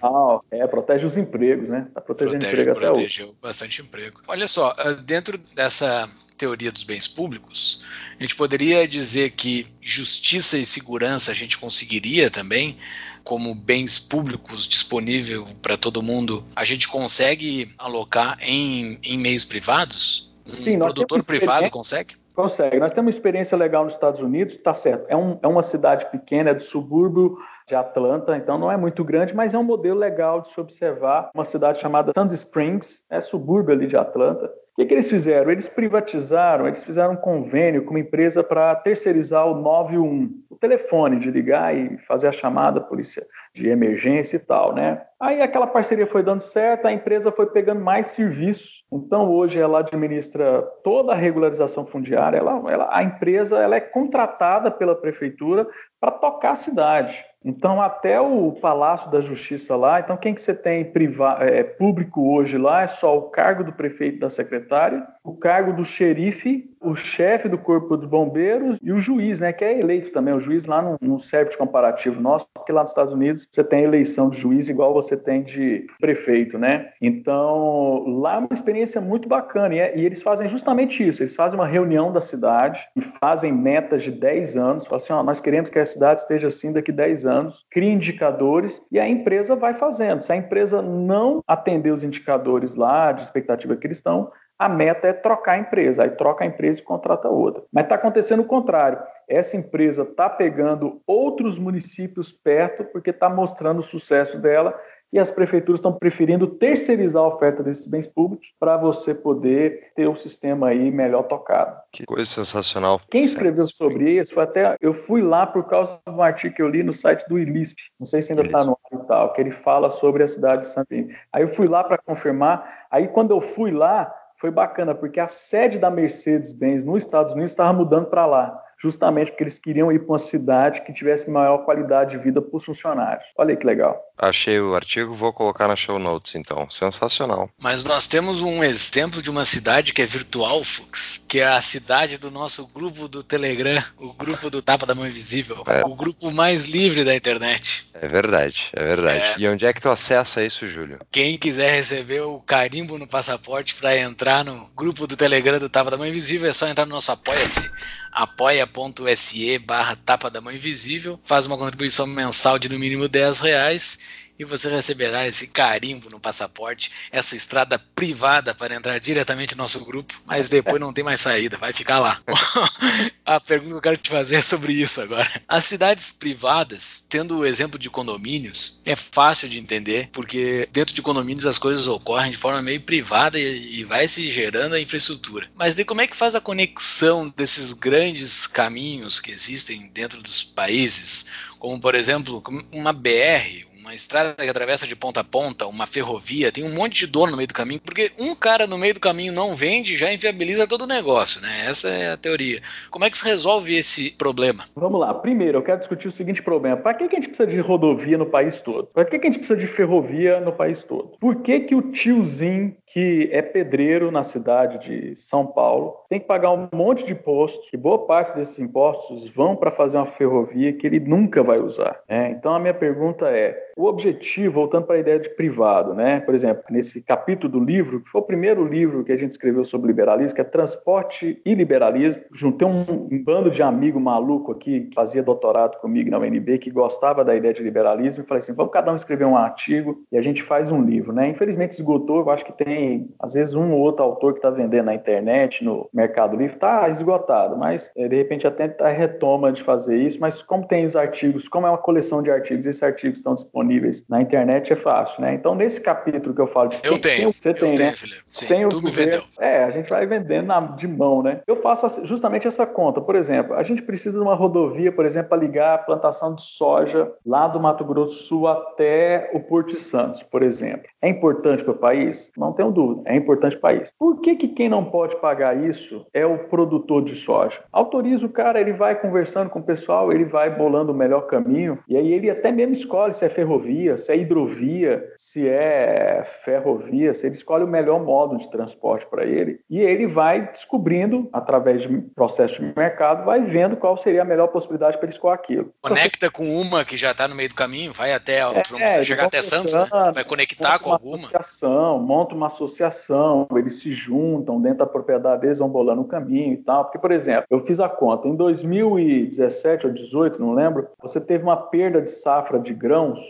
É, 0.51 0.67
protege 0.67 1.07
os 1.07 1.17
empregos, 1.17 1.71
né? 1.71 1.87
Está 1.89 2.01
protegendo 2.01 2.41
protege, 2.41 2.63
emprego 2.63 2.79
até 2.79 2.91
protegeu 2.91 3.27
hoje. 3.29 3.37
bastante 3.41 3.81
emprego. 3.81 4.21
Olha 4.27 4.49
só, 4.49 4.75
ah, 4.77 4.91
dentro 4.93 5.39
dessa 5.55 6.11
teoria 6.37 6.71
dos 6.71 6.83
bens 6.83 7.09
públicos, 7.09 7.83
a 8.19 8.23
gente 8.23 8.35
poderia 8.37 8.87
dizer 8.87 9.31
que 9.31 9.67
justiça 9.81 10.59
e 10.59 10.67
segurança 10.67 11.31
a 11.31 11.35
gente 11.35 11.57
conseguiria 11.57 12.31
também, 12.31 12.77
como 13.25 13.55
bens 13.55 13.99
públicos 13.99 14.67
disponível 14.67 15.47
para 15.63 15.77
todo 15.77 16.03
mundo, 16.03 16.45
a 16.55 16.65
gente 16.65 16.89
consegue 16.89 17.73
alocar 17.79 18.39
em, 18.41 18.99
em 19.03 19.19
meios 19.19 19.45
privados? 19.45 20.33
Um 20.47 20.63
Sim, 20.63 20.79
produtor 20.79 21.23
privado 21.25 21.71
consegue? 21.71 22.17
Consegue. 22.39 22.79
Nós 22.79 22.93
temos 22.93 23.13
uma 23.13 23.19
experiência 23.19 23.59
legal 23.59 23.83
nos 23.83 23.95
Estados 23.95 24.21
Unidos, 24.21 24.55
está 24.55 24.73
certo. 24.73 25.07
É, 25.09 25.17
um, 25.17 25.41
é 25.43 25.49
uma 25.49 25.61
cidade 25.61 26.07
pequena, 26.07 26.51
é 26.51 26.55
do 26.55 26.63
subúrbio 26.63 27.37
de 27.67 27.75
Atlanta, 27.75 28.37
então 28.37 28.57
não 28.57 28.71
é 28.71 28.77
muito 28.77 29.03
grande, 29.03 29.35
mas 29.35 29.55
é 29.55 29.59
um 29.59 29.65
modelo 29.65 29.99
legal 29.99 30.41
de 30.41 30.47
se 30.47 30.61
observar. 30.61 31.33
Uma 31.35 31.43
cidade 31.43 31.81
chamada 31.81 32.13
Sand 32.15 32.29
Springs, 32.29 33.05
é 33.11 33.21
subúrbio 33.21 33.75
ali 33.75 33.89
de 33.89 33.97
Atlanta. 33.97 34.47
O 34.47 34.77
que, 34.77 34.87
que 34.87 34.95
eles 34.95 35.11
fizeram? 35.11 35.51
Eles 35.51 35.69
privatizaram, 35.69 36.69
eles 36.69 36.85
fizeram 36.85 37.15
um 37.15 37.17
convênio 37.17 37.85
com 37.85 37.91
uma 37.91 37.99
empresa 37.99 38.45
para 38.45 38.73
terceirizar 38.77 39.45
o 39.45 39.61
91, 39.61 40.31
o 40.49 40.55
telefone 40.55 41.19
de 41.19 41.33
ligar 41.33 41.77
e 41.77 41.99
fazer 42.07 42.29
a 42.29 42.33
chamada 42.33 42.81
polícia 42.81 43.27
de 43.59 43.69
emergência 43.69 44.37
e 44.37 44.41
tal, 44.41 44.75
né? 44.75 45.03
Aí 45.21 45.43
aquela 45.43 45.67
parceria 45.67 46.07
foi 46.07 46.23
dando 46.23 46.41
certo, 46.41 46.87
a 46.87 46.93
empresa 46.93 47.33
foi 47.33 47.47
pegando 47.47 47.81
mais 47.81 48.09
serviços. 48.09 48.85
Então 48.93 49.31
hoje 49.31 49.59
ela 49.59 49.81
administra 49.81 50.63
toda 50.85 51.13
a 51.13 51.17
regularização 51.17 51.85
fundiária. 51.85 52.39
Ela, 52.39 52.63
ela, 52.71 52.89
a 52.91 53.03
empresa 53.03 53.59
ela 53.59 53.75
é 53.75 53.81
contratada 53.81 54.71
pela 54.71 54.95
prefeitura 54.95 55.67
para 56.01 56.13
tocar 56.13 56.53
a 56.53 56.55
cidade. 56.55 57.25
Então, 57.45 57.81
até 57.81 58.21
o 58.21 58.53
Palácio 58.53 59.11
da 59.11 59.21
Justiça 59.21 59.77
lá, 59.77 60.01
então 60.01 60.17
quem 60.17 60.35
que 60.35 60.43
você 60.43 60.55
tem 60.55 60.85
privado, 60.85 61.45
é, 61.45 61.63
público 61.63 62.35
hoje 62.35 62.59
lá 62.59 62.83
é 62.83 62.87
só 62.89 63.17
o 63.17 63.31
cargo 63.31 63.63
do 63.63 63.73
prefeito 63.73 64.19
da 64.19 64.29
secretária, 64.29 65.07
o 65.23 65.37
cargo 65.37 65.73
do 65.73 65.85
xerife, 65.85 66.69
o 66.81 66.95
chefe 66.95 67.49
do 67.49 67.59
corpo 67.59 67.97
de 67.97 68.07
bombeiros 68.07 68.79
e 68.83 68.93
o 68.93 69.01
juiz, 69.01 69.41
né, 69.41 69.53
que 69.53 69.65
é 69.65 69.79
eleito 69.79 70.11
também. 70.11 70.35
O 70.35 70.41
juiz 70.41 70.67
lá 70.67 70.97
não, 71.01 71.19
serve 71.19 71.51
de 71.51 71.59
comparativo 71.59 72.21
nosso, 72.21 72.47
porque 72.55 72.73
lá 72.73 72.83
nos 72.83 72.93
Estados 72.93 73.13
Unidos 73.13 73.47
você 73.51 73.65
tem 73.65 73.85
eleição 73.85 74.31
de 74.31 74.39
juiz 74.39 74.69
igual 74.69 74.95
você 74.95 75.17
tem 75.17 75.43
de 75.43 75.87
prefeito, 76.01 76.59
né? 76.59 76.91
Então, 77.01 78.05
lá 78.21 78.37
é 78.37 78.39
uma 78.39 78.49
experiência 78.53 79.01
muito 79.01 79.29
bacana 79.29 79.75
e, 79.75 79.79
é, 79.79 79.99
e 79.99 80.05
eles 80.05 80.23
fazem 80.23 80.49
justamente 80.49 81.07
isso. 81.07 81.23
Eles 81.23 81.35
fazem 81.35 81.59
uma 81.59 81.67
reunião 81.67 82.13
da 82.13 82.21
cidade 82.21 82.87
e 82.97 83.01
fazem 83.01 83.53
metas 83.53 84.03
de 84.03 84.13
10 84.13 84.57
anos. 84.57 84.85
Falam 84.85 84.97
assim, 84.97 85.13
ó, 85.13 85.23
nós 85.23 85.41
queremos 85.41 85.71
que 85.71 85.79
a 85.79 85.87
cidade 85.87 86.21
esteja 86.21 86.47
assim 86.47 86.73
daqui 86.73 86.93
10 86.93 87.27
anos 87.27 87.67
cria 87.71 87.93
indicadores 87.93 88.83
e 88.91 88.99
a 88.99 89.09
empresa 89.09 89.57
vai 89.57 89.75
fazendo. 89.75 90.23
Se 90.23 90.33
a 90.33 90.37
empresa 90.37 90.81
não 90.83 91.43
atender 91.47 91.91
os 91.91 92.05
indicadores 92.05 92.75
lá 92.75 93.13
de 93.13 93.23
expectativa 93.23 93.77
estão, 93.99 94.31
a 94.59 94.69
meta 94.69 95.09
é 95.09 95.13
trocar 95.13 95.53
a 95.53 95.59
empresa. 95.59 96.03
Aí 96.03 96.11
troca 96.11 96.45
a 96.45 96.47
empresa 96.47 96.81
e 96.81 96.85
contrata 96.85 97.29
outra. 97.29 97.63
Mas 97.73 97.85
está 97.85 97.95
acontecendo 97.95 98.41
o 98.41 98.47
contrário. 98.47 98.99
Essa 99.29 99.57
empresa 99.57 100.03
está 100.03 100.29
pegando 100.29 101.01
outros 101.07 101.59
municípios 101.59 102.33
perto 102.33 102.85
porque 102.85 103.11
está 103.11 103.29
mostrando 103.29 103.79
o 103.79 103.83
sucesso 103.83 104.39
dela 104.39 104.75
e 105.13 105.19
as 105.19 105.31
prefeituras 105.31 105.79
estão 105.79 105.93
preferindo 105.93 106.47
terceirizar 106.47 107.23
a 107.23 107.29
oferta 107.29 107.63
desses 107.63 107.87
bens 107.87 108.07
públicos 108.07 108.53
para 108.61 108.77
você 108.77 109.15
poder 109.15 109.91
ter 109.95 110.07
o 110.07 110.15
sistema 110.15 110.69
aí 110.69 110.91
melhor 110.91 111.23
tocado. 111.23 111.81
Que 111.93 112.05
coisa 112.05 112.29
sensacional. 112.29 113.01
Quem 113.11 113.23
escreveu 113.23 113.67
sobre 113.67 114.13
isso 114.13 114.35
foi 114.35 114.43
até. 114.43 114.77
Eu 114.81 114.93
fui 114.93 115.23
lá 115.23 115.47
por 115.47 115.65
causa 115.65 115.99
de 116.07 116.13
um 116.13 116.23
artigo 116.23 116.55
que 116.55 116.63
eu 116.63 116.69
li 116.69 116.83
no 116.83 116.93
site 116.93 117.27
do 117.29 117.39
ILISP, 117.39 117.81
não 117.99 118.07
sei 118.07 118.21
se 118.21 118.33
ainda 118.33 118.45
está 118.45 118.63
no 118.63 118.73
ar 118.93 119.01
e 119.01 119.07
tal, 119.07 119.33
que 119.33 119.41
ele 119.41 119.51
fala 119.51 119.89
sobre 119.89 120.23
a 120.23 120.27
cidade 120.27 120.63
de 120.63 120.69
Santarém. 120.69 121.09
Aí 121.33 121.43
eu 121.43 121.49
fui 121.49 121.67
lá 121.67 121.83
para 121.83 121.97
confirmar. 121.97 122.87
Aí 122.91 123.09
quando 123.09 123.31
eu 123.31 123.41
fui 123.41 123.71
lá, 123.71 124.13
foi 124.39 124.51
bacana, 124.51 124.95
porque 124.95 125.21
a 125.21 125.27
sede 125.27 125.79
da 125.79 125.91
Mercedes-Benz 125.91 126.85
nos 126.85 127.03
Estados 127.03 127.33
Unidos 127.33 127.51
estava 127.51 127.73
mudando 127.73 128.07
para 128.07 128.25
lá 128.25 128.68
justamente 128.81 129.31
porque 129.31 129.43
eles 129.43 129.59
queriam 129.59 129.91
ir 129.91 129.99
para 129.99 130.13
uma 130.13 130.19
cidade 130.19 130.83
que 130.83 130.93
tivesse 130.93 131.29
maior 131.31 131.59
qualidade 131.59 132.17
de 132.17 132.23
vida 132.23 132.41
para 132.41 132.57
os 132.57 132.65
funcionários. 132.65 133.25
Olha 133.37 133.51
aí 133.51 133.57
que 133.57 133.67
legal. 133.67 134.01
Achei 134.17 134.61
o 134.61 134.75
artigo, 134.75 135.15
vou 135.15 135.33
colocar 135.33 135.69
na 135.69 135.77
show 135.77 135.99
notes 135.99 136.35
então. 136.35 136.69
Sensacional. 136.71 137.51
Mas 137.59 137.85
nós 137.85 138.07
temos 138.07 138.41
um 138.41 138.65
exemplo 138.65 139.23
de 139.23 139.31
uma 139.31 139.45
cidade 139.45 139.93
que 139.93 140.03
é 140.03 140.07
virtual, 140.07 140.63
Fux, 140.65 141.25
que 141.29 141.41
é 141.41 141.47
a 141.47 141.61
cidade 141.61 142.19
do 142.19 142.31
nosso 142.31 142.67
grupo 142.69 143.07
do 143.07 143.23
Telegram, 143.23 143.83
o 143.97 144.13
grupo 144.13 144.51
do 144.51 144.61
Tapa 144.61 144.87
da 144.87 144.95
Mão 144.95 145.07
Invisível, 145.07 145.63
é. 145.67 145.85
o 145.85 145.95
grupo 145.95 146.31
mais 146.33 146.65
livre 146.65 147.05
da 147.05 147.15
internet. 147.15 147.89
É 147.95 148.07
verdade, 148.07 148.71
é 148.73 148.85
verdade. 148.85 149.25
É. 149.25 149.35
E 149.39 149.49
onde 149.49 149.67
é 149.67 149.73
que 149.73 149.81
tu 149.81 149.89
acessa 149.89 150.43
isso, 150.45 150.67
Júlio? 150.67 150.99
Quem 151.11 151.37
quiser 151.37 151.73
receber 151.73 152.21
o 152.23 152.41
carimbo 152.41 152.99
no 152.99 153.07
passaporte 153.07 153.75
para 153.75 153.97
entrar 153.97 154.45
no 154.45 154.69
grupo 154.75 155.07
do 155.07 155.17
Telegram 155.17 155.59
do 155.59 155.69
Tapa 155.69 155.91
da 155.91 155.97
Mão 155.97 156.07
Invisível, 156.07 156.49
é 156.49 156.53
só 156.53 156.67
entrar 156.69 156.87
no 156.87 156.93
nosso 156.93 157.13
Apoia-se 157.13 157.69
apoia.se 158.13 159.59
barra 159.59 159.97
tapa 159.97 160.31
da 160.31 160.41
mão 160.41 160.53
invisível, 160.53 161.21
faz 161.25 161.47
uma 161.47 161.59
contribuição 161.59 162.07
mensal 162.07 162.59
de 162.59 162.69
no 162.69 162.79
mínimo 162.79 163.09
10 163.09 163.41
reais 163.41 163.99
e 164.39 164.45
você 164.45 164.69
receberá 164.71 165.27
esse 165.27 165.49
carimbo 165.49 166.09
no 166.11 166.21
passaporte, 166.21 166.93
essa 167.11 167.35
estrada 167.35 167.79
privada 167.79 168.55
para 168.55 168.75
entrar 168.75 168.99
diretamente 168.99 169.57
no 169.57 169.63
nosso 169.63 169.85
grupo, 169.85 170.21
mas 170.25 170.49
depois 170.49 170.81
não 170.81 170.93
tem 170.93 171.03
mais 171.03 171.21
saída, 171.21 171.57
vai 171.57 171.73
ficar 171.73 171.99
lá. 171.99 172.23
a 173.27 173.41
pergunta 173.41 173.71
que 173.71 173.77
eu 173.77 173.83
quero 173.83 173.97
te 173.97 174.11
fazer 174.11 174.37
é 174.37 174.43
sobre 174.43 174.73
isso 174.73 175.01
agora. 175.01 175.29
As 175.49 175.65
cidades 175.65 176.11
privadas, 176.11 177.05
tendo 177.09 177.39
o 177.39 177.47
exemplo 177.47 177.79
de 177.79 177.91
condomínios, 177.91 178.81
é 178.85 178.95
fácil 178.95 179.49
de 179.49 179.59
entender, 179.59 180.09
porque 180.13 180.69
dentro 180.73 180.95
de 180.95 181.03
condomínios 181.03 181.47
as 181.47 181.59
coisas 181.59 181.89
ocorrem 181.89 182.31
de 182.31 182.39
forma 182.39 182.63
meio 182.63 182.81
privada 182.81 183.39
e, 183.39 183.81
e 183.81 183.85
vai 183.85 184.07
se 184.07 184.31
gerando 184.31 184.75
a 184.75 184.81
infraestrutura. 184.81 185.51
Mas 185.57 185.75
de 185.75 185.85
como 185.85 186.01
é 186.01 186.07
que 186.07 186.17
faz 186.17 186.35
a 186.35 186.41
conexão 186.41 187.33
desses 187.37 187.73
grandes 187.73 188.47
caminhos 188.47 189.21
que 189.21 189.33
existem 189.33 189.91
dentro 189.93 190.23
dos 190.23 190.45
países? 190.45 191.27
Como, 191.59 191.81
por 191.81 191.95
exemplo, 191.95 192.43
uma 192.71 192.93
BR, 192.93 193.67
uma 193.89 193.95
estrada 193.95 194.35
que 194.35 194.49
atravessa 194.49 194.87
de 194.87 194.95
ponta 194.95 195.21
a 195.21 195.25
ponta, 195.25 195.67
uma 195.67 195.87
ferrovia, 195.87 196.53
tem 196.53 196.63
um 196.63 196.75
monte 196.75 197.01
de 197.01 197.07
dono 197.07 197.31
no 197.31 197.37
meio 197.39 197.49
do 197.49 197.55
caminho, 197.55 197.81
porque 197.81 198.13
um 198.19 198.35
cara 198.35 198.67
no 198.67 198.77
meio 198.77 198.93
do 198.93 199.01
caminho 199.01 199.33
não 199.33 199.55
vende, 199.55 199.97
já 199.97 200.13
inviabiliza 200.13 200.67
todo 200.67 200.83
o 200.83 200.87
negócio, 200.87 201.41
né? 201.41 201.67
Essa 201.67 201.89
é 201.89 202.13
a 202.13 202.17
teoria. 202.17 202.61
Como 202.91 203.07
é 203.07 203.11
que 203.11 203.17
se 203.17 203.25
resolve 203.25 203.75
esse 203.75 204.11
problema? 204.11 204.65
Vamos 204.77 205.01
lá. 205.01 205.15
Primeiro, 205.15 205.59
eu 205.59 205.63
quero 205.63 205.79
discutir 205.79 206.07
o 206.07 206.11
seguinte 206.11 206.43
problema. 206.43 206.77
Para 206.77 206.95
que, 206.95 207.05
a 207.05 207.09
gente 207.09 207.29
precisa 207.29 207.49
de 207.49 207.59
rodovia 207.61 208.19
no 208.19 208.27
país 208.27 208.61
todo? 208.61 208.89
Para 208.89 209.07
que, 209.07 209.17
a 209.17 209.21
gente 209.21 209.39
precisa 209.39 209.59
de 209.59 209.67
ferrovia 209.67 210.39
no 210.39 210.53
país 210.53 210.85
todo? 210.85 211.17
Por 211.19 211.37
que, 211.37 211.61
que 211.61 211.75
o 211.75 211.81
tiozinho 211.81 212.77
que 212.87 213.31
é 213.33 213.41
pedreiro 213.41 214.11
na 214.11 214.23
cidade 214.23 214.87
de 214.87 215.17
São 215.17 215.47
Paulo 215.47 215.97
tem 216.11 216.21
que 216.21 216.27
pagar 216.27 216.51
um 216.51 216.69
monte 216.75 217.07
de 217.07 217.13
impostos, 217.13 217.69
e 217.73 217.77
boa 217.77 218.07
parte 218.07 218.37
desses 218.37 218.59
impostos 218.59 219.31
vão 219.31 219.57
para 219.57 219.71
fazer 219.71 219.97
uma 219.97 220.07
ferrovia 220.07 220.75
que 220.75 220.87
ele 220.87 221.01
nunca 221.01 221.43
vai 221.43 221.59
usar? 221.59 222.01
Né? 222.07 222.31
Então, 222.33 222.55
a 222.55 222.59
minha 222.59 222.75
pergunta 222.75 223.31
é, 223.31 223.69
o 223.79 223.87
objetivo, 223.87 224.55
voltando 224.55 224.87
para 224.87 224.97
a 224.97 224.99
ideia 224.99 225.21
de 225.21 225.29
privado, 225.29 225.95
né? 225.95 226.19
Por 226.19 226.35
exemplo, 226.35 226.65
nesse 226.69 227.01
capítulo 227.01 227.53
do 227.53 227.61
livro, 227.65 228.01
que 228.01 228.11
foi 228.11 228.21
o 228.21 228.25
primeiro 228.25 228.67
livro 228.67 229.05
que 229.05 229.13
a 229.13 229.17
gente 229.17 229.31
escreveu 229.31 229.65
sobre 229.65 229.87
liberalismo, 229.87 230.35
que 230.35 230.41
é 230.41 230.45
Transporte 230.45 231.41
e 231.45 231.55
Liberalismo, 231.55 232.25
juntei 232.33 232.67
um, 232.67 232.81
um 232.91 233.23
bando 233.23 233.53
de 233.53 233.63
amigo 233.63 234.01
maluco 234.01 234.51
aqui 234.51 234.81
que 234.81 234.95
fazia 234.97 235.23
doutorado 235.23 235.79
comigo 235.79 236.11
na 236.11 236.19
UNB, 236.19 236.59
que 236.59 236.73
gostava 236.73 237.25
da 237.25 237.37
ideia 237.37 237.55
de 237.55 237.63
liberalismo, 237.63 238.25
e 238.25 238.27
falei 238.27 238.43
assim, 238.43 238.53
vamos 238.53 238.73
cada 238.73 238.91
um 238.91 238.97
escrever 238.97 239.27
um 239.27 239.37
artigo 239.37 240.03
e 240.11 240.19
a 240.19 240.23
gente 240.23 240.43
faz 240.43 240.73
um 240.73 240.83
livro, 240.83 241.13
né? 241.13 241.29
Infelizmente 241.29 241.75
esgotou, 241.75 242.19
eu 242.19 242.31
acho 242.31 242.45
que 242.45 242.53
tem, 242.53 243.09
às 243.21 243.35
vezes, 243.35 243.55
um 243.55 243.71
ou 243.71 243.79
outro 243.79 244.05
autor 244.05 244.33
que 244.33 244.39
está 244.41 244.51
vendendo 244.51 244.87
na 244.87 244.95
internet, 244.97 245.63
no 245.63 245.89
Mercado 245.95 246.37
Livre, 246.37 246.55
está 246.55 246.89
esgotado, 246.89 247.57
mas 247.57 247.93
eh, 247.97 248.09
de 248.09 248.17
repente 248.17 248.45
até 248.45 248.67
tá 248.67 248.89
retoma 248.89 249.53
de 249.53 249.63
fazer 249.63 249.99
isso, 249.99 250.19
mas 250.21 250.43
como 250.43 250.67
tem 250.67 250.85
os 250.85 250.97
artigos, 250.97 251.47
como 251.47 251.65
é 251.65 251.71
uma 251.71 251.79
coleção 251.79 252.21
de 252.21 252.33
artigos, 252.33 252.67
esses 252.67 252.83
artigos 252.83 253.19
estão 253.19 253.37
disponíveis 253.37 253.68
disponíveis 253.69 254.05
na 254.09 254.23
internet 254.23 254.73
é 254.73 254.77
fácil, 254.77 255.21
né? 255.21 255.35
Então, 255.35 255.55
nesse 255.55 255.81
capítulo 255.81 256.35
que 256.35 256.41
eu 256.41 256.47
falo 256.47 256.71
de 256.71 256.79
eu 256.83 256.99
tenho, 256.99 257.33
você 257.33 257.53
tem, 257.53 257.77
tenho 257.77 257.91
né? 257.91 257.95
Sim, 258.27 258.47
tem 258.47 258.69
tu 258.69 258.83
me 258.83 258.91
vendeu. 258.91 259.23
É, 259.39 259.65
a 259.65 259.71
gente 259.71 259.89
vai 259.89 260.07
vendendo 260.07 260.47
na, 260.47 260.61
de 260.61 260.89
mão, 260.89 261.23
né? 261.23 261.41
Eu 261.47 261.57
faço 261.57 262.05
justamente 262.07 262.49
essa 262.49 262.67
conta. 262.67 263.01
Por 263.01 263.15
exemplo, 263.15 263.55
a 263.55 263.63
gente 263.63 263.83
precisa 263.83 264.19
de 264.19 264.25
uma 264.25 264.35
rodovia, 264.35 264.91
por 264.91 265.05
exemplo, 265.05 265.29
para 265.31 265.39
ligar 265.39 265.75
a 265.75 265.79
plantação 265.79 266.35
de 266.35 266.43
soja 266.43 267.13
lá 267.25 267.47
do 267.47 267.61
Mato 267.61 267.85
Grosso 267.85 267.99
do 268.09 268.11
Sul 268.11 268.49
até 268.49 269.31
o 269.35 269.41
Porto 269.41 269.75
de 269.75 269.81
Santos, 269.81 270.23
por 270.23 270.43
exemplo. 270.43 270.89
É 271.01 271.09
importante 271.09 271.63
para 271.63 271.73
o 271.73 271.79
país? 271.79 272.31
Não 272.37 272.53
tenho 272.53 272.73
dúvida, 272.73 273.03
é 273.07 273.17
importante 273.17 273.57
para 273.57 273.73
o 273.73 273.77
país. 273.77 273.93
Por 273.99 274.21
que, 274.21 274.35
que 274.35 274.49
quem 274.49 274.69
não 274.69 274.85
pode 274.85 275.17
pagar 275.21 275.57
isso 275.57 276.05
é 276.13 276.27
o 276.27 276.39
produtor 276.39 277.05
de 277.05 277.15
soja? 277.15 277.61
Autoriza 277.73 278.27
o 278.27 278.31
cara, 278.31 278.61
ele 278.61 278.73
vai 278.73 279.01
conversando 279.01 279.49
com 279.49 279.61
o 279.61 279.63
pessoal, 279.63 280.13
ele 280.13 280.25
vai 280.25 280.51
bolando 280.51 280.93
o 280.93 280.95
melhor 280.95 281.23
caminho, 281.23 281.79
e 281.89 281.97
aí 281.97 282.13
ele 282.13 282.29
até 282.29 282.51
mesmo 282.51 282.73
escolhe 282.73 283.13
se 283.13 283.25
é 283.25 283.29
ferrovia, 283.29 283.97
se 283.97 284.11
é 284.11 284.17
hidrovia, 284.17 285.05
se 285.17 285.49
é 285.49 286.23
ferrovia, 286.25 287.15
se 287.15 287.27
ele 287.27 287.37
escolhe 287.37 287.65
o 287.65 287.69
melhor 287.69 288.03
modo 288.03 288.37
de 288.37 288.51
transporte 288.51 289.07
para 289.07 289.25
ele, 289.25 289.61
e 289.71 289.81
ele 289.81 290.07
vai 290.07 290.51
descobrindo, 290.51 291.29
através 291.33 291.83
de 291.83 291.99
processo 292.15 292.61
de 292.61 292.77
mercado, 292.77 293.25
vai 293.25 293.43
vendo 293.43 293.77
qual 293.77 293.97
seria 293.97 294.23
a 294.23 294.25
melhor 294.25 294.49
possibilidade 294.49 294.97
para 294.97 295.07
ele 295.07 295.13
escolher 295.13 295.35
aquilo. 295.35 295.73
Conecta 295.81 296.31
com 296.31 296.49
uma 296.49 296.85
que 296.85 296.97
já 296.97 297.13
está 297.13 297.29
no 297.29 297.35
meio 297.35 297.49
do 297.49 297.55
caminho, 297.55 297.93
vai 297.93 298.13
até, 298.13 298.41
é, 298.81 299.05
chegar 299.05 299.27
até 299.27 299.43
Santos, 299.43 299.75
né? 299.75 299.87
vai 300.13 300.25
conectar 300.25 300.79
com 300.79 300.88
alguma. 300.93 301.17
Associação, 301.17 301.99
monta 302.01 302.35
uma 302.35 302.47
associação, 302.47 303.47
eles 303.55 303.81
se 303.81 303.93
juntam 303.93 304.61
dentro 304.61 304.79
da 304.79 304.87
propriedade 304.87 305.43
deles, 305.43 305.59
vão 305.59 305.69
bolando 305.69 306.03
o 306.03 306.07
caminho 306.07 306.55
e 306.55 306.57
tal. 306.59 306.85
Porque, 306.85 306.99
por 306.99 307.11
exemplo, 307.11 307.47
eu 307.51 307.65
fiz 307.65 307.81
a 307.81 307.89
conta, 307.89 308.29
em 308.29 308.35
2017 308.35 309.87
ou 309.87 309.93
2018, 309.93 310.41
não 310.41 310.53
lembro, 310.53 310.89
você 311.01 311.21
teve 311.21 311.43
uma 311.43 311.57
perda 311.57 312.01
de 312.01 312.11
safra 312.11 312.59
de 312.59 312.73
grãos 312.73 313.21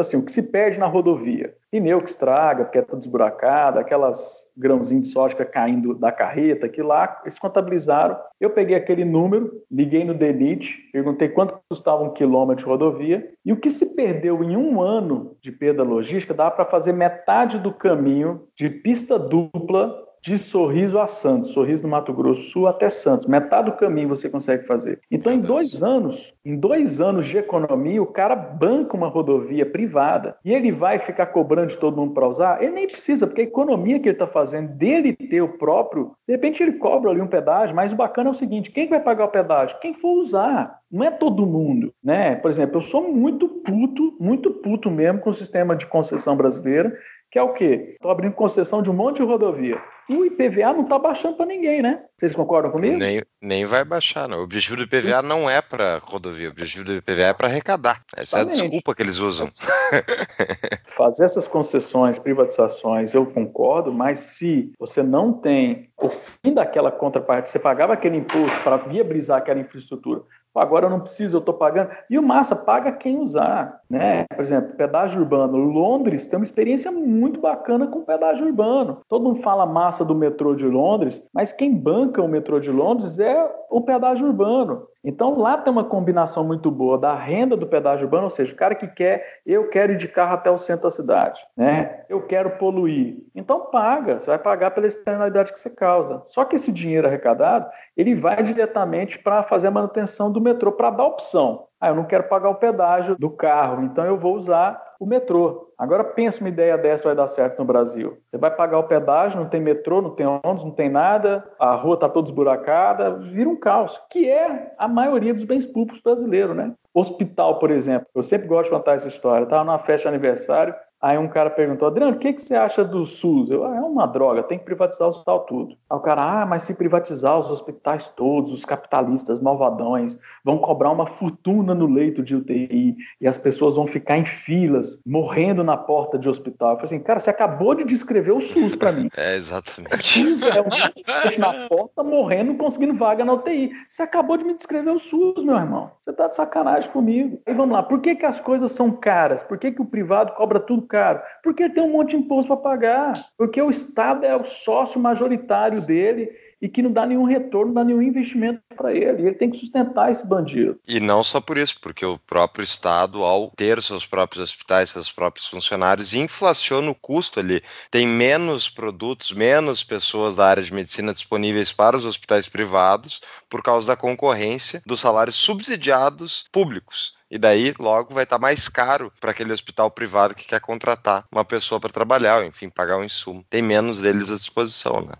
assim, 0.00 0.16
o 0.16 0.22
que 0.22 0.30
se 0.30 0.42
perde 0.44 0.78
na 0.78 0.86
rodovia? 0.86 1.54
Pneu 1.70 2.00
que 2.00 2.10
estraga, 2.10 2.64
porque 2.64 2.78
é 2.78 2.82
tudo 2.82 3.00
esburacado, 3.00 3.78
aquelas 3.78 4.44
grãozinhos 4.56 5.08
de 5.08 5.12
soja 5.12 5.44
caindo 5.44 5.94
da 5.94 6.12
carreta, 6.12 6.68
que 6.68 6.82
lá 6.82 7.20
eles 7.24 7.38
contabilizaram. 7.38 8.16
Eu 8.40 8.50
peguei 8.50 8.76
aquele 8.76 9.04
número, 9.04 9.52
liguei 9.70 10.04
no 10.04 10.14
DENIT, 10.14 10.90
perguntei 10.92 11.28
quanto 11.28 11.58
custava 11.68 12.02
um 12.02 12.12
quilômetro 12.12 12.64
de 12.64 12.70
rodovia, 12.70 13.30
e 13.44 13.52
o 13.52 13.56
que 13.56 13.70
se 13.70 13.94
perdeu 13.94 14.42
em 14.44 14.56
um 14.56 14.80
ano 14.80 15.36
de 15.40 15.50
perda 15.50 15.82
logística 15.82 16.34
dá 16.34 16.50
para 16.50 16.64
fazer 16.64 16.92
metade 16.92 17.58
do 17.58 17.72
caminho 17.72 18.46
de 18.54 18.70
pista 18.70 19.18
dupla 19.18 20.05
de 20.26 20.38
Sorriso 20.38 20.98
a 20.98 21.06
Santos, 21.06 21.52
Sorriso 21.52 21.82
do 21.82 21.88
Mato 21.88 22.12
Grosso 22.12 22.50
Sul 22.50 22.66
até 22.66 22.90
Santos. 22.90 23.28
Metade 23.28 23.70
do 23.70 23.76
caminho 23.76 24.08
você 24.08 24.28
consegue 24.28 24.66
fazer. 24.66 25.00
Então, 25.08 25.32
em 25.32 25.38
dois 25.38 25.84
anos, 25.84 26.34
em 26.44 26.56
dois 26.56 27.00
anos 27.00 27.26
de 27.26 27.38
economia, 27.38 28.02
o 28.02 28.06
cara 28.06 28.34
banca 28.34 28.96
uma 28.96 29.06
rodovia 29.06 29.64
privada 29.64 30.36
e 30.44 30.52
ele 30.52 30.72
vai 30.72 30.98
ficar 30.98 31.26
cobrando 31.26 31.68
de 31.68 31.78
todo 31.78 31.96
mundo 31.96 32.12
para 32.12 32.26
usar? 32.26 32.60
Ele 32.60 32.72
nem 32.72 32.88
precisa, 32.88 33.24
porque 33.24 33.42
a 33.42 33.44
economia 33.44 34.00
que 34.00 34.08
ele 34.08 34.16
está 34.16 34.26
fazendo 34.26 34.72
dele 34.72 35.12
ter 35.12 35.40
o 35.42 35.56
próprio, 35.56 36.10
de 36.26 36.34
repente 36.34 36.60
ele 36.60 36.72
cobra 36.72 37.12
ali 37.12 37.20
um 37.20 37.28
pedágio, 37.28 37.76
mas 37.76 37.92
o 37.92 37.96
bacana 37.96 38.30
é 38.30 38.32
o 38.32 38.34
seguinte: 38.34 38.72
quem 38.72 38.88
vai 38.88 38.98
pagar 38.98 39.26
o 39.26 39.30
pedágio? 39.30 39.78
Quem 39.78 39.94
for 39.94 40.18
usar. 40.18 40.80
Não 40.90 41.04
é 41.04 41.10
todo 41.10 41.46
mundo, 41.46 41.92
né? 42.02 42.36
Por 42.36 42.50
exemplo, 42.50 42.76
eu 42.76 42.80
sou 42.80 43.12
muito 43.12 43.48
puto, 43.48 44.16
muito 44.20 44.50
puto 44.50 44.90
mesmo 44.90 45.20
com 45.20 45.30
o 45.30 45.32
sistema 45.32 45.74
de 45.74 45.86
concessão 45.86 46.36
brasileira, 46.36 46.96
que 47.30 47.38
é 47.38 47.42
o 47.42 47.52
quê? 47.52 47.94
Estou 47.94 48.10
abrindo 48.10 48.34
concessão 48.34 48.82
de 48.82 48.90
um 48.90 48.94
monte 48.94 49.16
de 49.16 49.22
rodovia 49.24 49.80
o 50.08 50.24
IPVA 50.24 50.72
não 50.72 50.82
está 50.82 50.98
baixando 50.98 51.36
para 51.36 51.46
ninguém, 51.46 51.82
né? 51.82 52.04
Vocês 52.16 52.34
concordam 52.34 52.70
comigo? 52.70 52.96
Nem, 52.96 53.22
nem 53.42 53.64
vai 53.64 53.84
baixar, 53.84 54.28
não. 54.28 54.38
O 54.38 54.42
objetivo 54.42 54.76
do 54.76 54.84
IPVA 54.84 55.20
não 55.22 55.50
é 55.50 55.60
para 55.60 55.98
rodovia, 55.98 56.48
o 56.48 56.52
objetivo 56.52 56.84
do 56.84 56.94
IPVA 56.94 57.22
é 57.22 57.32
para 57.32 57.48
arrecadar. 57.48 58.02
Essa 58.16 58.38
Exatamente. 58.38 58.56
é 58.56 58.60
a 58.60 58.62
desculpa 58.62 58.94
que 58.94 59.02
eles 59.02 59.18
usam. 59.18 59.50
Fazer 60.86 61.24
essas 61.24 61.46
concessões, 61.46 62.18
privatizações, 62.18 63.14
eu 63.14 63.26
concordo, 63.26 63.92
mas 63.92 64.18
se 64.20 64.72
você 64.78 65.02
não 65.02 65.32
tem 65.32 65.90
o 65.96 66.08
fim 66.08 66.54
daquela 66.54 66.90
contraparte, 66.90 67.50
você 67.50 67.58
pagava 67.58 67.92
aquele 67.92 68.16
imposto 68.16 68.62
para 68.62 68.76
viabilizar 68.76 69.38
aquela 69.38 69.60
infraestrutura, 69.60 70.22
agora 70.56 70.86
eu 70.86 70.90
não 70.90 71.00
preciso, 71.00 71.36
eu 71.36 71.40
estou 71.40 71.54
pagando. 71.54 71.90
E 72.08 72.18
o 72.18 72.22
massa 72.22 72.56
paga 72.56 72.92
quem 72.92 73.18
usar. 73.18 73.80
Né? 73.88 74.24
Por 74.34 74.40
exemplo, 74.40 74.74
pedágio 74.74 75.20
urbano. 75.20 75.56
Londres 75.56 76.26
tem 76.26 76.38
uma 76.38 76.44
experiência 76.44 76.90
muito 76.90 77.40
bacana 77.40 77.86
com 77.86 78.02
pedágio 78.02 78.46
urbano. 78.46 78.98
Todo 79.08 79.24
mundo 79.24 79.42
fala 79.42 79.66
massa 79.66 80.04
do 80.04 80.14
metrô 80.14 80.54
de 80.54 80.66
Londres, 80.66 81.22
mas 81.32 81.52
quem 81.52 81.74
banca 81.74 82.22
o 82.22 82.28
metrô 82.28 82.58
de 82.58 82.70
Londres 82.70 83.18
é 83.18 83.50
o 83.70 83.80
pedágio 83.80 84.26
urbano. 84.26 84.86
Então 85.04 85.38
lá 85.38 85.56
tem 85.56 85.72
uma 85.72 85.84
combinação 85.84 86.44
muito 86.44 86.70
boa 86.70 86.98
da 86.98 87.14
renda 87.14 87.56
do 87.56 87.66
pedágio 87.66 88.06
urbano, 88.06 88.24
ou 88.24 88.30
seja, 88.30 88.52
o 88.52 88.56
cara 88.56 88.74
que 88.74 88.88
quer, 88.88 89.40
eu 89.46 89.68
quero 89.68 89.92
ir 89.92 89.96
de 89.96 90.08
carro 90.08 90.34
até 90.34 90.50
o 90.50 90.58
centro 90.58 90.84
da 90.84 90.90
cidade, 90.90 91.40
né? 91.56 92.04
Eu 92.08 92.26
quero 92.26 92.50
poluir. 92.58 93.18
Então 93.34 93.66
paga, 93.70 94.18
você 94.18 94.26
vai 94.26 94.38
pagar 94.38 94.72
pela 94.72 94.86
externalidade 94.86 95.52
que 95.52 95.60
você 95.60 95.70
causa. 95.70 96.22
Só 96.26 96.44
que 96.44 96.56
esse 96.56 96.72
dinheiro 96.72 97.06
arrecadado, 97.06 97.68
ele 97.96 98.14
vai 98.14 98.42
diretamente 98.42 99.18
para 99.18 99.42
fazer 99.42 99.68
a 99.68 99.70
manutenção 99.70 100.32
do 100.32 100.40
metrô, 100.40 100.72
para 100.72 100.90
dar 100.90 101.04
opção. 101.04 101.66
Ah, 101.86 101.90
eu 101.90 101.94
não 101.94 102.04
quero 102.04 102.24
pagar 102.24 102.48
o 102.48 102.56
pedágio 102.56 103.14
do 103.16 103.30
carro, 103.30 103.84
então 103.84 104.04
eu 104.04 104.18
vou 104.18 104.34
usar 104.34 104.94
o 104.98 105.06
metrô. 105.06 105.72
Agora 105.78 106.02
pensa 106.02 106.40
uma 106.40 106.48
ideia 106.48 106.76
dessa 106.76 107.04
vai 107.04 107.14
dar 107.14 107.28
certo 107.28 107.60
no 107.60 107.64
Brasil. 107.64 108.18
Você 108.28 108.36
vai 108.36 108.50
pagar 108.50 108.80
o 108.80 108.88
pedágio, 108.88 109.38
não 109.38 109.48
tem 109.48 109.60
metrô, 109.60 110.02
não 110.02 110.10
tem 110.10 110.26
ônibus, 110.26 110.64
não 110.64 110.72
tem 110.72 110.88
nada, 110.88 111.44
a 111.60 111.76
rua 111.76 111.94
está 111.94 112.08
toda 112.08 112.28
esburacada, 112.28 113.12
vira 113.18 113.48
um 113.48 113.54
caos, 113.54 114.02
que 114.10 114.28
é 114.28 114.74
a 114.76 114.88
maioria 114.88 115.32
dos 115.32 115.44
bens 115.44 115.64
públicos 115.64 116.00
brasileiros, 116.00 116.56
né? 116.56 116.72
Hospital, 116.92 117.60
por 117.60 117.70
exemplo. 117.70 118.08
Eu 118.12 118.24
sempre 118.24 118.48
gosto 118.48 118.64
de 118.64 118.76
contar 118.76 118.94
essa 118.94 119.06
história. 119.06 119.44
Estava 119.44 119.62
numa 119.62 119.78
festa 119.78 120.08
de 120.08 120.16
aniversário, 120.16 120.74
Aí 121.00 121.18
um 121.18 121.28
cara 121.28 121.50
perguntou, 121.50 121.86
Adriano, 121.86 122.16
o 122.16 122.18
que, 122.18 122.32
que 122.32 122.40
você 122.40 122.54
acha 122.54 122.82
do 122.82 123.04
SUS? 123.04 123.50
Eu, 123.50 123.64
ah, 123.64 123.76
é 123.76 123.80
uma 123.80 124.06
droga, 124.06 124.42
tem 124.42 124.58
que 124.58 124.64
privatizar 124.64 125.06
o 125.06 125.10
hospital 125.10 125.40
tudo. 125.40 125.76
Aí 125.90 125.96
o 125.96 126.00
cara, 126.00 126.42
ah, 126.42 126.46
mas 126.46 126.64
se 126.64 126.74
privatizar 126.74 127.38
os 127.38 127.50
hospitais 127.50 128.08
todos, 128.08 128.50
os 128.50 128.64
capitalistas 128.64 129.38
malvadões 129.38 130.18
vão 130.42 130.58
cobrar 130.58 130.90
uma 130.90 131.06
fortuna 131.06 131.74
no 131.74 131.86
leito 131.86 132.22
de 132.22 132.34
UTI 132.34 132.96
e 133.20 133.28
as 133.28 133.36
pessoas 133.36 133.76
vão 133.76 133.86
ficar 133.86 134.16
em 134.16 134.24
filas, 134.24 135.00
morrendo 135.06 135.62
na 135.62 135.76
porta 135.76 136.18
de 136.18 136.28
hospital. 136.28 136.70
Eu 136.70 136.76
falei 136.76 136.86
assim, 136.86 137.00
cara, 137.00 137.20
você 137.20 137.30
acabou 137.30 137.74
de 137.74 137.84
descrever 137.84 138.32
o 138.32 138.40
SUS 138.40 138.74
para 138.74 138.90
mim. 138.90 139.08
É, 139.16 139.36
exatamente. 139.36 139.94
O 139.94 139.98
SUS 139.98 140.42
é 140.42 140.60
um 140.60 141.38
na 141.38 141.68
porta, 141.68 142.02
morrendo, 142.02 142.54
conseguindo 142.54 142.94
vaga 142.94 143.24
na 143.24 143.34
UTI. 143.34 143.70
Você 143.86 144.02
acabou 144.02 144.36
de 144.36 144.44
me 144.44 144.54
descrever 144.54 144.90
o 144.90 144.98
SUS, 144.98 145.44
meu 145.44 145.56
irmão. 145.56 145.90
Você 146.00 146.12
tá 146.12 146.26
de 146.26 146.34
sacanagem 146.36 146.90
comigo. 146.90 147.40
Aí 147.46 147.54
vamos 147.54 147.74
lá, 147.74 147.82
por 147.82 148.00
que, 148.00 148.14
que 148.14 148.24
as 148.24 148.40
coisas 148.40 148.72
são 148.72 148.90
caras? 148.90 149.42
Por 149.42 149.58
que, 149.58 149.72
que 149.72 149.82
o 149.82 149.86
privado 149.86 150.32
cobra 150.32 150.58
tudo 150.58 150.82
caro? 150.82 150.95
Porque 151.42 151.68
tem 151.68 151.82
um 151.82 151.92
monte 151.92 152.10
de 152.10 152.16
imposto 152.16 152.48
para 152.48 152.56
pagar. 152.56 153.26
Porque 153.36 153.60
o 153.60 153.70
Estado 153.70 154.24
é 154.24 154.36
o 154.36 154.44
sócio 154.44 155.00
majoritário 155.00 155.80
dele 155.80 156.30
e 156.60 156.68
que 156.68 156.82
não 156.82 156.90
dá 156.90 157.04
nenhum 157.04 157.24
retorno, 157.24 157.66
não 157.66 157.74
dá 157.74 157.84
nenhum 157.84 158.02
investimento 158.02 158.60
para 158.74 158.92
ele. 158.92 159.22
Ele 159.22 159.34
tem 159.34 159.50
que 159.50 159.58
sustentar 159.58 160.10
esse 160.10 160.26
bandido. 160.26 160.78
E 160.86 160.98
não 160.98 161.22
só 161.22 161.40
por 161.40 161.58
isso, 161.58 161.78
porque 161.80 162.04
o 162.04 162.18
próprio 162.18 162.64
Estado, 162.64 163.22
ao 163.22 163.50
ter 163.50 163.82
seus 163.82 164.06
próprios 164.06 164.44
hospitais, 164.44 164.90
seus 164.90 165.12
próprios 165.12 165.46
funcionários, 165.46 166.14
inflaciona 166.14 166.90
o 166.90 166.94
custo 166.94 167.40
ali. 167.40 167.62
Tem 167.90 168.06
menos 168.06 168.70
produtos, 168.70 169.32
menos 169.32 169.84
pessoas 169.84 170.36
da 170.36 170.46
área 170.46 170.62
de 170.62 170.72
medicina 170.72 171.12
disponíveis 171.12 171.72
para 171.72 171.96
os 171.96 172.06
hospitais 172.06 172.48
privados 172.48 173.20
por 173.48 173.62
causa 173.62 173.88
da 173.88 173.96
concorrência 173.96 174.82
dos 174.86 175.00
salários 175.00 175.36
subsidiados 175.36 176.46
públicos. 176.50 177.15
E 177.28 177.38
daí, 177.38 177.74
logo, 177.78 178.14
vai 178.14 178.22
estar 178.22 178.36
tá 178.36 178.40
mais 178.40 178.68
caro 178.68 179.12
para 179.20 179.32
aquele 179.32 179.52
hospital 179.52 179.90
privado 179.90 180.34
que 180.34 180.46
quer 180.46 180.60
contratar 180.60 181.24
uma 181.30 181.44
pessoa 181.44 181.80
para 181.80 181.90
trabalhar, 181.90 182.38
ou, 182.38 182.44
enfim, 182.44 182.68
pagar 182.68 182.96
o 182.96 183.00
um 183.00 183.04
insumo. 183.04 183.44
Tem 183.50 183.60
menos 183.60 183.98
deles 183.98 184.30
à 184.30 184.36
disposição, 184.36 185.00
né? 185.00 185.14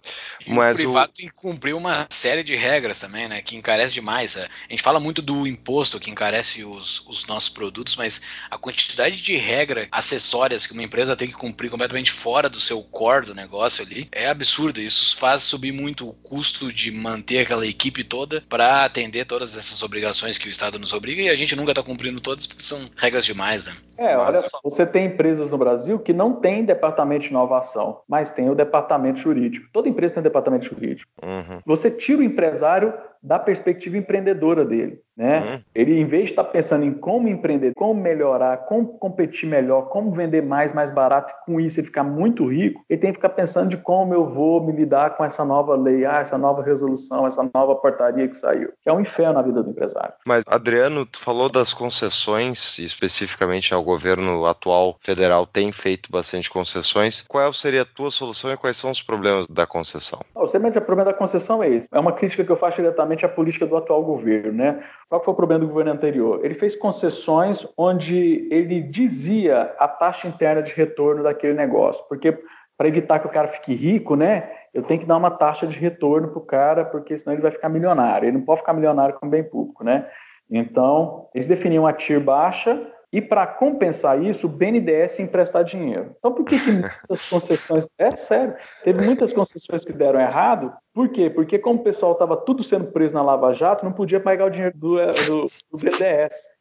E 0.46 0.52
Mas 0.52 0.76
o 0.76 0.82
privado 0.82 1.10
o... 1.10 1.14
tem 1.14 1.26
que 1.26 1.34
cumprir 1.34 1.74
uma 1.74 2.06
série 2.10 2.44
de 2.44 2.54
regras 2.54 3.00
também, 3.00 3.28
né? 3.28 3.42
Que 3.42 3.56
encarece 3.56 3.92
demais. 3.92 4.36
A 4.36 4.48
gente 4.70 4.82
fala 4.82 5.00
muito 5.00 5.20
do 5.20 5.46
imposto 5.46 5.98
que 5.98 6.10
encarece 6.10 6.64
os, 6.64 7.04
os 7.08 7.26
nossos 7.26 7.48
produtos, 7.48 7.96
mas 7.96 8.22
a 8.48 8.56
quantidade 8.56 9.20
de 9.20 9.36
regras 9.36 9.88
acessórias 9.90 10.64
que 10.64 10.74
uma 10.74 10.84
empresa 10.84 11.16
tem 11.16 11.26
que 11.26 11.34
cumprir 11.34 11.70
completamente 11.70 12.12
fora 12.12 12.48
do 12.48 12.60
seu 12.60 12.82
core 12.84 13.26
do 13.26 13.34
negócio 13.34 13.84
ali 13.84 14.08
é 14.12 14.28
absurdo. 14.28 14.80
Isso 14.80 15.16
faz 15.16 15.42
subir 15.42 15.72
muito 15.72 16.08
o 16.08 16.12
custo 16.12 16.72
de 16.72 16.92
manter 16.92 17.40
aquela 17.40 17.66
equipe 17.66 18.04
toda 18.04 18.42
para 18.48 18.84
atender 18.84 19.24
todas 19.24 19.56
essas 19.56 19.82
obrigações 19.82 20.38
que 20.38 20.46
o 20.46 20.50
Estado 20.50 20.78
nos 20.78 20.92
obriga 20.92 21.22
e 21.22 21.28
a 21.28 21.34
gente 21.34 21.56
nunca 21.56 21.72
está 21.72 21.82
cumprindo 21.82 21.95
cumprindo 21.96 22.20
todas 22.20 22.46
porque 22.46 22.62
são 22.62 22.90
regras 22.96 23.24
demais, 23.24 23.66
né? 23.66 23.76
É, 23.98 24.16
olha 24.16 24.42
só, 24.42 24.60
você 24.62 24.84
tem 24.84 25.06
empresas 25.06 25.50
no 25.50 25.58
Brasil 25.58 25.98
que 25.98 26.12
não 26.12 26.34
tem 26.34 26.64
departamento 26.64 27.24
de 27.24 27.30
inovação, 27.30 28.00
mas 28.08 28.30
tem 28.30 28.50
o 28.50 28.54
departamento 28.54 29.20
jurídico. 29.20 29.68
Toda 29.72 29.88
empresa 29.88 30.14
tem 30.14 30.20
um 30.20 30.24
departamento 30.24 30.66
jurídico. 30.66 31.10
Uhum. 31.22 31.60
Você 31.64 31.90
tira 31.90 32.20
o 32.20 32.24
empresário 32.24 32.92
da 33.22 33.38
perspectiva 33.38 33.96
empreendedora 33.96 34.64
dele. 34.64 35.00
Né? 35.16 35.40
Uhum. 35.40 35.60
Ele, 35.74 35.98
em 35.98 36.04
vez 36.04 36.24
de 36.24 36.30
estar 36.30 36.44
pensando 36.44 36.84
em 36.84 36.92
como 36.92 37.26
empreender, 37.26 37.72
como 37.74 37.98
melhorar, 38.00 38.58
como 38.66 38.98
competir 38.98 39.48
melhor, 39.48 39.88
como 39.88 40.12
vender 40.12 40.42
mais, 40.42 40.74
mais 40.74 40.90
barato, 40.90 41.32
e 41.32 41.46
com 41.46 41.58
isso 41.58 41.80
ele 41.80 41.86
ficar 41.86 42.04
muito 42.04 42.46
rico, 42.46 42.84
ele 42.88 43.00
tem 43.00 43.10
que 43.10 43.16
ficar 43.16 43.30
pensando 43.30 43.70
de 43.70 43.78
como 43.78 44.12
eu 44.12 44.28
vou 44.28 44.62
me 44.62 44.72
lidar 44.72 45.16
com 45.16 45.24
essa 45.24 45.42
nova 45.42 45.74
lei, 45.74 46.04
ah, 46.04 46.20
essa 46.20 46.36
nova 46.36 46.62
resolução, 46.62 47.26
essa 47.26 47.48
nova 47.54 47.74
portaria 47.76 48.28
que 48.28 48.36
saiu, 48.36 48.70
que 48.82 48.88
é 48.88 48.92
um 48.92 49.00
inferno 49.00 49.34
na 49.34 49.42
vida 49.42 49.62
do 49.62 49.70
empresário. 49.70 50.12
Mas, 50.26 50.44
Adriano, 50.46 51.06
tu 51.06 51.18
falou 51.18 51.48
das 51.48 51.72
concessões, 51.72 52.78
especificamente 52.78 53.72
governo 53.86 54.44
atual 54.44 54.96
federal 55.00 55.46
tem 55.46 55.72
feito 55.72 56.10
bastante 56.10 56.50
concessões. 56.50 57.24
Qual 57.26 57.52
seria 57.52 57.82
a 57.82 57.86
tua 57.86 58.10
solução 58.10 58.52
e 58.52 58.56
quais 58.56 58.76
são 58.76 58.90
os 58.90 59.00
problemas 59.00 59.46
da 59.46 59.66
concessão? 59.66 60.20
O 60.34 60.46
semelhante 60.46 60.80
problema 60.80 61.10
da 61.10 61.16
concessão 61.16 61.62
é 61.62 61.70
esse. 61.70 61.88
É 61.90 61.98
uma 61.98 62.12
crítica 62.12 62.44
que 62.44 62.50
eu 62.50 62.56
faço 62.56 62.76
diretamente 62.76 63.24
à 63.24 63.28
política 63.28 63.66
do 63.66 63.76
atual 63.76 64.04
governo, 64.04 64.52
né? 64.52 64.84
Qual 65.08 65.22
foi 65.22 65.32
o 65.32 65.36
problema 65.36 65.60
do 65.60 65.68
governo 65.68 65.92
anterior? 65.92 66.44
Ele 66.44 66.54
fez 66.54 66.76
concessões 66.76 67.66
onde 67.78 68.48
ele 68.50 68.82
dizia 68.82 69.74
a 69.78 69.88
taxa 69.88 70.28
interna 70.28 70.62
de 70.62 70.74
retorno 70.74 71.22
daquele 71.22 71.54
negócio, 71.54 72.04
porque 72.08 72.36
para 72.76 72.88
evitar 72.88 73.20
que 73.20 73.26
o 73.26 73.30
cara 73.30 73.48
fique 73.48 73.72
rico, 73.74 74.16
né? 74.16 74.50
Eu 74.74 74.82
tenho 74.82 75.00
que 75.00 75.06
dar 75.06 75.16
uma 75.16 75.30
taxa 75.30 75.66
de 75.66 75.78
retorno 75.78 76.28
para 76.28 76.38
o 76.38 76.44
cara, 76.44 76.84
porque 76.84 77.16
senão 77.16 77.32
ele 77.32 77.40
vai 77.40 77.50
ficar 77.50 77.68
milionário. 77.70 78.26
Ele 78.26 78.36
não 78.36 78.44
pode 78.44 78.60
ficar 78.60 78.74
milionário 78.74 79.14
com 79.14 79.28
bem 79.28 79.42
público, 79.42 79.82
né? 79.82 80.06
Então, 80.50 81.28
eles 81.34 81.46
definiam 81.46 81.86
a 81.86 81.92
TIR 81.92 82.20
baixa 82.20 82.78
e 83.12 83.22
para 83.22 83.46
compensar 83.46 84.22
isso, 84.22 84.46
o 84.46 84.50
BNDES 84.50 85.20
emprestar 85.20 85.64
dinheiro. 85.64 86.14
Então, 86.18 86.34
por 86.34 86.44
que, 86.44 86.58
que 86.58 86.70
muitas 86.70 87.28
concessões. 87.28 87.88
É 87.98 88.14
sério, 88.16 88.56
teve 88.82 89.04
muitas 89.04 89.32
concessões 89.32 89.84
que 89.84 89.92
deram 89.92 90.20
errado. 90.20 90.72
Por 90.96 91.10
quê? 91.10 91.28
Porque, 91.28 91.58
como 91.58 91.78
o 91.78 91.84
pessoal 91.84 92.12
estava 92.12 92.38
tudo 92.38 92.62
sendo 92.62 92.90
preso 92.90 93.14
na 93.14 93.20
Lava 93.20 93.52
Jato, 93.52 93.84
não 93.84 93.92
podia 93.92 94.18
pagar 94.18 94.46
o 94.46 94.50
dinheiro 94.50 94.74
do, 94.78 94.96
do, 94.96 95.46
do 95.70 95.78
BNDES. 95.78 96.56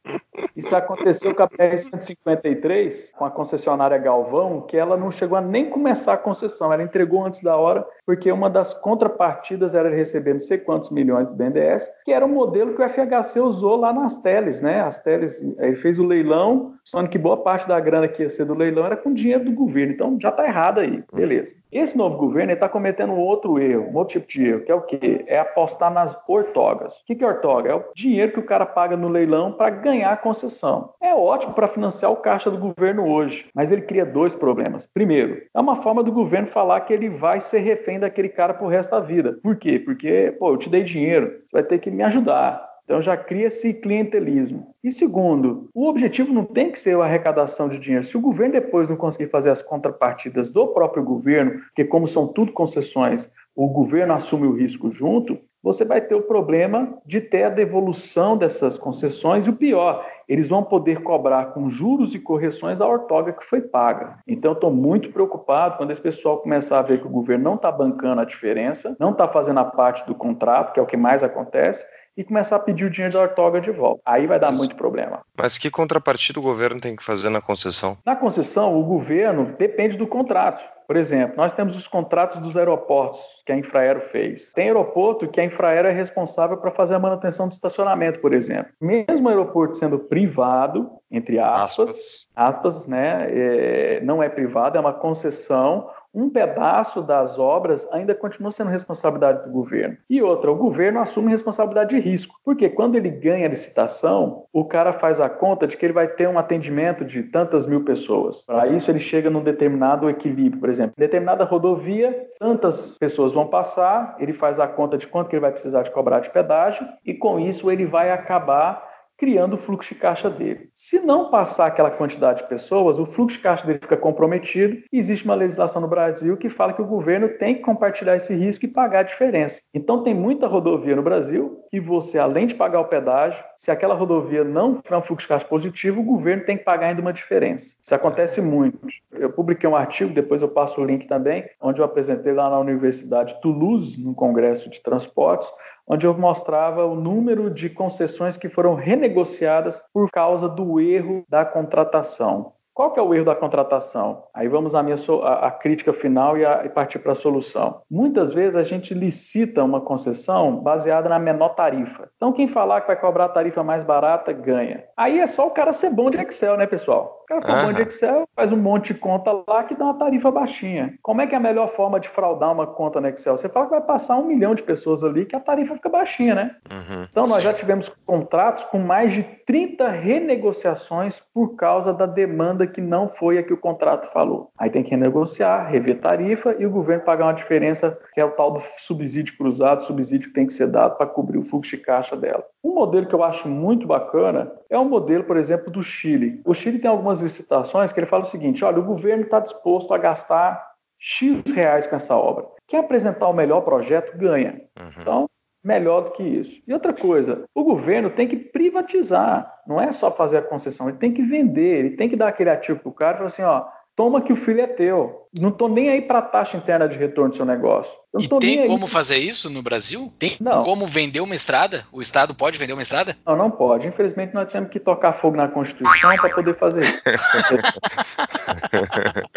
Isso 0.55 0.75
aconteceu 0.75 1.33
com 1.33 1.43
a 1.43 1.49
BR-153, 1.49 3.11
com 3.17 3.25
a 3.25 3.31
concessionária 3.31 3.97
Galvão, 3.97 4.61
que 4.61 4.77
ela 4.77 4.95
não 4.95 5.09
chegou 5.09 5.37
a 5.37 5.41
nem 5.41 5.69
começar 5.69 6.13
a 6.13 6.17
concessão, 6.17 6.71
ela 6.71 6.83
entregou 6.83 7.25
antes 7.25 7.41
da 7.41 7.55
hora, 7.55 7.85
porque 8.05 8.31
uma 8.31 8.49
das 8.49 8.73
contrapartidas 8.73 9.73
era 9.73 9.89
receber 9.89 10.33
não 10.33 10.39
sei 10.39 10.57
quantos 10.57 10.91
milhões 10.91 11.27
do 11.27 11.33
BNDES, 11.33 11.89
que 12.03 12.11
era 12.11 12.25
um 12.25 12.29
modelo 12.29 12.75
que 12.75 12.83
o 12.83 12.89
FHC 12.89 13.39
usou 13.39 13.77
lá 13.77 13.91
nas 13.91 14.17
teles, 14.19 14.61
né? 14.61 14.81
As 14.81 15.01
teles, 15.01 15.41
ele 15.41 15.75
fez 15.75 15.97
o 15.97 16.05
leilão, 16.05 16.73
só 16.83 17.05
que 17.07 17.17
boa 17.17 17.37
parte 17.37 17.67
da 17.67 17.79
grana 17.79 18.07
que 18.07 18.21
ia 18.21 18.29
ser 18.29 18.45
do 18.45 18.53
leilão 18.53 18.85
era 18.85 18.97
com 18.97 19.13
dinheiro 19.13 19.45
do 19.45 19.51
governo, 19.51 19.93
então 19.93 20.17
já 20.21 20.29
está 20.29 20.45
errado 20.45 20.79
aí, 20.79 21.03
beleza. 21.13 21.55
Esse 21.71 21.97
novo 21.97 22.17
governo 22.17 22.53
está 22.53 22.69
cometendo 22.69 23.13
outro 23.13 23.59
erro, 23.59 23.89
um 23.89 23.97
outro 23.97 24.13
tipo 24.19 24.24
de 24.27 24.47
erro, 24.47 24.61
que 24.61 24.71
é 24.71 24.75
o 24.75 24.81
quê? 24.81 25.25
É 25.27 25.39
apostar 25.39 25.91
nas 25.91 26.17
ortogas. 26.27 26.93
O 26.95 27.05
que 27.05 27.23
é 27.23 27.27
ortoga? 27.27 27.69
É 27.69 27.75
o 27.75 27.83
dinheiro 27.95 28.31
que 28.31 28.39
o 28.39 28.45
cara 28.45 28.65
paga 28.65 28.95
no 28.95 29.07
leilão 29.07 29.51
para 29.51 29.69
ganhar 29.69 29.95
ganhar 29.95 30.11
a 30.11 30.17
concessão. 30.17 30.93
É 31.01 31.13
ótimo 31.13 31.53
para 31.53 31.67
financiar 31.67 32.11
o 32.11 32.17
caixa 32.17 32.51
do 32.51 32.57
governo 32.57 33.07
hoje, 33.07 33.47
mas 33.53 33.71
ele 33.71 33.81
cria 33.81 34.05
dois 34.05 34.35
problemas. 34.35 34.87
Primeiro, 34.93 35.41
é 35.53 35.59
uma 35.59 35.77
forma 35.77 36.03
do 36.03 36.11
governo 36.11 36.47
falar 36.47 36.81
que 36.81 36.93
ele 36.93 37.09
vai 37.09 37.39
ser 37.39 37.59
refém 37.59 37.99
daquele 37.99 38.29
cara 38.29 38.53
pro 38.53 38.67
resto 38.67 38.91
da 38.91 38.99
vida. 38.99 39.39
Por 39.41 39.55
quê? 39.55 39.79
Porque, 39.79 40.35
pô, 40.37 40.51
eu 40.51 40.57
te 40.57 40.69
dei 40.69 40.83
dinheiro, 40.83 41.41
você 41.45 41.53
vai 41.53 41.63
ter 41.63 41.79
que 41.79 41.89
me 41.89 42.03
ajudar. 42.03 42.75
Então 42.83 43.01
já 43.01 43.17
cria 43.17 43.47
esse 43.47 43.73
clientelismo. 43.73 44.75
E 44.83 44.91
segundo, 44.91 45.69
o 45.73 45.87
objetivo 45.87 46.31
não 46.31 46.45
tem 46.45 46.71
que 46.71 46.77
ser 46.77 46.95
a 46.95 47.03
arrecadação 47.03 47.67
de 47.67 47.79
dinheiro. 47.79 48.05
Se 48.05 48.15
o 48.15 48.21
governo 48.21 48.53
depois 48.53 48.89
não 48.89 48.95
conseguir 48.95 49.27
fazer 49.31 49.49
as 49.49 49.63
contrapartidas 49.63 50.51
do 50.51 50.67
próprio 50.67 51.03
governo, 51.03 51.61
porque 51.61 51.83
como 51.83 52.05
são 52.05 52.27
tudo 52.27 52.51
concessões, 52.51 53.27
o 53.55 53.69
governo 53.69 54.13
assume 54.13 54.47
o 54.47 54.53
risco 54.53 54.91
junto, 54.91 55.39
você 55.63 55.83
vai 55.83 55.99
ter 55.99 56.13
o 56.13 56.21
problema 56.21 56.95
de 57.03 57.19
ter 57.19 57.45
a 57.45 57.49
devolução 57.49 58.37
dessas 58.37 58.77
concessões 58.77 59.47
e 59.47 59.49
o 59.49 59.55
pior, 59.55 60.05
eles 60.29 60.47
vão 60.47 60.63
poder 60.63 61.01
cobrar 61.01 61.53
com 61.53 61.67
juros 61.67 62.13
e 62.13 62.19
correções 62.19 62.79
a 62.79 62.87
ortoga 62.87 63.33
que 63.33 63.43
foi 63.43 63.61
paga. 63.61 64.19
Então, 64.27 64.51
estou 64.51 64.71
muito 64.71 65.11
preocupado 65.11 65.77
quando 65.77 65.89
esse 65.89 66.01
pessoal 66.01 66.37
começar 66.37 66.77
a 66.77 66.83
ver 66.83 66.99
que 66.99 67.07
o 67.07 67.09
governo 67.09 67.43
não 67.43 67.55
está 67.55 67.71
bancando 67.71 68.21
a 68.21 68.25
diferença, 68.25 68.95
não 68.99 69.11
está 69.11 69.27
fazendo 69.27 69.59
a 69.59 69.65
parte 69.65 70.05
do 70.05 70.13
contrato, 70.13 70.71
que 70.71 70.79
é 70.79 70.83
o 70.83 70.85
que 70.85 70.97
mais 70.97 71.23
acontece, 71.23 71.83
e 72.15 72.23
começar 72.23 72.57
a 72.57 72.59
pedir 72.59 72.85
o 72.85 72.89
dinheiro 72.89 73.13
da 73.13 73.21
ortoga 73.21 73.59
de 73.59 73.71
volta. 73.71 74.01
Aí 74.05 74.27
vai 74.27 74.39
dar 74.39 74.47
Mas, 74.47 74.57
muito 74.57 74.75
problema. 74.75 75.21
Mas 75.35 75.57
que 75.57 75.71
contrapartida 75.71 76.39
o 76.39 76.43
governo 76.43 76.79
tem 76.79 76.95
que 76.95 77.03
fazer 77.03 77.29
na 77.29 77.41
concessão? 77.41 77.97
Na 78.05 78.15
concessão, 78.15 78.79
o 78.79 78.83
governo 78.83 79.55
depende 79.57 79.97
do 79.97 80.05
contrato. 80.05 80.61
Por 80.87 80.95
exemplo, 80.95 81.37
nós 81.37 81.53
temos 81.53 81.75
os 81.75 81.87
contratos 81.87 82.39
dos 82.39 82.55
aeroportos 82.55 83.19
que 83.45 83.51
a 83.51 83.57
Infraero 83.57 84.01
fez. 84.01 84.51
Tem 84.53 84.67
aeroporto 84.67 85.27
que 85.27 85.41
a 85.41 85.45
Infraero 85.45 85.87
é 85.87 85.91
responsável 85.91 86.57
para 86.57 86.71
fazer 86.71 86.95
a 86.95 86.99
manutenção 86.99 87.47
do 87.47 87.51
estacionamento, 87.51 88.19
por 88.19 88.33
exemplo. 88.33 88.71
Mesmo 88.79 89.27
o 89.27 89.29
aeroporto 89.29 89.77
sendo 89.77 89.99
privado, 89.99 90.89
entre 91.11 91.39
aspas, 91.39 91.89
aspas, 91.89 92.27
aspas 92.35 92.87
né, 92.87 93.27
é, 93.29 94.01
não 94.01 94.21
é 94.21 94.29
privado, 94.29 94.77
é 94.77 94.81
uma 94.81 94.93
concessão, 94.93 95.89
um 96.15 96.29
pedaço 96.29 97.01
das 97.01 97.37
obras 97.37 97.87
ainda 97.91 98.15
continua 98.15 98.51
sendo 98.51 98.69
responsabilidade 98.69 99.43
do 99.43 99.51
governo. 99.51 99.97
E 100.09 100.21
outra, 100.21 100.51
o 100.51 100.55
governo 100.55 101.01
assume 101.01 101.29
responsabilidade 101.29 101.95
de 101.95 102.01
risco. 102.01 102.39
Porque 102.43 102.69
quando 102.69 102.95
ele 102.95 103.09
ganha 103.09 103.45
a 103.45 103.49
licitação, 103.49 104.45
o 104.53 104.63
cara 104.63 104.93
faz 104.93 105.19
a 105.19 105.29
conta 105.29 105.67
de 105.67 105.75
que 105.75 105.85
ele 105.85 105.93
vai 105.93 106.07
ter 106.07 106.27
um 106.27 106.39
atendimento 106.39 107.03
de 107.03 107.23
tantas 107.23 107.67
mil 107.67 107.83
pessoas. 107.83 108.41
Para 108.41 108.67
isso, 108.67 108.89
ele 108.89 108.99
chega 108.99 109.29
num 109.29 109.43
determinado 109.43 110.09
equilíbrio. 110.09 110.61
Por 110.61 110.69
exemplo, 110.69 110.93
em 110.97 111.01
determinada 111.01 111.43
rodovia, 111.43 112.27
tantas 112.39 112.97
pessoas 112.97 113.33
vão 113.33 113.47
passar, 113.47 114.15
ele 114.19 114.31
faz 114.31 114.59
a 114.59 114.67
conta 114.67 114.97
de 114.97 115.07
quanto 115.07 115.29
que 115.29 115.35
ele 115.35 115.41
vai 115.41 115.51
precisar 115.51 115.83
de 115.83 115.91
cobrar 115.91 116.21
de 116.21 116.29
pedágio, 116.29 116.87
e 117.05 117.13
com 117.13 117.39
isso 117.39 117.69
ele 117.69 117.85
vai 117.85 118.11
acabar 118.11 118.94
criando 119.17 119.53
o 119.53 119.57
fluxo 119.57 119.93
de 119.93 119.99
caixa 119.99 120.29
dele. 120.29 120.69
Se 120.73 120.99
não 120.99 121.29
passar 121.29 121.67
aquela 121.67 121.91
quantidade 121.91 122.41
de 122.41 122.49
pessoas, 122.49 122.99
o 122.99 123.05
fluxo 123.05 123.37
de 123.37 123.43
caixa 123.43 123.65
dele 123.65 123.79
fica 123.81 123.97
comprometido 123.97 124.77
existe 124.91 125.25
uma 125.25 125.35
legislação 125.35 125.81
no 125.81 125.87
Brasil 125.87 126.37
que 126.37 126.49
fala 126.49 126.73
que 126.73 126.81
o 126.81 126.85
governo 126.85 127.29
tem 127.29 127.55
que 127.55 127.61
compartilhar 127.61 128.15
esse 128.15 128.33
risco 128.33 128.65
e 128.65 128.67
pagar 128.67 128.99
a 128.99 129.03
diferença. 129.03 129.61
Então 129.73 130.03
tem 130.03 130.13
muita 130.13 130.47
rodovia 130.47 130.95
no 130.95 131.03
Brasil 131.03 131.61
que 131.69 131.79
você, 131.79 132.17
além 132.17 132.45
de 132.45 132.55
pagar 132.55 132.79
o 132.79 132.85
pedágio, 132.85 133.43
se 133.57 133.71
aquela 133.71 133.93
rodovia 133.93 134.43
não 134.43 134.81
tiver 134.81 134.97
um 134.97 135.01
fluxo 135.01 135.25
de 135.25 135.29
caixa 135.29 135.45
positivo, 135.45 136.01
o 136.01 136.03
governo 136.03 136.45
tem 136.45 136.57
que 136.57 136.63
pagar 136.63 136.87
ainda 136.87 137.01
uma 137.01 137.13
diferença. 137.13 137.75
Isso 137.81 137.93
acontece 137.93 138.41
muito. 138.41 138.79
Eu 139.11 139.31
publiquei 139.31 139.69
um 139.69 139.75
artigo, 139.75 140.13
depois 140.13 140.41
eu 140.41 140.47
passo 140.47 140.81
o 140.81 140.85
link 140.85 141.05
também, 141.05 141.45
onde 141.59 141.81
eu 141.81 141.85
apresentei 141.85 142.33
lá 142.33 142.49
na 142.49 142.59
Universidade 142.59 143.39
Toulouse, 143.41 144.01
no 144.01 144.13
Congresso 144.13 144.69
de 144.69 144.81
Transportes, 144.81 145.51
onde 145.87 146.07
eu 146.07 146.17
mostrava 146.17 146.85
o 146.85 146.95
número 146.95 147.49
de 147.49 147.69
concessões 147.69 148.35
que 148.35 148.49
foram 148.49 148.73
renegociadas 148.75 149.83
por 149.93 150.09
causa 150.09 150.49
do 150.49 150.79
erro 150.79 151.23
da 151.29 151.45
contratação. 151.45 152.53
Qual 152.75 152.91
que 152.91 152.99
é 152.99 153.01
o 153.01 153.13
erro 153.13 153.23
da 153.23 153.33
contratação? 153.33 154.23
Aí 154.33 154.49
vamos 154.49 154.75
à 154.75 154.83
minha 154.83 154.97
a, 155.23 155.47
a 155.47 155.51
crítica 155.51 155.93
final 155.93 156.37
e, 156.37 156.45
a, 156.45 156.65
e 156.65 156.69
partir 156.69 156.99
para 156.99 157.13
a 157.13 157.15
solução. 157.15 157.79
Muitas 157.89 158.33
vezes 158.33 158.57
a 158.57 158.63
gente 158.63 158.93
licita 158.93 159.63
uma 159.63 159.79
concessão 159.79 160.57
baseada 160.57 161.07
na 161.07 161.17
menor 161.17 161.55
tarifa. 161.55 162.09
Então 162.17 162.33
quem 162.33 162.49
falar 162.49 162.81
que 162.81 162.87
vai 162.87 162.99
cobrar 162.99 163.25
a 163.25 163.29
tarifa 163.29 163.63
mais 163.63 163.85
barata 163.85 164.33
ganha. 164.33 164.83
Aí 164.97 165.21
é 165.21 165.25
só 165.25 165.47
o 165.47 165.51
cara 165.51 165.71
ser 165.71 165.89
bom 165.89 166.09
de 166.09 166.17
Excel, 166.17 166.57
né, 166.57 166.65
pessoal? 166.65 167.21
O 167.23 167.25
cara 167.27 167.41
for 167.41 167.67
bom 167.67 167.73
de 167.73 167.81
Excel, 167.81 168.27
faz 168.35 168.51
um 168.51 168.57
monte 168.57 168.93
de 168.93 168.99
conta 168.99 169.31
lá 169.47 169.63
que 169.63 169.73
dá 169.73 169.85
uma 169.85 169.97
tarifa 169.97 170.29
baixinha. 170.29 170.95
Como 171.01 171.21
é 171.21 171.27
que 171.27 171.33
é 171.33 171.37
a 171.37 171.41
melhor 171.41 171.69
forma 171.69 171.97
de 171.97 172.09
fraudar 172.09 172.51
uma 172.51 172.67
conta 172.67 172.99
no 172.99 173.07
Excel? 173.07 173.37
Você 173.37 173.47
fala 173.47 173.67
que 173.67 173.71
vai 173.71 173.81
passar 173.81 174.17
um 174.17 174.25
milhão 174.25 174.53
de 174.53 174.61
pessoas 174.61 175.01
ali 175.01 175.25
que 175.25 175.35
a 175.35 175.39
tarifa 175.39 175.75
fica 175.75 175.87
baixinha, 175.87 176.35
né? 176.35 176.55
Uhum, 176.69 177.07
então 177.09 177.23
nós 177.23 177.37
sim. 177.37 177.43
já 177.43 177.53
tivemos 177.53 177.87
contratos 178.05 178.65
com 178.65 178.79
mais 178.79 179.13
de 179.13 179.23
30 179.23 179.87
renegociações 179.87 181.21
por 181.33 181.55
causa 181.55 181.93
da 181.93 182.05
demanda 182.05 182.64
que 182.67 182.81
não 182.81 183.09
foi 183.09 183.37
a 183.37 183.43
que 183.43 183.53
o 183.53 183.57
contrato 183.57 184.11
falou. 184.11 184.51
Aí 184.57 184.69
tem 184.69 184.83
que 184.83 184.91
renegociar, 184.91 185.69
rever 185.69 185.99
tarifa 185.99 186.55
e 186.59 186.65
o 186.65 186.69
governo 186.69 187.03
pagar 187.03 187.25
uma 187.25 187.33
diferença 187.33 187.97
que 188.13 188.19
é 188.19 188.25
o 188.25 188.31
tal 188.31 188.51
do 188.51 188.61
subsídio 188.79 189.37
cruzado, 189.37 189.83
subsídio 189.83 190.29
que 190.29 190.33
tem 190.33 190.47
que 190.47 190.53
ser 190.53 190.67
dado 190.67 190.97
para 190.97 191.07
cobrir 191.07 191.37
o 191.37 191.43
fluxo 191.43 191.75
de 191.75 191.81
caixa 191.81 192.15
dela. 192.15 192.43
Um 192.63 192.73
modelo 192.73 193.05
que 193.05 193.15
eu 193.15 193.23
acho 193.23 193.47
muito 193.47 193.87
bacana 193.87 194.51
é 194.69 194.77
o 194.77 194.85
modelo, 194.85 195.23
por 195.23 195.37
exemplo, 195.37 195.71
do 195.71 195.81
Chile. 195.81 196.41
O 196.45 196.53
Chile 196.53 196.79
tem 196.79 196.89
algumas 196.89 197.21
licitações 197.21 197.91
que 197.91 197.99
ele 197.99 198.07
fala 198.07 198.23
o 198.23 198.27
seguinte: 198.27 198.63
olha, 198.65 198.79
o 198.79 198.85
governo 198.85 199.23
está 199.23 199.39
disposto 199.39 199.93
a 199.93 199.97
gastar 199.97 200.75
X 200.99 201.43
reais 201.53 201.85
com 201.85 201.95
essa 201.95 202.15
obra. 202.15 202.45
Quem 202.67 202.79
apresentar 202.79 203.27
o 203.27 203.33
melhor 203.33 203.61
projeto 203.61 204.17
ganha. 204.17 204.61
Uhum. 204.79 205.01
Então, 205.01 205.29
melhor 205.65 206.01
do 206.01 206.11
que 206.11 206.21
isso. 206.21 206.61
E 206.67 206.71
outra 206.71 206.93
coisa, 206.93 207.43
o 207.53 207.63
governo 207.63 208.11
tem 208.11 208.27
que 208.27 208.37
privatizar, 208.37 209.51
não 209.67 209.81
é 209.81 209.91
só 209.91 210.11
fazer 210.11 210.37
a 210.37 210.41
concessão, 210.43 210.87
ele 210.87 210.99
tem 210.99 211.11
que 211.11 211.23
vender, 211.23 211.79
ele 211.79 211.89
tem 211.91 212.07
que 212.07 212.15
dar 212.15 212.27
aquele 212.27 212.51
ativo 212.51 212.79
para 212.79 212.89
o 212.89 212.93
cara 212.93 213.13
e 213.13 213.17
falar 213.17 213.25
assim, 213.25 213.41
ó, 213.41 213.65
toma 213.95 214.21
que 214.21 214.31
o 214.31 214.35
filho 214.35 214.61
é 214.61 214.67
teu. 214.67 215.23
Não 215.37 215.49
estou 215.49 215.67
nem 215.67 215.89
aí 215.89 216.01
para 216.01 216.19
a 216.19 216.21
taxa 216.21 216.57
interna 216.57 216.87
de 216.87 216.97
retorno 216.97 217.31
do 217.31 217.35
seu 217.35 217.45
negócio. 217.45 217.93
e 218.17 218.27
tem 218.39 218.67
como 218.67 218.85
aí. 218.85 218.91
fazer 218.91 219.17
isso 219.17 219.49
no 219.49 219.61
Brasil? 219.61 220.13
Tem 220.19 220.37
não. 220.39 220.59
como 220.59 220.85
vender 220.85 221.19
uma 221.19 221.35
estrada? 221.35 221.85
O 221.91 222.01
Estado 222.01 222.35
pode 222.35 222.57
vender 222.57 222.73
uma 222.73 222.81
estrada? 222.81 223.17
Não, 223.25 223.35
não 223.35 223.51
pode. 223.51 223.87
Infelizmente, 223.87 224.33
nós 224.33 224.51
temos 224.51 224.69
que 224.69 224.79
tocar 224.79 225.13
fogo 225.13 225.35
na 225.35 225.47
Constituição 225.47 226.15
para 226.15 226.29
poder 226.29 226.57
fazer 226.57 226.81
isso. 226.81 227.03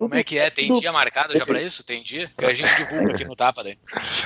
Como 0.00 0.14
é 0.14 0.24
que 0.24 0.38
é? 0.38 0.48
Tem 0.48 0.72
dia 0.72 0.90
marcado 0.92 1.36
já 1.36 1.44
para 1.44 1.60
isso? 1.60 1.84
Tem 1.84 2.02
dia? 2.02 2.30
Que 2.38 2.46
a 2.46 2.54
gente 2.54 2.74
divulga 2.74 3.12
aqui 3.12 3.22
no 3.26 3.36
Tapa 3.36 3.62
daí. 3.62 3.76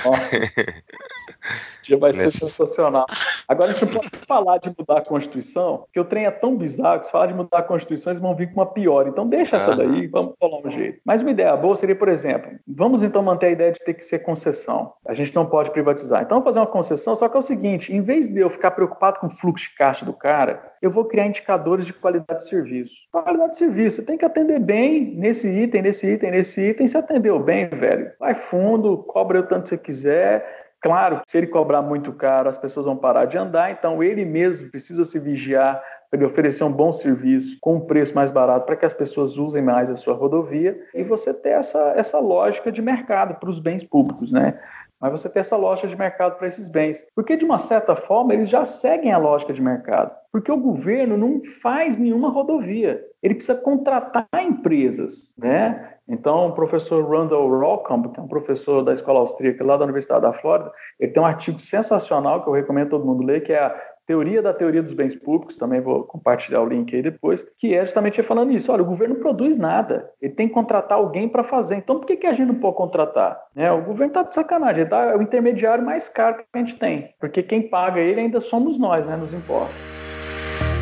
Nossa. 0.05 0.39
dia 1.83 1.97
vai 1.97 2.13
ser 2.13 2.31
sensacional. 2.31 3.05
Agora 3.45 3.71
a 3.71 3.73
gente 3.73 3.85
não 3.85 3.91
pode 3.91 4.09
falar 4.25 4.57
de 4.57 4.69
mudar 4.69 4.99
a 4.99 5.01
Constituição, 5.01 5.79
porque 5.79 5.99
o 5.99 6.05
trem 6.05 6.25
é 6.25 6.31
tão 6.31 6.55
bizarro 6.55 7.01
que 7.01 7.07
se 7.07 7.11
falar 7.11 7.27
de 7.27 7.33
mudar 7.33 7.57
a 7.57 7.61
Constituição, 7.61 8.13
eles 8.13 8.21
vão 8.21 8.33
vir 8.33 8.53
com 8.53 8.61
uma 8.61 8.65
pior. 8.65 9.05
Então 9.05 9.27
deixa 9.27 9.57
essa 9.57 9.75
daí, 9.75 10.07
vamos 10.07 10.35
falar 10.39 10.65
um 10.65 10.69
jeito. 10.69 11.01
Mas 11.03 11.21
uma 11.21 11.31
ideia 11.31 11.53
boa 11.57 11.75
seria, 11.75 11.95
por 11.95 12.07
exemplo, 12.07 12.57
vamos 12.65 13.03
então 13.03 13.21
manter 13.21 13.47
a 13.47 13.51
ideia 13.51 13.71
de 13.73 13.83
ter 13.83 13.95
que 13.95 14.05
ser 14.05 14.19
concessão. 14.19 14.93
A 15.05 15.13
gente 15.13 15.35
não 15.35 15.45
pode 15.45 15.71
privatizar. 15.71 16.23
Então 16.23 16.37
vamos 16.37 16.45
fazer 16.45 16.59
uma 16.59 16.71
concessão, 16.71 17.17
só 17.17 17.27
que 17.27 17.35
é 17.35 17.39
o 17.39 17.43
seguinte, 17.43 17.93
em 17.93 18.01
vez 18.01 18.29
de 18.29 18.39
eu 18.39 18.49
ficar 18.49 18.71
preocupado 18.71 19.19
com 19.19 19.27
o 19.27 19.29
fluxo 19.29 19.69
de 19.69 19.75
caixa 19.75 20.05
do 20.05 20.13
cara, 20.13 20.73
eu 20.81 20.89
vou 20.89 21.05
criar 21.05 21.27
indicadores 21.27 21.85
de 21.85 21.93
qualidade 21.93 22.43
de 22.43 22.49
serviço. 22.49 22.93
Qualidade 23.11 23.51
de 23.51 23.57
serviço, 23.57 23.97
você 23.97 24.03
tem 24.03 24.17
que 24.17 24.23
atender 24.23 24.59
bem 24.59 25.15
nesse 25.15 25.47
item, 25.65 25.81
nesse 25.81 26.07
item, 26.07 26.31
nesse 26.31 26.61
item. 26.69 26.87
Se 26.87 26.97
atendeu 26.97 27.39
bem, 27.39 27.67
velho, 27.67 28.11
vai 28.19 28.33
fundo, 28.33 28.97
cobra 28.99 29.41
o 29.41 29.43
tanto 29.43 29.63
que 29.63 29.69
você 29.69 29.77
quiser. 29.77 30.65
Claro, 30.81 31.21
se 31.27 31.37
ele 31.37 31.47
cobrar 31.47 31.81
muito 31.81 32.13
caro, 32.13 32.47
as 32.47 32.57
pessoas 32.57 32.85
vão 32.85 32.95
parar 32.95 33.25
de 33.25 33.37
andar, 33.37 33.71
então 33.71 34.03
ele 34.03 34.23
mesmo 34.23 34.69
precisa 34.69 35.03
se 35.03 35.19
vigiar 35.19 35.81
para 36.09 36.19
ele 36.19 36.25
oferecer 36.25 36.63
um 36.63 36.71
bom 36.71 36.93
serviço 36.93 37.57
com 37.59 37.75
um 37.75 37.79
preço 37.79 38.13
mais 38.13 38.31
barato 38.31 38.65
para 38.65 38.75
que 38.75 38.85
as 38.85 38.93
pessoas 38.93 39.37
usem 39.37 39.63
mais 39.63 39.89
a 39.89 39.95
sua 39.95 40.13
rodovia 40.13 40.79
e 40.93 41.03
você 41.03 41.33
ter 41.33 41.49
essa, 41.49 41.93
essa 41.95 42.19
lógica 42.19 42.71
de 42.71 42.81
mercado 42.81 43.35
para 43.39 43.49
os 43.49 43.59
bens 43.59 43.83
públicos, 43.83 44.31
né? 44.31 44.59
Mas 45.05 45.21
você 45.21 45.29
ter 45.29 45.39
essa 45.39 45.55
lógica 45.55 45.87
de 45.87 45.95
mercado 45.95 46.37
para 46.37 46.47
esses 46.47 46.67
bens. 46.67 47.05
Porque, 47.15 47.37
de 47.37 47.45
uma 47.45 47.57
certa 47.57 47.95
forma, 47.95 48.33
eles 48.33 48.49
já 48.49 48.65
seguem 48.65 49.11
a 49.11 49.17
lógica 49.17 49.53
de 49.53 49.61
mercado. 49.61 50.11
Porque 50.31 50.51
o 50.51 50.57
governo 50.57 51.15
não 51.15 51.41
faz 51.61 51.97
nenhuma 51.97 52.29
rodovia. 52.29 53.03
Ele 53.21 53.35
precisa 53.35 53.55
contratar 53.55 54.27
empresas, 54.33 55.33
né? 55.37 55.93
Então, 56.07 56.47
o 56.47 56.51
professor 56.53 57.07
Randall 57.07 57.49
Rockamp, 57.49 58.13
que 58.13 58.19
é 58.19 58.23
um 58.23 58.27
professor 58.27 58.83
da 58.83 58.93
escola 58.93 59.19
austríaca 59.19 59.63
lá 59.63 59.75
da 59.77 59.85
Universidade 59.85 60.21
da 60.21 60.33
Flórida, 60.33 60.71
ele 60.99 61.11
tem 61.11 61.21
um 61.21 61.25
artigo 61.25 61.59
sensacional 61.59 62.43
que 62.43 62.49
eu 62.49 62.53
recomendo 62.53 62.89
todo 62.89 63.05
mundo 63.05 63.23
ler, 63.23 63.41
que 63.41 63.53
é 63.53 63.75
teoria 64.05 64.41
da 64.41 64.53
teoria 64.53 64.81
dos 64.81 64.93
bens 64.93 65.15
públicos, 65.15 65.55
também 65.55 65.81
vou 65.81 66.03
compartilhar 66.03 66.61
o 66.61 66.65
link 66.65 66.95
aí 66.95 67.01
depois, 67.01 67.45
que 67.57 67.73
é 67.73 67.85
justamente 67.85 68.21
falando 68.23 68.51
isso. 68.51 68.71
Olha, 68.71 68.83
o 68.83 68.85
governo 68.85 69.15
não 69.15 69.21
produz 69.21 69.57
nada, 69.57 70.09
ele 70.21 70.33
tem 70.33 70.47
que 70.47 70.53
contratar 70.53 70.97
alguém 70.97 71.27
para 71.27 71.43
fazer. 71.43 71.75
Então, 71.75 71.99
por 71.99 72.05
que, 72.05 72.17
que 72.17 72.27
a 72.27 72.33
gente 72.33 72.47
não 72.47 72.55
pode 72.55 72.77
contratar? 72.77 73.39
É, 73.55 73.71
o 73.71 73.81
governo 73.81 74.07
está 74.07 74.23
de 74.23 74.33
sacanagem, 74.33 74.81
ele 74.81 74.89
tá, 74.89 75.03
é 75.03 75.15
o 75.15 75.21
intermediário 75.21 75.83
mais 75.83 76.09
caro 76.09 76.37
que 76.37 76.43
a 76.53 76.57
gente 76.57 76.75
tem, 76.75 77.13
porque 77.19 77.43
quem 77.43 77.61
paga 77.61 77.99
ele 77.99 78.21
ainda 78.21 78.39
somos 78.39 78.77
nós, 78.77 79.07
né, 79.07 79.15
nos 79.15 79.33
impostos. 79.33 79.75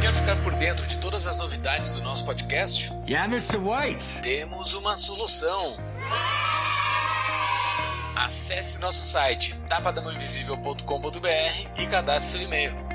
Quer 0.02 0.14
ficar 0.14 0.36
por 0.44 0.54
dentro 0.56 0.86
de 0.86 0.98
todas 0.98 1.26
as 1.26 1.38
novidades 1.38 1.98
do 1.98 2.04
nosso 2.04 2.26
podcast? 2.26 2.92
Yeah, 3.08 3.34
Mr. 3.34 3.58
White. 3.58 4.22
Temos 4.22 4.74
uma 4.74 4.98
solução. 4.98 5.78
Acesse 8.16 8.82
nosso 8.82 9.06
site 9.06 9.60
tapadamãoinvisível.com.br 9.62 11.68
e 11.78 11.88
cadastre 11.88 12.40
seu 12.40 12.48
e-mail. 12.48 12.93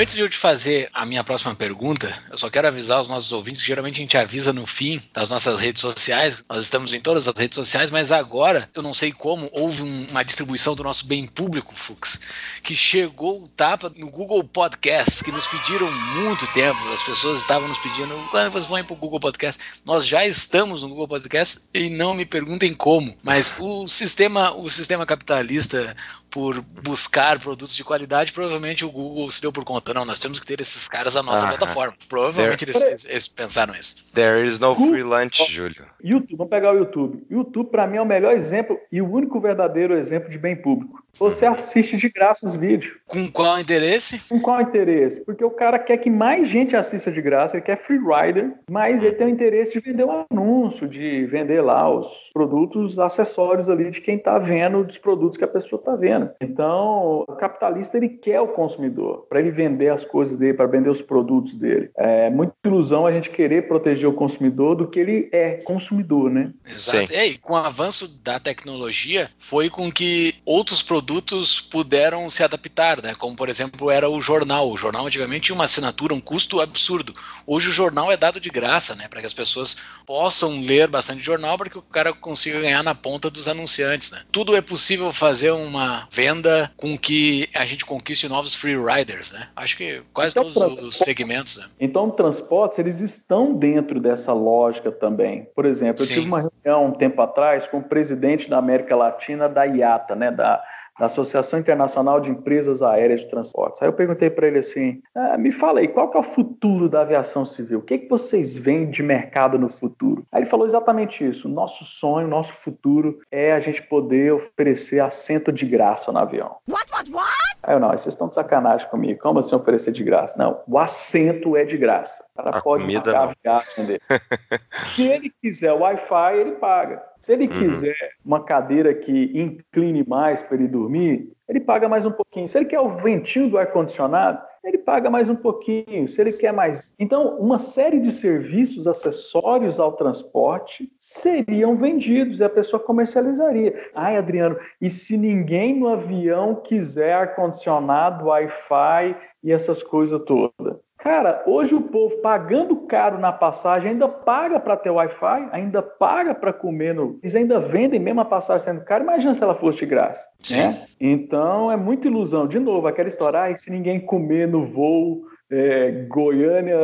Antes 0.00 0.14
de 0.14 0.20
eu 0.20 0.28
te 0.28 0.36
fazer 0.36 0.88
a 0.94 1.04
minha 1.04 1.24
próxima 1.24 1.56
pergunta, 1.56 2.16
eu 2.30 2.38
só 2.38 2.48
quero 2.48 2.68
avisar 2.68 3.00
os 3.00 3.08
nossos 3.08 3.32
ouvintes 3.32 3.62
que 3.62 3.66
geralmente 3.66 3.96
a 3.96 3.98
gente 3.98 4.16
avisa 4.16 4.52
no 4.52 4.64
fim 4.64 5.02
das 5.12 5.28
nossas 5.28 5.58
redes 5.58 5.80
sociais. 5.80 6.44
Nós 6.48 6.62
estamos 6.62 6.94
em 6.94 7.00
todas 7.00 7.26
as 7.26 7.34
redes 7.34 7.56
sociais, 7.56 7.90
mas 7.90 8.12
agora, 8.12 8.70
eu 8.76 8.80
não 8.80 8.94
sei 8.94 9.10
como, 9.10 9.50
houve 9.52 9.82
um, 9.82 10.06
uma 10.08 10.22
distribuição 10.22 10.76
do 10.76 10.84
nosso 10.84 11.04
bem 11.04 11.26
público, 11.26 11.74
Fux, 11.74 12.20
que 12.62 12.76
chegou 12.76 13.42
o 13.42 13.48
tapa 13.48 13.92
no 13.96 14.08
Google 14.08 14.44
Podcasts, 14.44 15.20
que 15.20 15.32
nos 15.32 15.48
pediram 15.48 15.90
muito 15.90 16.46
tempo. 16.52 16.78
As 16.92 17.02
pessoas 17.02 17.40
estavam 17.40 17.66
nos 17.66 17.78
pedindo 17.78 18.14
quando 18.30 18.52
vocês 18.52 18.66
vão 18.66 18.84
para 18.84 18.94
o 18.94 18.96
Google 18.96 19.18
Podcast. 19.18 19.60
Nós 19.84 20.06
já 20.06 20.24
estamos 20.24 20.80
no 20.80 20.90
Google 20.90 21.08
Podcast 21.08 21.62
e 21.74 21.90
não 21.90 22.14
me 22.14 22.24
perguntem 22.24 22.72
como, 22.72 23.16
mas 23.20 23.56
o 23.58 23.88
sistema, 23.88 24.54
o 24.54 24.70
sistema 24.70 25.04
capitalista 25.04 25.96
por 26.30 26.60
buscar 26.82 27.38
produtos 27.38 27.74
de 27.74 27.84
qualidade, 27.84 28.32
provavelmente 28.32 28.84
o 28.84 28.90
Google 28.90 29.30
se 29.30 29.40
deu 29.40 29.52
por 29.52 29.64
conta. 29.64 29.94
Não, 29.94 30.04
nós 30.04 30.20
temos 30.20 30.38
que 30.38 30.46
ter 30.46 30.60
esses 30.60 30.88
caras 30.88 31.14
na 31.14 31.22
nossa 31.22 31.42
uh 31.42 31.44
-huh. 31.44 31.56
plataforma. 31.56 31.94
Provavelmente 32.08 32.64
eles, 32.64 32.76
eles, 32.76 33.04
eles, 33.06 33.28
pensaram 33.28 33.74
isso. 33.74 34.04
There 34.14 34.46
is 34.46 34.58
no 34.58 34.74
free 34.74 35.02
lunch, 35.02 35.44
Júlio. 35.50 35.86
YouTube, 36.02 36.36
vamos 36.36 36.50
pegar 36.50 36.72
o 36.72 36.78
YouTube. 36.78 37.26
YouTube, 37.30 37.70
para 37.70 37.86
mim, 37.86 37.96
é 37.96 38.02
o 38.02 38.06
melhor 38.06 38.32
exemplo 38.34 38.78
e 38.90 39.02
o 39.02 39.10
único 39.10 39.40
verdadeiro 39.40 39.96
exemplo 39.96 40.30
de 40.30 40.38
bem 40.38 40.56
público. 40.56 41.02
Você 41.18 41.46
assiste 41.46 41.96
de 41.96 42.08
graça 42.08 42.46
os 42.46 42.54
vídeos. 42.54 42.96
Com 43.06 43.28
qual 43.28 43.58
interesse? 43.58 44.20
Com 44.28 44.40
qual 44.40 44.60
interesse? 44.60 45.24
Porque 45.24 45.44
o 45.44 45.50
cara 45.50 45.78
quer 45.78 45.96
que 45.96 46.08
mais 46.08 46.48
gente 46.48 46.76
assista 46.76 47.10
de 47.10 47.20
graça, 47.20 47.56
ele 47.56 47.64
quer 47.64 47.76
free 47.76 47.98
rider, 47.98 48.52
mas 48.70 49.02
ele 49.02 49.16
tem 49.16 49.26
o 49.26 49.30
interesse 49.30 49.72
de 49.72 49.80
vender 49.80 50.04
um 50.04 50.24
anúncio, 50.30 50.86
de 50.86 51.26
vender 51.26 51.60
lá 51.60 51.90
os 51.92 52.30
produtos 52.32 52.98
acessórios 52.98 53.68
ali 53.68 53.90
de 53.90 54.00
quem 54.00 54.16
está 54.16 54.38
vendo, 54.38 54.84
dos 54.84 54.98
produtos 54.98 55.36
que 55.36 55.44
a 55.44 55.48
pessoa 55.48 55.80
está 55.80 55.96
vendo. 55.96 56.17
Então, 56.40 57.24
o 57.28 57.36
capitalista 57.36 57.96
ele 57.96 58.08
quer 58.08 58.40
o 58.40 58.48
consumidor 58.48 59.26
para 59.28 59.40
ele 59.40 59.50
vender 59.50 59.88
as 59.88 60.04
coisas 60.04 60.38
dele, 60.38 60.54
para 60.54 60.66
vender 60.66 60.90
os 60.90 61.02
produtos 61.02 61.56
dele. 61.56 61.90
É 61.96 62.30
muita 62.30 62.54
ilusão 62.64 63.06
a 63.06 63.12
gente 63.12 63.30
querer 63.30 63.68
proteger 63.68 64.08
o 64.08 64.12
consumidor 64.12 64.76
do 64.76 64.88
que 64.88 64.98
ele 64.98 65.28
é 65.32 65.52
consumidor, 65.58 66.30
né? 66.30 66.52
Exato. 66.66 67.06
Sim. 67.08 67.14
E 67.14 67.16
aí, 67.16 67.38
com 67.38 67.54
o 67.54 67.56
avanço 67.56 68.20
da 68.22 68.38
tecnologia, 68.38 69.30
foi 69.38 69.70
com 69.70 69.90
que 69.90 70.34
outros 70.44 70.82
produtos 70.82 71.60
puderam 71.60 72.28
se 72.30 72.42
adaptar, 72.42 73.02
né? 73.02 73.14
Como 73.18 73.36
por 73.36 73.48
exemplo 73.48 73.90
era 73.90 74.08
o 74.08 74.20
jornal. 74.20 74.70
O 74.70 74.76
jornal 74.76 75.06
antigamente 75.06 75.46
tinha 75.46 75.54
uma 75.54 75.64
assinatura, 75.64 76.14
um 76.14 76.20
custo 76.20 76.60
absurdo. 76.60 77.14
Hoje 77.46 77.68
o 77.68 77.72
jornal 77.72 78.10
é 78.10 78.16
dado 78.16 78.40
de 78.40 78.50
graça, 78.50 78.94
né? 78.94 79.06
Para 79.08 79.20
que 79.20 79.26
as 79.26 79.34
pessoas 79.34 79.76
possam 80.06 80.60
ler 80.62 80.88
bastante 80.88 81.22
jornal, 81.22 81.56
para 81.58 81.70
que 81.70 81.78
o 81.78 81.82
cara 81.82 82.12
consiga 82.12 82.60
ganhar 82.60 82.82
na 82.82 82.94
ponta 82.94 83.30
dos 83.30 83.48
anunciantes, 83.48 84.10
né? 84.10 84.22
Tudo 84.32 84.56
é 84.56 84.60
possível 84.60 85.12
fazer 85.12 85.50
uma 85.50 86.07
venda 86.10 86.70
com 86.76 86.96
que 86.96 87.48
a 87.54 87.64
gente 87.66 87.84
conquiste 87.84 88.28
novos 88.28 88.54
free 88.54 88.76
riders, 88.76 89.32
né? 89.32 89.48
Acho 89.54 89.76
que 89.76 90.02
quase 90.12 90.38
então, 90.38 90.50
todos 90.50 90.80
os 90.80 90.98
segmentos. 90.98 91.58
Né? 91.58 91.66
Então, 91.80 92.10
transportes 92.10 92.78
eles 92.78 93.00
estão 93.00 93.54
dentro 93.54 94.00
dessa 94.00 94.32
lógica 94.32 94.90
também. 94.90 95.48
Por 95.54 95.66
exemplo, 95.66 96.02
eu 96.02 96.06
Sim. 96.06 96.14
tive 96.14 96.26
uma 96.26 96.50
reunião 96.64 96.86
um 96.86 96.92
tempo 96.92 97.20
atrás 97.20 97.66
com 97.66 97.78
o 97.78 97.82
presidente 97.82 98.48
da 98.48 98.58
América 98.58 98.96
Latina 98.96 99.48
da 99.48 99.64
IATA, 99.64 100.14
né? 100.14 100.30
Da 100.30 100.62
da 100.98 101.06
Associação 101.06 101.58
Internacional 101.58 102.20
de 102.20 102.30
Empresas 102.30 102.82
Aéreas 102.82 103.20
de 103.20 103.30
Transportes. 103.30 103.80
Aí 103.80 103.88
eu 103.88 103.92
perguntei 103.92 104.28
para 104.28 104.46
ele 104.46 104.58
assim: 104.58 105.00
ah, 105.14 105.38
me 105.38 105.52
fala 105.52 105.80
aí, 105.80 105.88
qual 105.88 106.10
que 106.10 106.16
é 106.16 106.20
o 106.20 106.24
futuro 106.24 106.88
da 106.88 107.02
aviação 107.02 107.44
civil? 107.44 107.78
O 107.78 107.82
que, 107.82 107.94
é 107.94 107.98
que 107.98 108.08
vocês 108.08 108.56
veem 108.56 108.90
de 108.90 109.02
mercado 109.02 109.58
no 109.58 109.68
futuro? 109.68 110.26
Aí 110.32 110.42
ele 110.42 110.50
falou 110.50 110.66
exatamente 110.66 111.26
isso: 111.26 111.48
nosso 111.48 111.84
sonho, 111.84 112.26
nosso 112.26 112.52
futuro 112.52 113.18
é 113.30 113.52
a 113.52 113.60
gente 113.60 113.82
poder 113.82 114.32
oferecer 114.32 115.00
assento 115.00 115.52
de 115.52 115.66
graça 115.66 116.12
no 116.12 116.18
avião. 116.18 116.56
What, 116.68 116.92
what, 116.92 117.10
what? 117.12 117.47
Aí 117.62 117.74
eu, 117.74 117.80
não, 117.80 117.90
vocês 117.90 118.14
estão 118.14 118.28
de 118.28 118.34
sacanagem 118.34 118.88
comigo. 118.88 119.20
Como 119.20 119.40
assim 119.40 119.54
oferecer 119.54 119.92
de 119.92 120.04
graça? 120.04 120.38
Não, 120.38 120.60
o 120.66 120.78
assento 120.78 121.56
é 121.56 121.64
de 121.64 121.76
graça. 121.76 122.24
O 122.34 122.42
cara 122.42 122.56
a 122.56 122.62
pode 122.62 122.92
pagar 122.92 123.28
a 123.28 123.34
viagem 123.42 123.84
dele. 123.84 124.00
Se 124.86 125.06
ele 125.06 125.32
quiser 125.42 125.72
Wi-Fi, 125.72 126.36
ele 126.36 126.52
paga. 126.52 127.02
Se 127.20 127.32
ele 127.32 127.44
uhum. 127.44 127.58
quiser 127.58 127.96
uma 128.24 128.44
cadeira 128.44 128.94
que 128.94 129.32
incline 129.34 130.04
mais 130.06 130.42
para 130.42 130.56
ele 130.56 130.68
dormir, 130.68 131.32
ele 131.48 131.60
paga 131.60 131.88
mais 131.88 132.06
um 132.06 132.12
pouquinho. 132.12 132.48
Se 132.48 132.58
ele 132.58 132.66
quer 132.66 132.80
o 132.80 132.96
ventinho 132.96 133.50
do 133.50 133.58
ar-condicionado, 133.58 134.40
ele 134.64 134.78
paga 134.78 135.10
mais 135.10 135.28
um 135.28 135.36
pouquinho. 135.36 136.08
Se 136.08 136.20
ele 136.20 136.32
quer 136.32 136.52
mais. 136.52 136.94
Então, 136.98 137.38
uma 137.38 137.58
série 137.58 138.00
de 138.00 138.12
serviços 138.12 138.86
acessórios 138.86 139.78
ao 139.78 139.92
transporte 139.92 140.90
seriam 140.98 141.76
vendidos 141.76 142.40
e 142.40 142.44
a 142.44 142.50
pessoa 142.50 142.80
comercializaria. 142.80 143.90
Ai, 143.94 144.16
Adriano, 144.16 144.58
e 144.80 144.90
se 144.90 145.16
ninguém 145.16 145.78
no 145.78 145.88
avião 145.88 146.54
quiser 146.56 147.12
ar-condicionado, 147.12 148.26
Wi-Fi 148.26 149.16
e 149.42 149.52
essas 149.52 149.82
coisas 149.82 150.20
todas? 150.24 150.87
Cara, 150.98 151.44
hoje 151.46 151.76
o 151.76 151.80
povo 151.80 152.16
pagando 152.16 152.76
caro 152.76 153.18
na 153.18 153.32
passagem 153.32 153.92
ainda 153.92 154.08
paga 154.08 154.58
para 154.58 154.76
ter 154.76 154.90
Wi-Fi, 154.90 155.48
ainda 155.52 155.80
paga 155.80 156.34
para 156.34 156.52
comer 156.52 156.92
no. 156.92 157.20
Eles 157.22 157.36
ainda 157.36 157.60
vendem 157.60 158.00
mesmo 158.00 158.20
a 158.20 158.24
passagem 158.24 158.64
sendo 158.64 158.84
cara. 158.84 159.04
Imagina 159.04 159.32
se 159.32 159.42
ela 159.42 159.54
fosse 159.54 159.78
de 159.78 159.86
graça. 159.86 160.28
Sim. 160.40 160.56
Né? 160.56 160.82
Então 161.00 161.70
é 161.70 161.76
muita 161.76 162.08
ilusão. 162.08 162.48
De 162.48 162.58
novo, 162.58 162.88
aquela 162.88 163.06
história: 163.06 163.44
ah, 163.44 163.56
se 163.56 163.70
ninguém 163.70 164.00
comer 164.00 164.48
no 164.48 164.66
voo, 164.66 165.22
é, 165.48 166.04
Goiânia, 166.08 166.76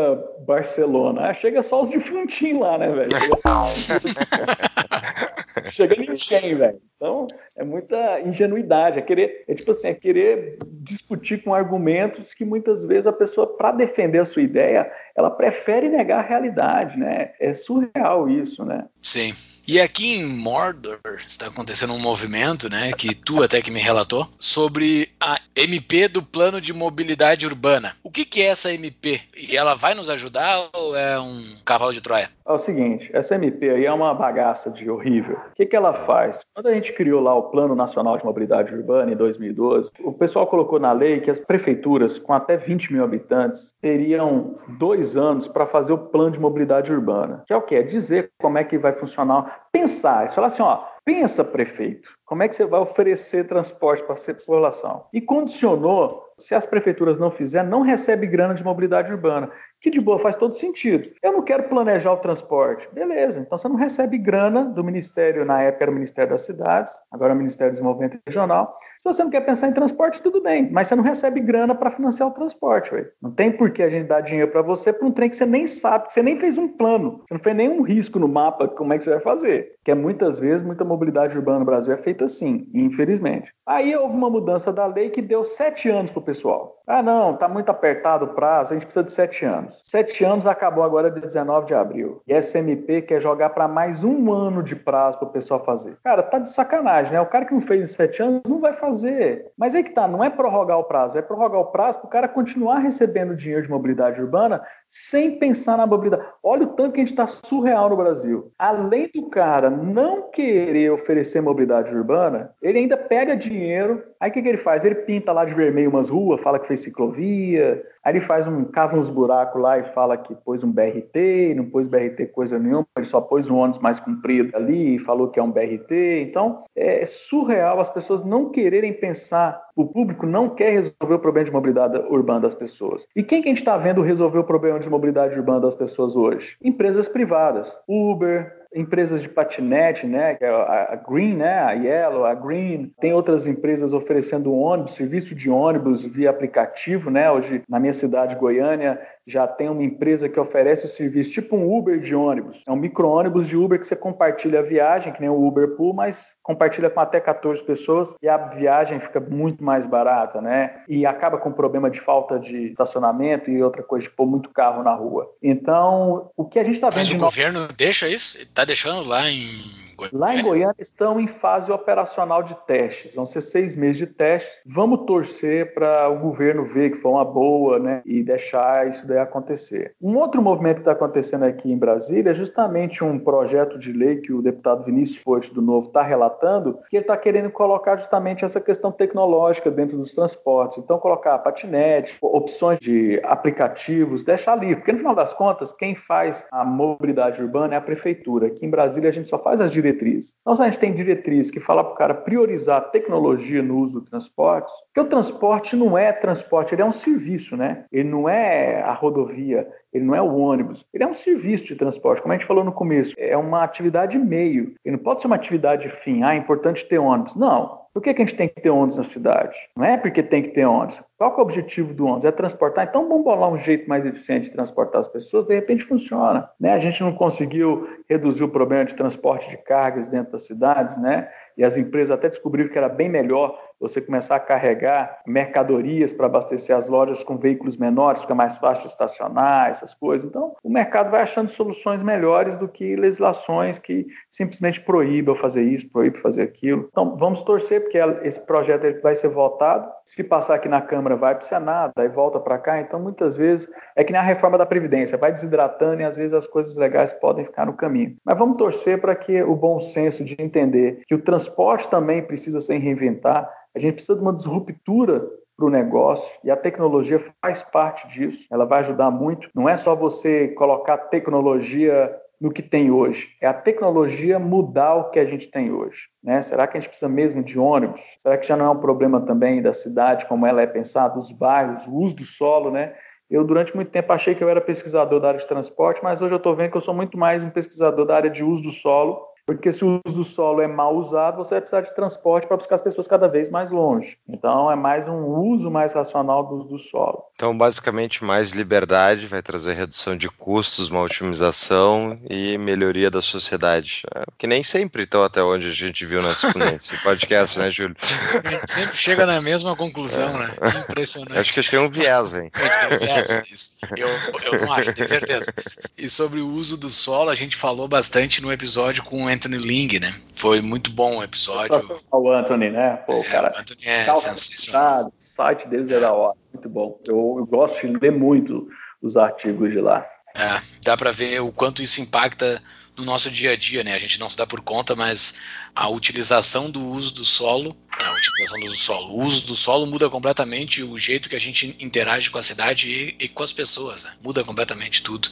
Barcelona. 0.46 1.28
Ah, 1.28 1.34
chega 1.34 1.60
só 1.60 1.82
os 1.82 1.90
defuntinhos 1.90 2.60
lá, 2.60 2.78
né, 2.78 2.90
velho? 2.90 3.10
Chega 5.70 5.96
ninguém, 5.96 6.56
velho. 6.56 6.80
Então, 6.96 7.26
é 7.56 7.64
muita 7.64 8.20
ingenuidade. 8.20 8.98
É 8.98 9.02
querer, 9.02 9.44
é 9.46 9.54
tipo 9.54 9.70
assim, 9.70 9.88
é 9.88 9.94
querer 9.94 10.58
discutir 10.66 11.42
com 11.42 11.54
argumentos 11.54 12.32
que 12.32 12.44
muitas 12.44 12.84
vezes 12.84 13.06
a 13.06 13.12
pessoa, 13.12 13.46
para 13.46 13.72
defender 13.72 14.18
a 14.18 14.24
sua 14.24 14.42
ideia, 14.42 14.90
ela 15.16 15.30
prefere 15.30 15.88
negar 15.88 16.20
a 16.20 16.26
realidade, 16.26 16.98
né? 16.98 17.32
É 17.38 17.52
surreal 17.52 18.28
isso, 18.28 18.64
né? 18.64 18.86
Sim. 19.02 19.34
E 19.66 19.80
aqui 19.80 20.16
em 20.16 20.26
Mordor 20.26 21.00
está 21.24 21.46
acontecendo 21.46 21.94
um 21.94 21.98
movimento, 21.98 22.68
né, 22.68 22.92
que 22.92 23.14
tu 23.14 23.42
até 23.42 23.62
que 23.62 23.70
me 23.70 23.80
relatou, 23.80 24.28
sobre 24.38 25.08
a 25.18 25.40
MP 25.56 26.06
do 26.06 26.22
Plano 26.22 26.60
de 26.60 26.70
Mobilidade 26.74 27.46
Urbana. 27.46 27.96
O 28.02 28.10
que, 28.10 28.26
que 28.26 28.42
é 28.42 28.48
essa 28.48 28.74
MP? 28.74 29.22
E 29.34 29.56
ela 29.56 29.74
vai 29.74 29.94
nos 29.94 30.10
ajudar 30.10 30.68
ou 30.74 30.94
é 30.94 31.18
um 31.18 31.56
cavalo 31.64 31.94
de 31.94 32.02
Troia? 32.02 32.30
É 32.46 32.52
o 32.52 32.58
seguinte, 32.58 33.10
essa 33.14 33.36
MP 33.36 33.70
aí 33.70 33.86
é 33.86 33.92
uma 33.92 34.12
bagaça 34.12 34.70
de 34.70 34.90
horrível. 34.90 35.36
O 35.36 35.54
que, 35.54 35.64
que 35.64 35.74
ela 35.74 35.94
faz? 35.94 36.44
Quando 36.54 36.66
a 36.66 36.74
gente 36.74 36.92
criou 36.92 37.22
lá 37.22 37.34
o 37.34 37.44
Plano 37.44 37.74
Nacional 37.74 38.18
de 38.18 38.24
Mobilidade 38.24 38.74
Urbana 38.74 39.10
em 39.10 39.16
2012, 39.16 39.90
o 40.00 40.12
pessoal 40.12 40.46
colocou 40.46 40.78
na 40.78 40.92
lei 40.92 41.20
que 41.20 41.30
as 41.30 41.40
prefeituras 41.40 42.18
com 42.18 42.34
até 42.34 42.54
20 42.54 42.92
mil 42.92 43.02
habitantes 43.02 43.74
teriam 43.80 44.56
dois 44.78 45.16
anos 45.16 45.48
para 45.48 45.66
fazer 45.66 45.94
o 45.94 45.98
plano 45.98 46.32
de 46.32 46.40
mobilidade 46.40 46.92
urbana. 46.92 47.42
Que 47.46 47.54
é 47.54 47.56
o 47.56 47.62
quê? 47.62 47.76
É 47.76 47.82
dizer 47.82 48.30
como 48.38 48.58
é 48.58 48.64
que 48.64 48.76
vai 48.76 48.92
funcionar. 48.92 49.64
Pensar, 49.72 50.28
falar 50.28 50.48
assim, 50.48 50.62
ó, 50.62 50.84
pensa 51.02 51.42
prefeito, 51.42 52.10
como 52.26 52.42
é 52.42 52.48
que 52.48 52.54
você 52.54 52.66
vai 52.66 52.80
oferecer 52.80 53.46
transporte 53.46 54.02
para 54.02 54.14
a 54.14 54.34
população? 54.34 55.06
E 55.12 55.20
condicionou 55.20 56.22
se 56.44 56.54
as 56.54 56.66
prefeituras 56.66 57.16
não 57.16 57.30
fizerem, 57.30 57.70
não 57.70 57.80
recebe 57.80 58.26
grana 58.26 58.54
de 58.54 58.62
mobilidade 58.62 59.10
urbana. 59.10 59.50
Que 59.80 59.90
de 59.90 60.00
boa 60.00 60.18
faz 60.18 60.36
todo 60.36 60.54
sentido. 60.54 61.10
Eu 61.22 61.32
não 61.32 61.42
quero 61.42 61.64
planejar 61.64 62.12
o 62.12 62.16
transporte. 62.16 62.88
Beleza, 62.92 63.40
então 63.40 63.56
você 63.56 63.68
não 63.68 63.76
recebe 63.76 64.16
grana 64.16 64.64
do 64.64 64.82
Ministério, 64.82 65.44
na 65.44 65.62
época 65.62 65.84
era 65.84 65.90
o 65.90 65.94
Ministério 65.94 66.30
das 66.30 66.42
Cidades, 66.42 66.92
agora 67.10 67.32
é 67.32 67.34
o 67.34 67.38
Ministério 67.38 67.70
do 67.70 67.76
Desenvolvimento 67.76 68.18
Regional. 68.26 68.78
Se 68.98 69.04
você 69.04 69.22
não 69.22 69.30
quer 69.30 69.42
pensar 69.42 69.68
em 69.68 69.72
transporte, 69.72 70.22
tudo 70.22 70.42
bem, 70.42 70.70
mas 70.70 70.88
você 70.88 70.94
não 70.94 71.02
recebe 71.02 71.40
grana 71.40 71.74
para 71.74 71.90
financiar 71.90 72.28
o 72.28 72.32
transporte. 72.32 72.94
Ué. 72.94 73.06
Não 73.20 73.30
tem 73.30 73.52
por 73.52 73.70
que 73.70 73.82
a 73.82 73.90
gente 73.90 74.06
dar 74.06 74.20
dinheiro 74.20 74.50
para 74.50 74.62
você 74.62 74.92
para 74.92 75.06
um 75.06 75.12
trem 75.12 75.28
que 75.28 75.36
você 75.36 75.46
nem 75.46 75.66
sabe, 75.66 76.06
que 76.06 76.12
você 76.12 76.22
nem 76.22 76.38
fez 76.38 76.56
um 76.56 76.68
plano, 76.68 77.22
você 77.26 77.34
não 77.34 77.40
fez 77.40 77.56
nenhum 77.56 77.82
risco 77.82 78.18
no 78.18 78.28
mapa 78.28 78.68
como 78.68 78.92
é 78.92 78.98
que 78.98 79.04
você 79.04 79.10
vai 79.10 79.20
fazer. 79.20 79.74
Que 79.84 79.90
é 79.90 79.94
muitas 79.94 80.38
vezes, 80.38 80.64
muita 80.64 80.84
mobilidade 80.84 81.36
urbana 81.36 81.58
no 81.58 81.64
Brasil 81.64 81.92
é 81.92 81.98
feita 81.98 82.24
assim, 82.24 82.68
infelizmente. 82.72 83.52
Aí 83.66 83.94
houve 83.94 84.14
uma 84.14 84.30
mudança 84.30 84.72
da 84.72 84.86
lei 84.86 85.10
que 85.10 85.22
deu 85.22 85.44
sete 85.44 85.88
anos 85.88 86.10
para 86.10 86.20
o 86.20 86.22
pessoal. 86.34 86.82
Ah, 86.86 87.02
não, 87.02 87.34
tá 87.34 87.48
muito 87.48 87.70
apertado 87.70 88.26
o 88.26 88.28
prazo, 88.34 88.72
a 88.72 88.74
gente 88.74 88.84
precisa 88.84 89.04
de 89.04 89.12
sete 89.12 89.44
anos. 89.44 89.80
Sete 89.82 90.22
anos 90.22 90.46
acabou 90.46 90.84
agora 90.84 91.10
de 91.10 91.20
19 91.20 91.66
de 91.66 91.74
abril. 91.74 92.20
E 92.26 92.34
a 92.34 92.42
SMP 92.42 93.00
quer 93.00 93.22
jogar 93.22 93.50
para 93.50 93.66
mais 93.66 94.04
um 94.04 94.30
ano 94.30 94.62
de 94.62 94.76
prazo 94.76 95.18
para 95.18 95.28
o 95.28 95.30
pessoal 95.30 95.64
fazer. 95.64 95.96
Cara, 96.04 96.22
tá 96.22 96.38
de 96.38 96.50
sacanagem, 96.50 97.14
né? 97.14 97.20
O 97.20 97.26
cara 97.26 97.46
que 97.46 97.54
não 97.54 97.60
fez 97.60 97.80
em 97.80 97.86
sete 97.86 98.22
anos 98.22 98.42
não 98.46 98.60
vai 98.60 98.74
fazer. 98.74 99.50
Mas 99.56 99.74
aí 99.74 99.82
que 99.82 99.92
tá, 99.92 100.06
não 100.06 100.22
é 100.22 100.28
prorrogar 100.28 100.78
o 100.78 100.84
prazo, 100.84 101.16
é 101.16 101.22
prorrogar 101.22 101.60
o 101.60 101.66
prazo 101.66 102.00
para 102.00 102.06
o 102.06 102.10
cara 102.10 102.28
continuar 102.28 102.78
recebendo 102.78 103.34
dinheiro 103.34 103.62
de 103.62 103.70
mobilidade 103.70 104.20
urbana 104.20 104.62
sem 104.94 105.38
pensar 105.40 105.76
na 105.76 105.86
mobilidade. 105.88 106.24
Olha 106.40 106.62
o 106.62 106.68
tanto 106.68 106.92
que 106.92 107.00
a 107.00 107.04
gente 107.04 107.12
está 107.12 107.26
surreal 107.26 107.90
no 107.90 107.96
Brasil. 107.96 108.52
Além 108.56 109.10
do 109.12 109.28
cara 109.28 109.68
não 109.68 110.30
querer 110.30 110.92
oferecer 110.92 111.40
mobilidade 111.40 111.92
urbana, 111.92 112.52
ele 112.62 112.78
ainda 112.78 112.96
pega 112.96 113.36
dinheiro. 113.36 114.04
Aí 114.20 114.30
o 114.30 114.32
que, 114.32 114.40
que 114.40 114.48
ele 114.48 114.56
faz? 114.56 114.84
Ele 114.84 114.94
pinta 114.94 115.32
lá 115.32 115.44
de 115.44 115.52
vermelho 115.52 115.90
umas 115.90 116.08
ruas, 116.08 116.40
fala 116.40 116.60
que 116.60 116.68
fez 116.68 116.78
ciclovia, 116.78 117.84
Aí 118.04 118.12
ele 118.12 118.20
faz 118.20 118.46
um, 118.46 118.64
cava 118.64 118.98
uns 118.98 119.08
buracos 119.08 119.60
lá 119.60 119.78
e 119.78 119.84
fala 119.84 120.16
que 120.16 120.34
pôs 120.34 120.62
um 120.62 120.70
BRT, 120.70 121.54
não 121.56 121.64
pôs 121.64 121.86
BRT 121.86 122.26
coisa 122.26 122.58
nenhuma, 122.58 122.86
ele 122.96 123.06
só 123.06 123.20
pôs 123.20 123.48
um 123.48 123.56
ônibus 123.56 123.78
mais 123.78 123.98
comprido 123.98 124.54
ali 124.54 124.96
e 124.96 124.98
falou 124.98 125.28
que 125.28 125.40
é 125.40 125.42
um 125.42 125.50
BRT. 125.50 126.22
Então, 126.28 126.64
é 126.76 127.04
surreal 127.04 127.80
as 127.80 127.88
pessoas 127.88 128.22
não 128.22 128.50
quererem 128.50 128.92
pensar, 128.92 129.62
o 129.74 129.86
público 129.86 130.26
não 130.26 130.50
quer 130.50 130.70
resolver 130.70 131.14
o 131.14 131.18
problema 131.18 131.46
de 131.46 131.52
mobilidade 131.52 131.96
urbana 132.10 132.40
das 132.40 132.54
pessoas. 132.54 133.06
E 133.16 133.22
quem 133.22 133.40
que 133.40 133.48
a 133.48 133.50
gente 133.50 133.58
está 133.58 133.76
vendo 133.78 134.02
resolver 134.02 134.38
o 134.38 134.44
problema 134.44 134.78
de 134.78 134.90
mobilidade 134.90 135.38
urbana 135.38 135.60
das 135.60 135.74
pessoas 135.74 136.14
hoje? 136.14 136.56
Empresas 136.62 137.08
privadas. 137.08 137.74
Uber, 137.88 138.63
empresas 138.74 139.22
de 139.22 139.28
patinete, 139.28 140.06
né, 140.06 140.36
é 140.40 140.48
a 140.48 141.00
Green, 141.08 141.36
né, 141.36 141.60
a 141.60 141.72
Yellow, 141.72 142.24
a 142.24 142.34
Green, 142.34 142.92
tem 143.00 143.12
outras 143.12 143.46
empresas 143.46 143.92
oferecendo 143.92 144.52
ônibus, 144.52 144.94
serviço 144.94 145.34
de 145.34 145.48
ônibus 145.48 146.04
via 146.04 146.30
aplicativo, 146.30 147.10
né, 147.10 147.30
hoje 147.30 147.62
na 147.68 147.78
minha 147.78 147.92
cidade, 147.92 148.34
Goiânia, 148.34 149.00
já 149.26 149.46
tem 149.46 149.68
uma 149.68 149.82
empresa 149.82 150.28
que 150.28 150.38
oferece 150.38 150.86
o 150.86 150.88
serviço 150.88 151.32
tipo 151.32 151.56
um 151.56 151.76
Uber 151.76 151.98
de 151.98 152.14
ônibus. 152.14 152.62
É 152.66 152.72
um 152.72 152.76
micro-ônibus 152.76 153.48
de 153.48 153.56
Uber 153.56 153.78
que 153.78 153.86
você 153.86 153.96
compartilha 153.96 154.60
a 154.60 154.62
viagem, 154.62 155.12
que 155.12 155.20
nem 155.20 155.30
o 155.30 155.46
Uber 155.46 155.76
Pool, 155.76 155.94
mas 155.94 156.34
compartilha 156.42 156.90
com 156.90 157.00
até 157.00 157.20
14 157.20 157.62
pessoas 157.62 158.14
e 158.22 158.28
a 158.28 158.36
viagem 158.36 159.00
fica 159.00 159.20
muito 159.20 159.64
mais 159.64 159.86
barata, 159.86 160.40
né? 160.40 160.82
E 160.88 161.06
acaba 161.06 161.38
com 161.38 161.48
o 161.48 161.54
problema 161.54 161.90
de 161.90 162.00
falta 162.00 162.38
de 162.38 162.68
estacionamento 162.68 163.50
e 163.50 163.62
outra 163.62 163.82
coisa, 163.82 164.06
de 164.06 164.14
pôr 164.14 164.26
muito 164.26 164.50
carro 164.50 164.82
na 164.82 164.94
rua. 164.94 165.30
Então, 165.42 166.30
o 166.36 166.44
que 166.44 166.58
a 166.58 166.64
gente 166.64 166.74
está 166.74 166.90
vendo... 166.90 166.98
Mas 166.98 167.10
o 167.10 167.18
governo 167.18 167.68
deixa 167.76 168.08
isso? 168.08 168.38
Está 168.38 168.64
deixando 168.64 169.08
lá 169.08 169.30
em 169.30 169.84
Lá 170.12 170.34
em 170.34 170.42
Goiânia 170.42 170.74
estão 170.78 171.20
em 171.20 171.26
fase 171.26 171.70
operacional 171.72 172.42
de 172.42 172.54
testes. 172.66 173.14
Vão 173.14 173.26
ser 173.26 173.40
seis 173.40 173.76
meses 173.76 173.96
de 173.98 174.06
testes. 174.06 174.60
Vamos 174.66 175.04
torcer 175.06 175.74
para 175.74 176.08
o 176.08 176.18
governo 176.18 176.64
ver 176.64 176.90
que 176.90 176.96
foi 176.96 177.10
uma 177.10 177.24
boa, 177.24 177.78
né? 177.78 178.02
E 178.04 178.22
deixar 178.22 178.88
isso 178.88 179.06
daí 179.06 179.18
acontecer. 179.18 179.94
Um 180.00 180.16
outro 180.16 180.42
movimento 180.42 180.76
que 180.76 180.80
está 180.82 180.92
acontecendo 180.92 181.44
aqui 181.44 181.72
em 181.72 181.78
Brasília 181.78 182.30
é 182.30 182.34
justamente 182.34 183.02
um 183.02 183.18
projeto 183.18 183.78
de 183.78 183.92
lei 183.92 184.16
que 184.16 184.32
o 184.32 184.42
deputado 184.42 184.84
Vinícius 184.84 185.18
Forte 185.18 185.52
do 185.54 185.62
Novo 185.62 185.86
está 185.86 186.02
relatando, 186.02 186.78
que 186.90 186.96
ele 186.96 187.04
está 187.04 187.16
querendo 187.16 187.50
colocar 187.50 187.96
justamente 187.96 188.44
essa 188.44 188.60
questão 188.60 188.92
tecnológica 188.92 189.70
dentro 189.70 189.96
dos 189.96 190.14
transportes. 190.14 190.78
Então, 190.78 190.98
colocar 190.98 191.38
patinete, 191.38 192.16
opções 192.20 192.78
de 192.78 193.20
aplicativos, 193.24 194.24
deixar 194.24 194.56
livre. 194.56 194.76
Porque 194.76 194.92
no 194.92 194.98
final 194.98 195.14
das 195.14 195.32
contas, 195.32 195.72
quem 195.72 195.94
faz 195.94 196.46
a 196.50 196.64
mobilidade 196.64 197.42
urbana 197.42 197.74
é 197.74 197.76
a 197.76 197.80
prefeitura. 197.80 198.46
Aqui 198.46 198.66
em 198.66 198.70
Brasília 198.70 199.08
a 199.08 199.12
gente 199.12 199.28
só 199.28 199.38
faz 199.38 199.60
as 199.60 199.72
diretrizes. 199.72 199.93
Então, 200.40 200.54
se 200.54 200.62
a 200.62 200.66
gente 200.66 200.78
tem 200.78 200.94
diretriz 200.94 201.50
que 201.50 201.60
fala 201.60 201.84
para 201.84 201.92
o 201.92 201.96
cara 201.96 202.14
priorizar 202.14 202.90
tecnologia 202.90 203.62
no 203.62 203.78
uso 203.78 204.00
do 204.00 204.06
transporte, 204.06 204.72
porque 204.86 205.00
o 205.00 205.08
transporte 205.08 205.76
não 205.76 205.96
é 205.96 206.12
transporte, 206.12 206.74
ele 206.74 206.82
é 206.82 206.84
um 206.84 206.92
serviço, 206.92 207.56
né? 207.56 207.84
Ele 207.90 208.08
não 208.08 208.28
é 208.28 208.82
a 208.82 208.92
rodovia, 208.92 209.68
ele 209.94 210.04
não 210.04 210.14
é 210.14 210.20
o 210.20 210.36
ônibus, 210.36 210.84
ele 210.92 211.04
é 211.04 211.06
um 211.06 211.14
serviço 211.14 211.64
de 211.64 211.76
transporte, 211.76 212.20
como 212.20 212.34
a 212.34 212.36
gente 212.36 212.46
falou 212.46 212.64
no 212.64 212.72
começo, 212.72 213.14
é 213.16 213.36
uma 213.36 213.62
atividade 213.62 214.18
meio, 214.18 214.74
ele 214.84 214.96
não 214.96 215.02
pode 215.02 215.20
ser 215.20 215.28
uma 215.28 215.36
atividade 215.36 215.88
fim, 215.88 216.22
ah, 216.22 216.34
é 216.34 216.36
importante 216.36 216.86
ter 216.86 216.98
ônibus. 216.98 217.36
Não. 217.36 217.84
Por 217.94 218.02
que, 218.02 218.12
que 218.12 218.22
a 218.22 218.26
gente 218.26 218.36
tem 218.36 218.48
que 218.48 218.60
ter 218.60 218.70
ônibus 218.70 218.96
na 218.96 219.04
cidade? 219.04 219.56
Não 219.76 219.84
é 219.84 219.96
porque 219.96 220.20
tem 220.20 220.42
que 220.42 220.48
ter 220.48 220.66
ônibus. 220.66 221.00
Qual 221.16 221.30
é 221.30 221.36
o 221.36 221.40
objetivo 221.40 221.94
do 221.94 222.06
ônibus? 222.06 222.24
É 222.24 222.32
transportar. 222.32 222.88
Então 222.88 223.08
vamos 223.08 223.22
bolar 223.22 223.48
um 223.48 223.56
jeito 223.56 223.88
mais 223.88 224.04
eficiente 224.04 224.46
de 224.46 224.50
transportar 224.50 225.00
as 225.00 225.06
pessoas, 225.06 225.44
de 225.44 225.54
repente 225.54 225.84
funciona. 225.84 226.50
Né? 226.58 226.72
A 226.72 226.78
gente 226.80 227.00
não 227.04 227.12
conseguiu 227.12 227.88
reduzir 228.10 228.42
o 228.42 228.48
problema 228.48 228.84
de 228.84 228.96
transporte 228.96 229.48
de 229.48 229.56
cargas 229.58 230.08
dentro 230.08 230.32
das 230.32 230.44
cidades, 230.44 230.98
né? 230.98 231.28
E 231.56 231.62
as 231.62 231.76
empresas 231.76 232.10
até 232.10 232.28
descobriram 232.28 232.68
que 232.68 232.76
era 232.76 232.88
bem 232.88 233.08
melhor 233.08 233.56
você 233.88 234.00
começar 234.00 234.36
a 234.36 234.40
carregar 234.40 235.20
mercadorias 235.26 236.12
para 236.12 236.26
abastecer 236.26 236.74
as 236.74 236.88
lojas 236.88 237.22
com 237.22 237.36
veículos 237.36 237.76
menores, 237.76 238.22
fica 238.22 238.34
mais 238.34 238.56
fácil 238.56 238.86
estacionar, 238.86 239.68
essas 239.68 239.92
coisas. 239.92 240.28
Então, 240.28 240.54
o 240.62 240.70
mercado 240.70 241.10
vai 241.10 241.22
achando 241.22 241.48
soluções 241.48 242.02
melhores 242.02 242.56
do 242.56 242.66
que 242.66 242.96
legislações 242.96 243.78
que 243.78 244.06
simplesmente 244.30 244.80
proíbam 244.80 245.34
fazer 245.34 245.62
isso, 245.62 245.90
proíbam 245.90 246.20
fazer 246.22 246.42
aquilo. 246.42 246.88
Então, 246.90 247.16
vamos 247.16 247.42
torcer, 247.42 247.82
porque 247.82 247.98
esse 248.22 248.40
projeto 248.40 249.02
vai 249.02 249.14
ser 249.14 249.28
votado. 249.28 249.90
Se 250.04 250.24
passar 250.24 250.54
aqui 250.54 250.68
na 250.68 250.80
Câmara, 250.80 251.16
vai 251.16 251.34
para 251.34 251.44
o 251.44 251.46
Senado, 251.46 251.92
aí 251.96 252.08
volta 252.08 252.40
para 252.40 252.58
cá. 252.58 252.80
Então, 252.80 252.98
muitas 252.98 253.36
vezes, 253.36 253.70
é 253.94 254.02
que 254.02 254.12
nem 254.12 254.20
a 254.20 254.24
reforma 254.24 254.56
da 254.56 254.66
Previdência, 254.66 255.18
vai 255.18 255.30
desidratando 255.30 256.00
e 256.00 256.04
às 256.04 256.16
vezes 256.16 256.32
as 256.32 256.46
coisas 256.46 256.76
legais 256.76 257.12
podem 257.12 257.44
ficar 257.44 257.66
no 257.66 257.74
caminho. 257.74 258.16
Mas 258.24 258.38
vamos 258.38 258.56
torcer 258.56 259.00
para 259.00 259.14
que 259.14 259.42
o 259.42 259.54
bom 259.54 259.78
senso 259.78 260.24
de 260.24 260.34
entender 260.38 261.02
que 261.06 261.14
o 261.14 261.22
transporte 261.22 261.88
também 261.88 262.22
precisa 262.22 262.60
se 262.60 262.76
reinventar, 262.76 263.50
a 263.74 263.78
gente 263.78 263.94
precisa 263.94 264.14
de 264.14 264.22
uma 264.22 264.32
disruptura 264.32 265.26
para 265.56 265.66
o 265.66 265.70
negócio 265.70 266.32
e 266.42 266.50
a 266.50 266.56
tecnologia 266.56 267.22
faz 267.40 267.62
parte 267.62 268.08
disso. 268.08 268.44
Ela 268.50 268.64
vai 268.64 268.80
ajudar 268.80 269.10
muito. 269.10 269.48
Não 269.54 269.68
é 269.68 269.76
só 269.76 269.94
você 269.94 270.48
colocar 270.48 270.98
tecnologia 270.98 272.14
no 272.40 272.52
que 272.52 272.62
tem 272.62 272.90
hoje, 272.90 273.28
é 273.40 273.46
a 273.46 273.54
tecnologia 273.54 274.38
mudar 274.38 274.94
o 274.96 275.10
que 275.10 275.18
a 275.18 275.24
gente 275.24 275.50
tem 275.50 275.72
hoje. 275.72 276.08
Né? 276.22 276.42
Será 276.42 276.66
que 276.66 276.76
a 276.76 276.80
gente 276.80 276.90
precisa 276.90 277.08
mesmo 277.08 277.42
de 277.42 277.58
ônibus? 277.58 278.02
Será 278.18 278.36
que 278.36 278.46
já 278.46 278.56
não 278.56 278.66
é 278.66 278.70
um 278.70 278.80
problema 278.80 279.20
também 279.20 279.62
da 279.62 279.72
cidade, 279.72 280.26
como 280.26 280.44
ela 280.44 280.60
é 280.60 280.66
pensada, 280.66 281.14
dos 281.14 281.32
bairros, 281.32 281.86
o 281.86 281.94
uso 281.94 282.16
do 282.16 282.24
solo, 282.24 282.70
né? 282.70 282.94
Eu, 283.30 283.44
durante 283.44 283.74
muito 283.74 283.90
tempo, 283.90 284.12
achei 284.12 284.34
que 284.34 284.44
eu 284.44 284.48
era 284.48 284.60
pesquisador 284.60 285.18
da 285.20 285.28
área 285.28 285.40
de 285.40 285.48
transporte, 285.48 286.02
mas 286.02 286.20
hoje 286.20 286.34
eu 286.34 286.38
estou 286.38 286.54
vendo 286.54 286.70
que 286.70 286.76
eu 286.76 286.82
sou 286.82 286.92
muito 286.92 287.16
mais 287.16 287.42
um 287.42 287.48
pesquisador 287.48 288.04
da 288.04 288.16
área 288.16 288.30
de 288.30 288.44
uso 288.44 288.62
do 288.62 288.70
solo 288.70 289.33
porque 289.46 289.72
se 289.72 289.84
o 289.84 290.00
uso 290.06 290.18
do 290.18 290.24
solo 290.24 290.60
é 290.62 290.66
mal 290.66 290.96
usado, 290.96 291.36
você 291.36 291.54
vai 291.54 291.60
precisar 291.60 291.82
de 291.82 291.94
transporte 291.94 292.46
para 292.46 292.56
buscar 292.56 292.76
as 292.76 292.82
pessoas 292.82 293.06
cada 293.06 293.28
vez 293.28 293.50
mais 293.50 293.70
longe. 293.70 294.16
Então, 294.28 294.70
é 294.70 294.76
mais 294.76 295.06
um 295.06 295.24
uso 295.24 295.70
mais 295.70 295.92
racional 295.92 296.46
do 296.46 296.56
uso 296.56 296.68
do 296.68 296.78
solo. 296.78 297.24
Então, 297.34 297.56
basicamente, 297.56 298.24
mais 298.24 298.52
liberdade 298.52 299.26
vai 299.26 299.42
trazer 299.42 299.74
redução 299.74 300.16
de 300.16 300.28
custos, 300.30 300.88
uma 300.88 301.02
otimização 301.02 302.18
e 302.28 302.56
melhoria 302.56 303.10
da 303.10 303.20
sociedade. 303.20 304.02
É, 304.14 304.22
que 304.38 304.46
nem 304.46 304.62
sempre, 304.62 305.02
então, 305.02 305.22
até 305.22 305.42
onde 305.42 305.68
a 305.68 305.72
gente 305.72 306.06
viu 306.06 306.22
nesse, 306.22 306.58
nesse 306.58 306.96
podcast, 307.02 307.58
né, 307.58 307.70
Júlio? 307.70 307.96
A 308.44 308.50
gente 308.50 308.72
sempre 308.72 308.96
chega 308.96 309.26
na 309.26 309.42
mesma 309.42 309.76
conclusão, 309.76 310.38
né? 310.38 310.54
Impressionante. 310.88 311.38
Acho 311.38 311.52
que 311.52 311.60
a 311.60 311.62
gente 311.62 311.70
tem 311.70 311.80
um 311.80 311.90
viés, 311.90 312.34
hein? 312.34 312.50
A 312.54 312.62
gente 312.62 312.78
tem 312.78 312.96
um 312.96 312.98
viés, 313.00 313.50
isso. 313.52 313.74
Eu, 313.96 314.08
eu 314.08 314.64
não 314.64 314.72
acho, 314.72 314.92
tenho 314.92 315.08
certeza. 315.08 315.52
E 315.98 316.08
sobre 316.08 316.40
o 316.40 316.48
uso 316.48 316.76
do 316.78 316.88
solo, 316.88 317.30
a 317.30 317.34
gente 317.34 317.56
falou 317.56 317.86
bastante 317.86 318.40
no 318.40 318.52
episódio 318.52 319.02
com 319.02 319.24
o 319.24 319.33
Anthony 319.34 319.58
Ling, 319.58 320.00
né? 320.00 320.14
Foi 320.32 320.60
muito 320.60 320.90
bom 320.90 321.18
o 321.18 321.22
episódio. 321.22 322.00
O 322.10 322.30
Anthony, 322.30 322.70
né? 322.70 322.96
Pô, 323.06 323.16
o 323.16 323.20
é, 323.20 323.24
cara. 323.24 323.52
O 323.54 323.60
Anthony 323.60 323.84
é 323.84 324.14
sensacional. 324.14 325.12
site 325.18 325.68
deles 325.68 325.90
é 325.90 326.00
da 326.00 326.12
hora, 326.12 326.36
muito 326.52 326.68
bom. 326.68 327.00
Eu, 327.06 327.36
eu 327.38 327.46
gosto 327.46 327.86
de 327.86 327.98
ler 327.98 328.12
muito 328.12 328.68
os 329.02 329.16
artigos 329.16 329.70
de 329.70 329.80
lá. 329.80 330.06
É, 330.34 330.60
dá 330.82 330.96
para 330.96 331.12
ver 331.12 331.40
o 331.40 331.52
quanto 331.52 331.82
isso 331.82 332.00
impacta 332.00 332.62
no 332.96 333.04
nosso 333.04 333.30
dia 333.30 333.52
a 333.52 333.56
dia, 333.56 333.82
né? 333.82 333.94
A 333.94 333.98
gente 333.98 334.20
não 334.20 334.30
se 334.30 334.36
dá 334.36 334.46
por 334.46 334.60
conta, 334.60 334.94
mas 334.94 335.34
a 335.74 335.88
utilização 335.88 336.70
do 336.70 336.80
uso 336.80 337.12
do 337.12 337.24
solo, 337.24 337.76
a 337.90 338.12
utilização 338.12 338.60
do 338.60 338.74
solo, 338.74 339.08
o 339.14 339.24
uso 339.24 339.46
do 339.46 339.54
solo 339.54 339.86
muda 339.86 340.08
completamente 340.08 340.82
o 340.82 340.96
jeito 340.96 341.28
que 341.28 341.36
a 341.36 341.40
gente 341.40 341.76
interage 341.80 342.30
com 342.30 342.38
a 342.38 342.42
cidade 342.42 343.16
e, 343.18 343.24
e 343.24 343.28
com 343.28 343.42
as 343.42 343.52
pessoas, 343.52 344.04
né? 344.04 344.12
muda 344.22 344.44
completamente 344.44 345.02
tudo. 345.02 345.28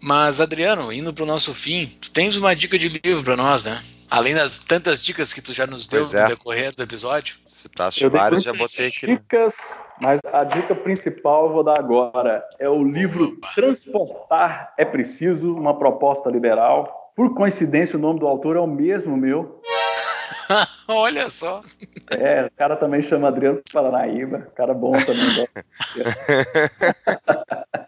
Mas 0.00 0.40
Adriano, 0.40 0.92
indo 0.92 1.12
para 1.14 1.24
o 1.24 1.26
nosso 1.26 1.54
fim, 1.54 1.86
tu 2.00 2.10
tens 2.10 2.36
uma 2.36 2.54
dica 2.54 2.78
de 2.78 2.88
livro 2.88 3.22
para 3.22 3.36
nós, 3.36 3.64
né? 3.64 3.82
Além 4.10 4.34
das 4.34 4.58
tantas 4.58 5.02
dicas 5.02 5.32
que 5.32 5.42
tu 5.42 5.52
já 5.52 5.66
nos 5.66 5.86
deu 5.86 6.02
é. 6.02 6.22
no 6.22 6.28
decorrer 6.28 6.74
do 6.74 6.82
episódio. 6.82 7.36
Citaste 7.46 8.04
eu 8.04 8.10
vários, 8.10 8.42
já 8.44 8.52
botei 8.52 8.86
aqui. 8.86 9.06
Dicas, 9.06 9.84
mas 10.00 10.20
a 10.32 10.44
dica 10.44 10.74
principal 10.74 11.46
eu 11.46 11.52
vou 11.52 11.64
dar 11.64 11.78
agora. 11.78 12.44
É 12.58 12.68
o 12.68 12.84
livro 12.84 13.36
Opa. 13.36 13.48
Transportar 13.54 14.72
é 14.78 14.84
Preciso, 14.84 15.54
uma 15.54 15.76
proposta 15.76 16.30
liberal. 16.30 17.12
Por 17.16 17.34
coincidência, 17.34 17.98
o 17.98 18.00
nome 18.00 18.20
do 18.20 18.28
autor 18.28 18.56
é 18.56 18.60
o 18.60 18.66
mesmo 18.66 19.16
meu. 19.16 19.60
Olha 20.86 21.28
só. 21.28 21.60
É, 22.10 22.46
o 22.46 22.50
cara 22.52 22.76
também 22.76 23.02
chama 23.02 23.28
Adriano 23.28 23.60
Paranaíba. 23.72 24.48
Cara 24.54 24.72
bom 24.72 24.92
também. 24.92 25.46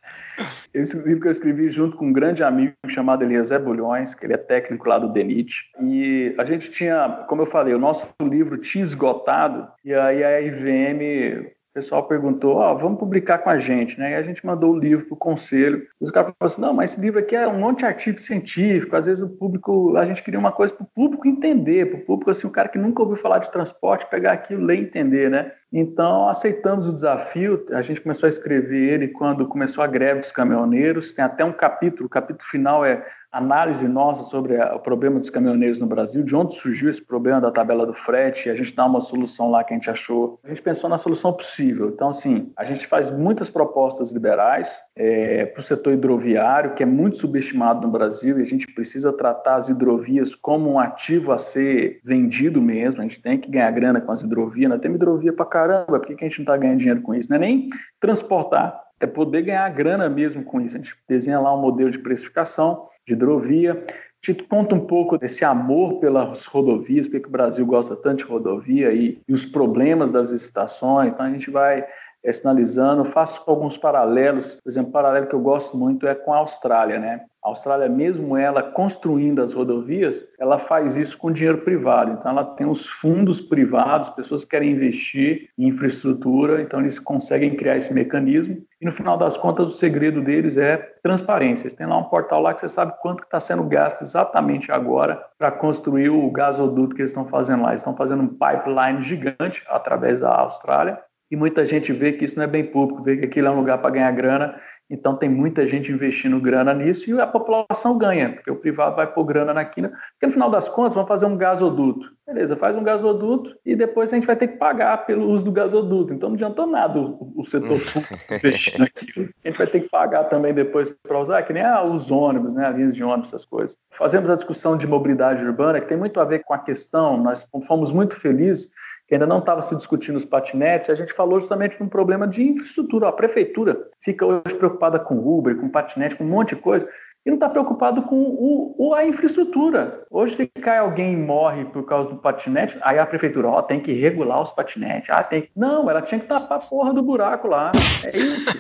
Esse 0.73 0.97
livro 0.97 1.23
que 1.23 1.27
eu 1.27 1.33
escrevi 1.33 1.69
junto 1.69 1.97
com 1.97 2.07
um 2.07 2.13
grande 2.13 2.45
amigo 2.45 2.75
chamado 2.89 3.25
Eliezer 3.25 3.61
Bulhões, 3.61 4.15
que 4.15 4.25
ele 4.25 4.35
é 4.35 4.37
técnico 4.37 4.89
lá 4.89 4.99
do 4.99 5.13
DENIT. 5.13 5.71
E 5.83 6.35
a 6.39 6.45
gente 6.45 6.71
tinha, 6.71 7.25
como 7.29 7.43
eu 7.43 7.47
falei, 7.47 7.75
o 7.75 7.79
nosso 7.79 8.07
livro 8.23 8.57
tinha 8.57 8.85
esgotado, 8.85 9.69
e 9.85 9.93
aí 9.93 10.23
a 10.23 10.41
IVM 10.41 11.51
o 11.71 11.75
pessoal 11.75 12.03
perguntou, 12.09 12.57
ó, 12.57 12.73
oh, 12.73 12.79
vamos 12.79 12.99
publicar 12.99 13.39
com 13.39 13.49
a 13.49 13.57
gente, 13.57 13.97
né? 13.99 14.11
E 14.11 14.15
a 14.17 14.23
gente 14.23 14.45
mandou 14.45 14.73
o 14.73 14.79
livro 14.79 15.07
para 15.07 15.15
o 15.15 15.17
conselho. 15.17 15.87
Os 16.01 16.11
caras 16.11 16.35
falaram 16.37 16.53
assim, 16.53 16.61
não, 16.61 16.75
mas 16.75 16.91
esse 16.91 17.01
livro 17.01 17.21
aqui 17.21 17.37
é 17.37 17.47
um 17.47 17.61
monte 17.61 17.79
de 17.81 17.85
artigo 17.85 18.19
científico, 18.19 18.97
às 18.97 19.07
vezes 19.07 19.23
o 19.23 19.29
público, 19.29 19.97
a 19.97 20.05
gente 20.05 20.21
queria 20.21 20.41
uma 20.41 20.51
coisa 20.51 20.75
para 20.75 20.83
o 20.83 20.89
público 20.93 21.29
entender, 21.29 21.87
para 21.89 22.01
o 22.01 22.05
público, 22.05 22.29
assim, 22.29 22.49
o 22.49 22.51
cara 22.51 22.69
que 22.69 22.79
nunca 22.79 23.03
ouviu 23.03 23.17
falar 23.17 23.39
de 23.39 23.53
transporte, 23.53 24.11
pegar 24.11 24.33
aquilo, 24.33 24.65
ler 24.65 24.79
e 24.79 24.83
entender, 24.83 25.31
né? 25.31 25.53
Então, 25.73 26.29
aceitamos 26.29 26.89
o 26.89 26.93
desafio, 26.93 27.65
a 27.71 27.83
gente 27.83 28.01
começou 28.01 28.27
a 28.27 28.29
escrever 28.29 28.95
ele 28.95 29.09
quando 29.09 29.47
começou 29.47 29.85
a 29.85 29.87
greve 29.87 30.19
dos 30.19 30.33
caminhoneiros, 30.33 31.13
tem 31.13 31.25
até 31.25 31.45
um 31.45 31.53
capítulo, 31.53 32.07
o 32.07 32.11
capítulo 32.11 32.49
final 32.51 32.85
é 32.85 33.07
análise 33.33 33.87
nossa 33.87 34.25
sobre 34.25 34.57
o 34.57 34.79
problema 34.79 35.21
dos 35.21 35.31
caminhoneiros 35.31 35.81
no 35.81 35.87
Brasil, 35.87 36.23
de 36.23 36.35
onde 36.35 36.55
surgiu 36.55 36.91
esse 36.91 37.03
problema 37.03 37.41
da 37.41 37.51
tabela 37.51 37.87
do 37.87 37.95
frete, 37.95 38.51
a 38.51 38.55
gente 38.55 38.75
dá 38.75 38.85
uma 38.85 39.01
solução 39.01 39.51
lá 39.51 39.63
que 39.63 39.73
a 39.73 39.77
gente 39.77 39.91
achou. 39.91 40.39
A 40.45 40.49
gente 40.49 40.63
pensou 40.63 40.91
na 40.91 40.99
solução 40.99 41.33
possível. 41.33 41.89
Então, 41.89 42.09
assim, 42.09 42.53
a 42.57 42.65
gente 42.65 42.87
faz 42.87 43.11
muitas 43.11 43.49
propostas 43.49 44.13
liberais 44.13 44.71
é, 44.97 45.47
para 45.47 45.61
o 45.61 45.63
setor 45.63 45.93
hidroviário, 45.93 46.75
que 46.75 46.83
é 46.83 46.87
muito 46.87 47.19
subestimado 47.19 47.87
no 47.87 47.93
Brasil, 47.93 48.39
e 48.39 48.43
a 48.43 48.47
gente 48.47 48.67
precisa 48.67 49.13
tratar 49.13 49.57
as 49.57 49.69
hidrovias 49.69 50.35
como 50.35 50.71
um 50.71 50.79
ativo 50.79 51.33
a 51.33 51.39
ser 51.39 52.01
vendido 52.05 52.61
mesmo. 52.61 53.01
A 53.01 53.05
gente 53.05 53.23
tem 53.23 53.39
que 53.39 53.51
ganhar 53.51 53.71
grana 53.71 54.01
com 54.01 54.13
as 54.13 54.23
hidrovias, 54.23 54.71
nós 54.71 54.81
temos 54.81 54.97
hidrovia 54.97 55.33
para 55.33 55.47
caramba, 55.47 55.99
por 55.99 56.05
que 56.05 56.13
a 56.13 56.29
gente 56.29 56.39
não 56.39 56.45
está 56.45 56.57
ganhando 56.57 56.79
dinheiro 56.79 57.03
com 57.03 57.15
isso? 57.15 57.29
Não 57.29 57.37
é 57.37 57.41
nem 57.41 57.71
transportar, 58.01 58.90
é 59.01 59.07
poder 59.07 59.43
ganhar 59.43 59.69
grana 59.71 60.09
mesmo 60.09 60.45
com 60.45 60.61
isso. 60.61 60.77
A 60.77 60.79
gente 60.79 60.95
desenha 61.09 61.41
lá 61.41 61.55
um 61.55 61.61
modelo 61.61 61.91
de 61.91 61.99
precificação 61.99 62.89
de 63.07 63.15
hidrovia. 63.15 63.85
Te 64.21 64.35
conta 64.35 64.75
um 64.75 64.87
pouco 64.87 65.17
desse 65.17 65.45
amor 65.45 65.99
pelas 65.99 66.45
rodovias, 66.45 67.09
porque 67.09 67.27
o 67.27 67.31
Brasil 67.31 67.65
gosta 67.65 67.97
tanto 67.97 68.19
de 68.19 68.25
rodovia 68.25 68.93
e, 68.93 69.19
e 69.27 69.33
os 69.33 69.47
problemas 69.47 70.13
das 70.13 70.31
estações. 70.31 71.13
Então 71.13 71.25
a 71.25 71.31
gente 71.31 71.51
vai 71.51 71.87
é, 72.23 72.31
sinalizando, 72.31 73.05
faço 73.07 73.43
alguns 73.47 73.79
paralelos. 73.79 74.57
Por 74.63 74.71
exemplo, 74.71 74.91
um 74.91 74.93
paralelo 74.93 75.27
que 75.27 75.35
eu 75.35 75.41
gosto 75.41 75.77
muito 75.77 76.07
é 76.07 76.15
com 76.15 76.35
a 76.35 76.39
Austrália, 76.39 76.99
né? 76.99 77.25
A 77.43 77.49
Austrália, 77.49 77.89
mesmo 77.89 78.37
ela 78.37 78.63
construindo 78.63 79.41
as 79.41 79.55
rodovias, 79.55 80.29
ela 80.39 80.59
faz 80.59 80.97
isso 80.97 81.17
com 81.17 81.33
dinheiro 81.33 81.59
privado. 81.59 82.13
Então, 82.13 82.31
ela 82.31 82.45
tem 82.45 82.67
os 82.67 82.87
fundos 82.87 83.41
privados, 83.41 84.11
pessoas 84.11 84.45
que 84.45 84.51
querem 84.51 84.73
investir 84.73 85.49
em 85.57 85.69
infraestrutura, 85.69 86.61
então 86.61 86.81
eles 86.81 86.99
conseguem 86.99 87.57
criar 87.57 87.79
esse 87.79 87.95
mecanismo. 87.95 88.63
E 88.81 88.85
no 88.85 88.93
final 88.93 89.17
das 89.17 89.37
contas, 89.37 89.69
o 89.69 89.77
segredo 89.77 90.23
deles 90.23 90.59
é 90.59 90.77
transparência. 91.03 91.65
Eles 91.65 91.77
têm 91.77 91.87
lá 91.87 91.97
um 91.97 92.05
portal 92.05 92.43
lá 92.43 92.53
que 92.53 92.61
você 92.61 92.69
sabe 92.69 92.95
quanto 93.01 93.25
está 93.25 93.41
sendo 93.41 93.65
gasto 93.65 94.03
exatamente 94.03 94.71
agora 94.71 95.23
para 95.39 95.51
construir 95.51 96.11
o 96.11 96.31
gasoduto 96.31 96.95
que 96.95 97.03
eles 97.03 97.11
estão 97.11 97.27
fazendo 97.27 97.63
lá. 97.63 97.71
Eles 97.71 97.81
estão 97.81 97.97
fazendo 97.97 98.23
um 98.23 98.29
pipeline 98.29 99.03
gigante 99.03 99.63
através 99.69 100.21
da 100.21 100.35
Austrália. 100.35 100.99
E 101.31 101.37
muita 101.37 101.65
gente 101.65 101.93
vê 101.93 102.13
que 102.13 102.25
isso 102.25 102.37
não 102.37 102.45
é 102.45 102.49
bem 102.49 102.65
público, 102.65 103.03
vê 103.03 103.17
que 103.17 103.25
aquilo 103.27 103.47
é 103.47 103.51
um 103.51 103.59
lugar 103.59 103.79
para 103.79 103.91
ganhar 103.91 104.11
grana 104.13 104.61
então 104.91 105.15
tem 105.15 105.29
muita 105.29 105.65
gente 105.69 105.93
investindo 105.93 106.41
grana 106.41 106.75
nisso 106.75 107.09
e 107.09 107.21
a 107.21 107.27
população 107.27 107.97
ganha, 107.97 108.33
porque 108.33 108.51
o 108.51 108.57
privado 108.57 108.97
vai 108.97 109.07
pôr 109.07 109.25
grana 109.25 109.55
na 109.55 109.65
quina, 109.65 109.91
porque 109.91 110.27
no 110.27 110.33
final 110.33 110.51
das 110.51 110.69
contas 110.69 110.97
vão 110.97 111.07
fazer 111.07 111.27
um 111.27 111.37
gasoduto. 111.37 112.11
Beleza, 112.27 112.57
faz 112.57 112.75
um 112.77 112.83
gasoduto 112.83 113.57
e 113.65 113.77
depois 113.77 114.13
a 114.13 114.17
gente 114.17 114.27
vai 114.27 114.35
ter 114.35 114.49
que 114.49 114.57
pagar 114.57 115.07
pelo 115.07 115.29
uso 115.29 115.45
do 115.45 115.53
gasoduto. 115.53 116.13
Então 116.13 116.29
não 116.29 116.35
adiantou 116.35 116.67
nada 116.67 116.99
o, 116.99 117.45
setor 117.45 117.79
público 117.93 118.35
investir 118.35 118.81
naquilo. 118.81 119.29
A 119.45 119.49
gente 119.49 119.59
vai 119.59 119.67
ter 119.69 119.81
que 119.81 119.89
pagar 119.89 120.25
também 120.25 120.53
depois 120.53 120.91
para 120.91 121.21
usar, 121.21 121.43
que 121.43 121.53
nem 121.53 121.63
ah, 121.63 121.85
os 121.85 122.11
ônibus, 122.11 122.55
né, 122.57 122.67
as 122.67 122.75
linhas 122.75 122.95
de 122.95 123.05
ônibus, 123.05 123.29
essas 123.29 123.45
coisas. 123.45 123.77
Fazemos 123.93 124.29
a 124.29 124.35
discussão 124.35 124.77
de 124.77 124.89
mobilidade 124.89 125.45
urbana, 125.45 125.81
que 125.81 125.87
tem 125.87 125.97
muito 125.97 126.19
a 126.19 126.25
ver 126.25 126.43
com 126.45 126.53
a 126.53 126.59
questão, 126.59 127.17
nós 127.17 127.49
fomos 127.67 127.93
muito 127.93 128.17
felizes 128.17 128.73
que 129.11 129.17
ainda 129.17 129.27
não 129.27 129.41
estava 129.41 129.61
se 129.61 129.75
discutindo 129.75 130.15
os 130.15 130.25
patinetes, 130.25 130.89
a 130.89 130.95
gente 130.95 131.13
falou 131.13 131.41
justamente 131.41 131.77
de 131.77 131.83
um 131.83 131.89
problema 131.89 132.29
de 132.29 132.45
infraestrutura. 132.45 133.09
A 133.09 133.13
prefeitura 133.13 133.89
fica 134.01 134.25
hoje 134.25 134.55
preocupada 134.55 135.01
com 135.01 135.19
Uber, 135.19 135.57
com 135.57 135.69
patinete, 135.69 136.15
com 136.15 136.23
um 136.23 136.29
monte 136.29 136.55
de 136.55 136.61
coisa, 136.61 136.89
e 137.25 137.31
não 137.31 137.37
está 137.37 137.49
preocupado 137.49 138.03
com 138.03 138.17
o, 138.17 138.75
o, 138.79 138.95
a 138.95 139.05
infraestrutura. 139.05 140.05
Hoje, 140.11 140.37
se 140.37 140.47
cai 140.47 140.79
alguém 140.79 141.13
e 141.13 141.17
morre 141.17 141.67
por 141.67 141.85
causa 141.85 142.11
do 142.11 142.17
patinete, 142.17 142.79
aí 142.81 142.99
a 142.99 143.05
prefeitura, 143.05 143.49
ó, 143.49 143.63
tem 143.63 143.79
que 143.79 143.93
regular 143.93 144.43
os 144.43 144.51
patinetes. 144.51 145.11
Ah, 145.11 145.23
tem 145.23 145.43
que... 145.43 145.51
Não, 145.55 145.91
ela 145.91 146.01
tinha 146.01 146.19
que 146.19 146.25
tapar 146.27 146.59
a 146.59 146.63
porra 146.63 146.95
do 146.95 147.03
buraco 147.03 147.47
lá. 147.47 147.73
É 148.05 148.17
isso. 148.17 148.51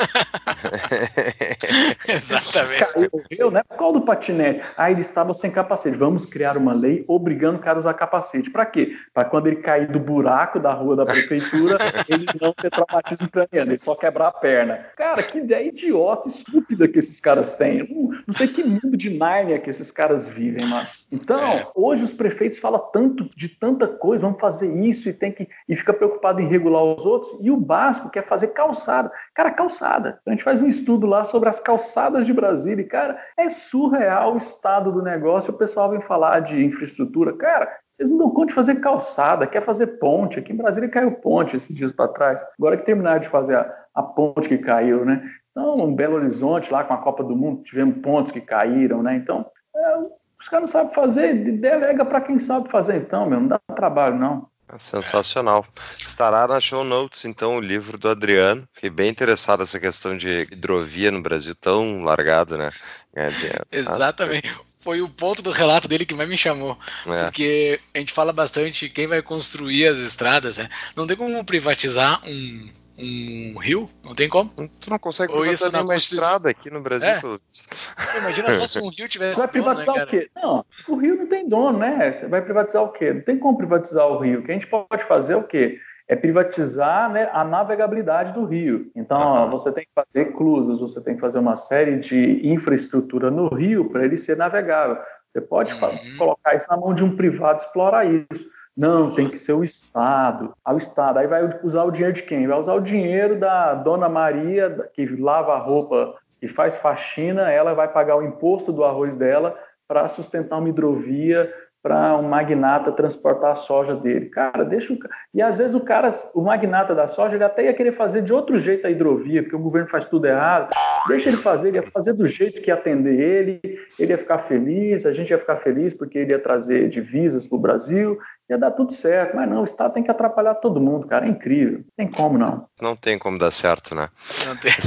Exatamente. 2.06 2.84
Caiu, 3.28 3.50
né? 3.50 3.62
Qual 3.76 3.92
do 3.92 4.02
patinete? 4.02 4.62
Ah, 4.76 4.90
ele 4.90 5.00
estava 5.00 5.32
sem 5.32 5.50
capacete. 5.50 5.96
Vamos 5.96 6.26
criar 6.26 6.58
uma 6.58 6.74
lei 6.74 7.04
obrigando 7.08 7.58
o 7.58 7.62
cara 7.62 7.78
a 7.78 7.80
usar 7.80 7.94
capacete. 7.94 8.50
Para 8.50 8.66
quê? 8.66 8.94
Para 9.14 9.24
quando 9.24 9.46
ele 9.46 9.56
cair 9.56 9.88
do 9.88 9.98
buraco 9.98 10.60
da 10.60 10.72
rua 10.72 10.96
da 10.96 11.06
prefeitura, 11.06 11.78
ele 12.08 12.26
não 12.40 12.52
ter 12.52 12.70
traumatismo 12.70 13.30
craniano, 13.30 13.72
ele 13.72 13.78
só 13.78 13.94
quebrar 13.94 14.28
a 14.28 14.32
perna. 14.32 14.86
Cara, 14.96 15.22
que 15.22 15.38
ideia 15.38 15.66
idiota, 15.66 16.28
estúpida 16.28 16.86
que 16.86 16.98
esses 16.98 17.18
caras 17.20 17.54
têm. 17.54 17.88
Não, 17.88 18.10
não 18.26 18.34
sei 18.34 18.49
que 18.50 18.64
mundo 18.64 18.96
de 18.96 19.16
Nárnia 19.16 19.58
que 19.58 19.70
esses 19.70 19.90
caras 19.90 20.28
vivem, 20.28 20.66
mano. 20.66 20.86
Então, 21.10 21.40
é. 21.40 21.66
hoje 21.74 22.04
os 22.04 22.12
prefeitos 22.12 22.58
falam 22.58 22.80
tanto 22.92 23.28
de 23.36 23.48
tanta 23.48 23.88
coisa, 23.88 24.24
vamos 24.24 24.40
fazer 24.40 24.72
isso 24.72 25.08
e 25.08 25.12
tem 25.12 25.32
que 25.32 25.48
e 25.68 25.74
fica 25.74 25.92
preocupado 25.92 26.40
em 26.40 26.46
regular 26.46 26.82
os 26.82 27.04
outros. 27.04 27.36
E 27.40 27.50
o 27.50 27.56
básico 27.56 28.10
que 28.10 28.18
é 28.18 28.22
fazer 28.22 28.48
calçada. 28.48 29.10
Cara, 29.34 29.50
calçada. 29.50 30.20
A 30.26 30.30
gente 30.30 30.44
faz 30.44 30.62
um 30.62 30.68
estudo 30.68 31.06
lá 31.06 31.24
sobre 31.24 31.48
as 31.48 31.58
calçadas 31.58 32.26
de 32.26 32.32
Brasília 32.32 32.82
e, 32.82 32.88
cara, 32.88 33.18
é 33.36 33.48
surreal 33.48 34.34
o 34.34 34.38
estado 34.38 34.92
do 34.92 35.02
negócio. 35.02 35.52
O 35.52 35.58
pessoal 35.58 35.90
vem 35.90 36.00
falar 36.00 36.40
de 36.40 36.64
infraestrutura. 36.64 37.32
Cara, 37.36 37.68
vocês 38.00 38.10
não 38.10 38.16
dão 38.16 38.30
conta 38.30 38.46
de 38.46 38.54
fazer 38.54 38.76
calçada, 38.76 39.46
quer 39.46 39.62
fazer 39.62 39.86
ponte. 39.98 40.38
Aqui 40.38 40.54
em 40.54 40.56
Brasília 40.56 40.88
caiu 40.88 41.12
ponte 41.12 41.56
esses 41.56 41.76
dias 41.76 41.92
para 41.92 42.08
trás. 42.08 42.42
Agora 42.58 42.78
que 42.78 42.86
terminaram 42.86 43.20
de 43.20 43.28
fazer 43.28 43.56
a, 43.56 43.74
a 43.94 44.02
ponte 44.02 44.48
que 44.48 44.56
caiu, 44.56 45.04
né? 45.04 45.22
Então, 45.50 45.76
um 45.76 45.94
Belo 45.94 46.16
Horizonte, 46.16 46.72
lá 46.72 46.84
com 46.84 46.94
a 46.94 46.98
Copa 46.98 47.24
do 47.24 47.36
Mundo, 47.36 47.62
tivemos 47.62 48.00
pontos 48.00 48.30
que 48.30 48.40
caíram, 48.40 49.02
né? 49.02 49.16
Então, 49.16 49.44
é, 49.74 49.96
os 50.38 50.48
caras 50.48 50.70
não 50.70 50.72
sabem 50.72 50.94
fazer, 50.94 51.34
delega 51.58 52.04
para 52.04 52.20
quem 52.20 52.38
sabe 52.38 52.70
fazer, 52.70 52.96
então, 52.96 53.28
meu, 53.28 53.40
não 53.40 53.48
dá 53.48 53.60
trabalho, 53.74 54.16
não. 54.16 54.48
É 54.72 54.78
sensacional. 54.78 55.66
Estará 55.98 56.46
na 56.46 56.60
show 56.60 56.84
notes, 56.84 57.24
então, 57.24 57.56
o 57.56 57.60
livro 57.60 57.98
do 57.98 58.08
Adriano. 58.08 58.66
Fiquei 58.72 58.88
bem 58.88 59.10
interessado 59.10 59.60
nessa 59.60 59.80
questão 59.80 60.16
de 60.16 60.46
hidrovia 60.52 61.10
no 61.10 61.20
Brasil 61.20 61.54
tão 61.56 62.04
largado, 62.04 62.56
né? 62.56 62.70
Exatamente. 63.72 64.54
Foi 64.78 65.02
o 65.02 65.08
ponto 65.08 65.42
do 65.42 65.50
relato 65.50 65.88
dele 65.88 66.06
que 66.06 66.14
mais 66.14 66.28
me 66.28 66.38
chamou. 66.38 66.78
É. 67.06 67.24
Porque 67.24 67.80
a 67.92 67.98
gente 67.98 68.12
fala 68.12 68.32
bastante 68.32 68.88
quem 68.88 69.06
vai 69.06 69.20
construir 69.20 69.88
as 69.88 69.98
estradas, 69.98 70.56
né? 70.56 70.68
Não 70.96 71.06
tem 71.06 71.16
como 71.16 71.44
privatizar 71.44 72.22
um, 72.24 72.70
um 73.02 73.58
rio, 73.58 73.88
não 74.04 74.14
tem 74.14 74.28
como. 74.28 74.50
Tu 74.80 74.90
não 74.90 74.98
consegue 74.98 75.32
privatizar 75.32 75.72
nenhuma 75.72 75.96
estrada 75.96 76.50
aqui 76.50 76.70
no 76.70 76.82
Brasil. 76.82 77.08
É. 77.08 78.18
Imagina 78.18 78.52
só 78.52 78.66
se 78.66 78.78
um 78.82 78.88
rio 78.90 79.08
tivesse. 79.08 79.38
Vai 79.38 79.48
privatizar 79.48 79.94
dono, 79.94 79.98
né, 79.98 80.04
o 80.04 80.06
quê? 80.06 80.30
Não, 80.36 80.64
o 80.88 80.96
rio 80.96 81.16
não 81.16 81.26
tem 81.26 81.48
dono, 81.48 81.78
né? 81.78 82.12
Você 82.12 82.26
vai 82.26 82.42
privatizar 82.42 82.82
o 82.82 82.88
quê? 82.88 83.12
Não 83.12 83.22
tem 83.22 83.38
como 83.38 83.56
privatizar 83.56 84.06
o 84.06 84.18
rio. 84.18 84.40
O 84.40 84.42
que 84.42 84.50
a 84.50 84.54
gente 84.54 84.66
pode 84.66 85.04
fazer 85.04 85.32
é 85.32 85.36
o 85.36 85.42
quê? 85.42 85.78
É 86.06 86.16
privatizar 86.16 87.10
né, 87.10 87.30
a 87.32 87.44
navegabilidade 87.44 88.34
do 88.34 88.44
rio. 88.44 88.90
Então, 88.96 89.44
uhum. 89.44 89.50
você 89.50 89.72
tem 89.72 89.84
que 89.84 89.92
fazer 89.94 90.32
cruzes, 90.32 90.80
você 90.80 91.00
tem 91.00 91.14
que 91.14 91.20
fazer 91.20 91.38
uma 91.38 91.56
série 91.56 91.98
de 91.98 92.46
infraestrutura 92.46 93.30
no 93.30 93.48
rio 93.48 93.88
para 93.88 94.04
ele 94.04 94.16
ser 94.16 94.36
navegável. 94.36 94.98
Você 95.32 95.40
pode 95.40 95.72
uhum. 95.72 96.16
colocar 96.18 96.56
isso 96.56 96.66
na 96.68 96.76
mão 96.76 96.92
de 96.92 97.04
um 97.04 97.16
privado 97.16 97.62
explorar 97.62 98.04
isso. 98.04 98.50
Não, 98.80 99.10
tem 99.10 99.28
que 99.28 99.36
ser 99.36 99.52
o 99.52 99.62
Estado. 99.62 100.54
Ah, 100.64 100.72
o 100.72 100.78
Estado. 100.78 101.18
Aí 101.18 101.26
vai 101.26 101.60
usar 101.62 101.84
o 101.84 101.90
dinheiro 101.90 102.14
de 102.14 102.22
quem? 102.22 102.46
Vai 102.46 102.58
usar 102.58 102.72
o 102.72 102.80
dinheiro 102.80 103.38
da 103.38 103.74
Dona 103.74 104.08
Maria, 104.08 104.88
que 104.94 105.04
lava 105.04 105.52
a 105.52 105.58
roupa, 105.58 106.14
que 106.40 106.48
faz 106.48 106.78
faxina, 106.78 107.50
ela 107.52 107.74
vai 107.74 107.88
pagar 107.88 108.16
o 108.16 108.22
imposto 108.22 108.72
do 108.72 108.82
arroz 108.82 109.14
dela 109.14 109.54
para 109.86 110.08
sustentar 110.08 110.56
uma 110.56 110.70
hidrovia 110.70 111.52
para 111.82 112.16
um 112.16 112.22
magnata 112.22 112.92
transportar 112.92 113.52
a 113.52 113.54
soja 113.54 113.94
dele. 113.94 114.26
Cara, 114.26 114.64
deixa 114.64 114.92
o 114.92 114.98
E 115.32 115.40
às 115.40 115.58
vezes 115.58 115.74
o 115.74 115.80
cara, 115.80 116.10
o 116.34 116.42
magnata 116.42 116.94
da 116.94 117.06
soja, 117.06 117.36
ele 117.36 117.44
até 117.44 117.64
ia 117.64 117.74
querer 117.74 117.92
fazer 117.92 118.22
de 118.22 118.32
outro 118.32 118.58
jeito 118.58 118.86
a 118.86 118.90
hidrovia, 118.90 119.42
porque 119.42 119.56
o 119.56 119.60
governo 119.60 119.88
faz 119.88 120.06
tudo 120.06 120.26
errado. 120.26 120.70
Deixa 121.08 121.30
ele 121.30 121.38
fazer, 121.38 121.68
ele 121.68 121.78
ia 121.78 121.82
fazer 121.82 122.12
do 122.12 122.26
jeito 122.26 122.60
que 122.60 122.70
atender 122.70 123.18
ele, 123.18 123.60
ele 123.98 124.12
ia 124.12 124.18
ficar 124.18 124.38
feliz, 124.38 125.06
a 125.06 125.12
gente 125.12 125.30
ia 125.30 125.38
ficar 125.38 125.56
feliz 125.56 125.94
porque 125.94 126.18
ele 126.18 126.32
ia 126.32 126.38
trazer 126.38 126.88
divisas 126.88 127.46
para 127.46 127.56
o 127.56 127.60
Brasil, 127.60 128.18
ia 128.52 128.58
dar 128.58 128.70
tudo 128.70 128.92
certo. 128.92 129.36
Mas 129.36 129.48
não, 129.48 129.60
o 129.60 129.64
Estado 129.64 129.94
tem 129.94 130.02
que 130.02 130.10
atrapalhar 130.10 130.54
todo 130.54 130.80
mundo, 130.80 131.06
cara. 131.06 131.26
É 131.26 131.28
incrível. 131.28 131.78
Não 131.78 131.84
tem 131.96 132.10
como 132.10 132.38
não. 132.38 132.66
Não 132.80 132.96
tem 132.96 133.18
como 133.18 133.38
dar 133.38 133.50
certo, 133.50 133.94
né? 133.94 134.08
Não 134.46 134.56
tem. 134.56 134.72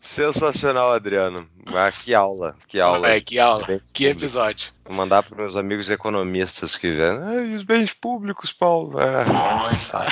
Sensacional, 0.00 0.92
Adriano. 0.92 1.46
Ah, 1.66 1.90
que 1.92 2.14
aula, 2.14 2.56
que 2.66 2.80
aula. 2.80 3.08
É, 3.08 3.20
que 3.20 3.38
aula, 3.38 3.80
que 3.92 4.06
episódio. 4.06 4.72
Vou 4.90 4.96
mandar 4.96 5.22
para 5.22 5.36
meus 5.36 5.54
amigos 5.54 5.88
economistas 5.88 6.76
que 6.76 6.90
vêm. 6.90 7.06
Ah, 7.22 7.42
e 7.42 7.54
os 7.54 7.62
bens 7.62 7.92
públicos, 7.92 8.52
Paulo? 8.52 8.98
É, 9.00 9.24
nossa. 9.24 10.04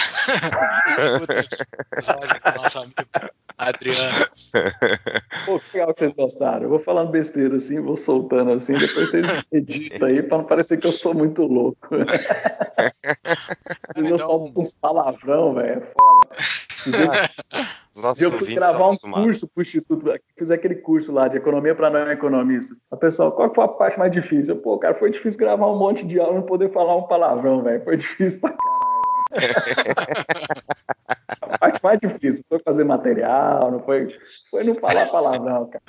episódio 1.93 2.41
com 2.41 2.49
o 2.49 2.63
nosso 2.63 2.79
amigo 2.79 2.95
Adriano. 3.59 4.27
Pô, 5.47 5.59
que 5.59 5.79
legal 5.79 5.93
que 5.93 5.99
vocês 5.99 6.15
gostaram. 6.15 6.63
Eu 6.63 6.69
vou 6.69 6.79
falando 6.79 7.11
besteira 7.11 7.57
assim, 7.57 7.81
vou 7.81 7.97
soltando 7.97 8.53
assim, 8.53 8.75
depois 8.75 9.11
vocês 9.11 9.27
editam 9.51 10.07
aí 10.07 10.23
para 10.23 10.39
não 10.39 10.45
parecer 10.45 10.77
que 10.77 10.87
eu 10.87 10.93
sou 10.93 11.13
muito 11.13 11.43
louco. 11.43 11.89
Às 12.87 13.97
vezes 13.97 14.11
eu 14.13 14.19
solto 14.19 14.61
uns 14.61 14.75
palavrão, 14.75 15.55
velho, 15.55 15.83
é 15.83 15.93
foda. 15.93 17.31
Nossa, 18.01 18.23
eu 18.23 18.31
fui 18.33 18.55
gravar 18.55 18.91
um 18.91 18.97
curso 18.97 19.49
para 19.49 19.61
o 19.61 19.63
Instituto, 19.63 20.13
fiz 20.37 20.51
aquele 20.51 20.77
curso 20.77 21.13
lá 21.13 21.27
de 21.27 21.37
economia 21.37 21.75
para 21.75 21.91
não 21.91 22.11
economistas. 22.11 22.79
A 22.91 22.97
pessoa, 22.97 23.33
qual 23.33 23.53
foi 23.53 23.65
a 23.65 23.69
parte 23.69 23.99
mais 23.99 24.13
difícil? 24.13 24.55
Eu, 24.55 24.61
Pô, 24.61 24.79
cara, 24.79 24.95
foi 24.95 25.11
difícil 25.11 25.39
gravar 25.39 25.67
um 25.67 25.77
monte 25.79 26.07
de 26.07 26.21
aula 26.21 26.33
e 26.33 26.37
não 26.37 26.43
poder 26.43 26.73
falar 26.73 26.97
um 26.97 27.03
palavrão, 27.03 27.63
velho. 27.63 27.83
Foi 27.83 27.97
difícil 27.97 28.41
pra 28.41 28.51
caralho. 28.51 28.89
a 31.43 31.59
parte 31.59 31.83
mais 31.83 31.99
difícil 32.01 32.45
foi 32.49 32.59
fazer 32.65 32.85
material, 32.85 33.71
não 33.71 33.81
foi, 33.81 34.09
foi 34.51 34.65
não 34.65 34.75
falar 34.77 35.07
palavrão, 35.07 35.69
cara. 35.69 35.85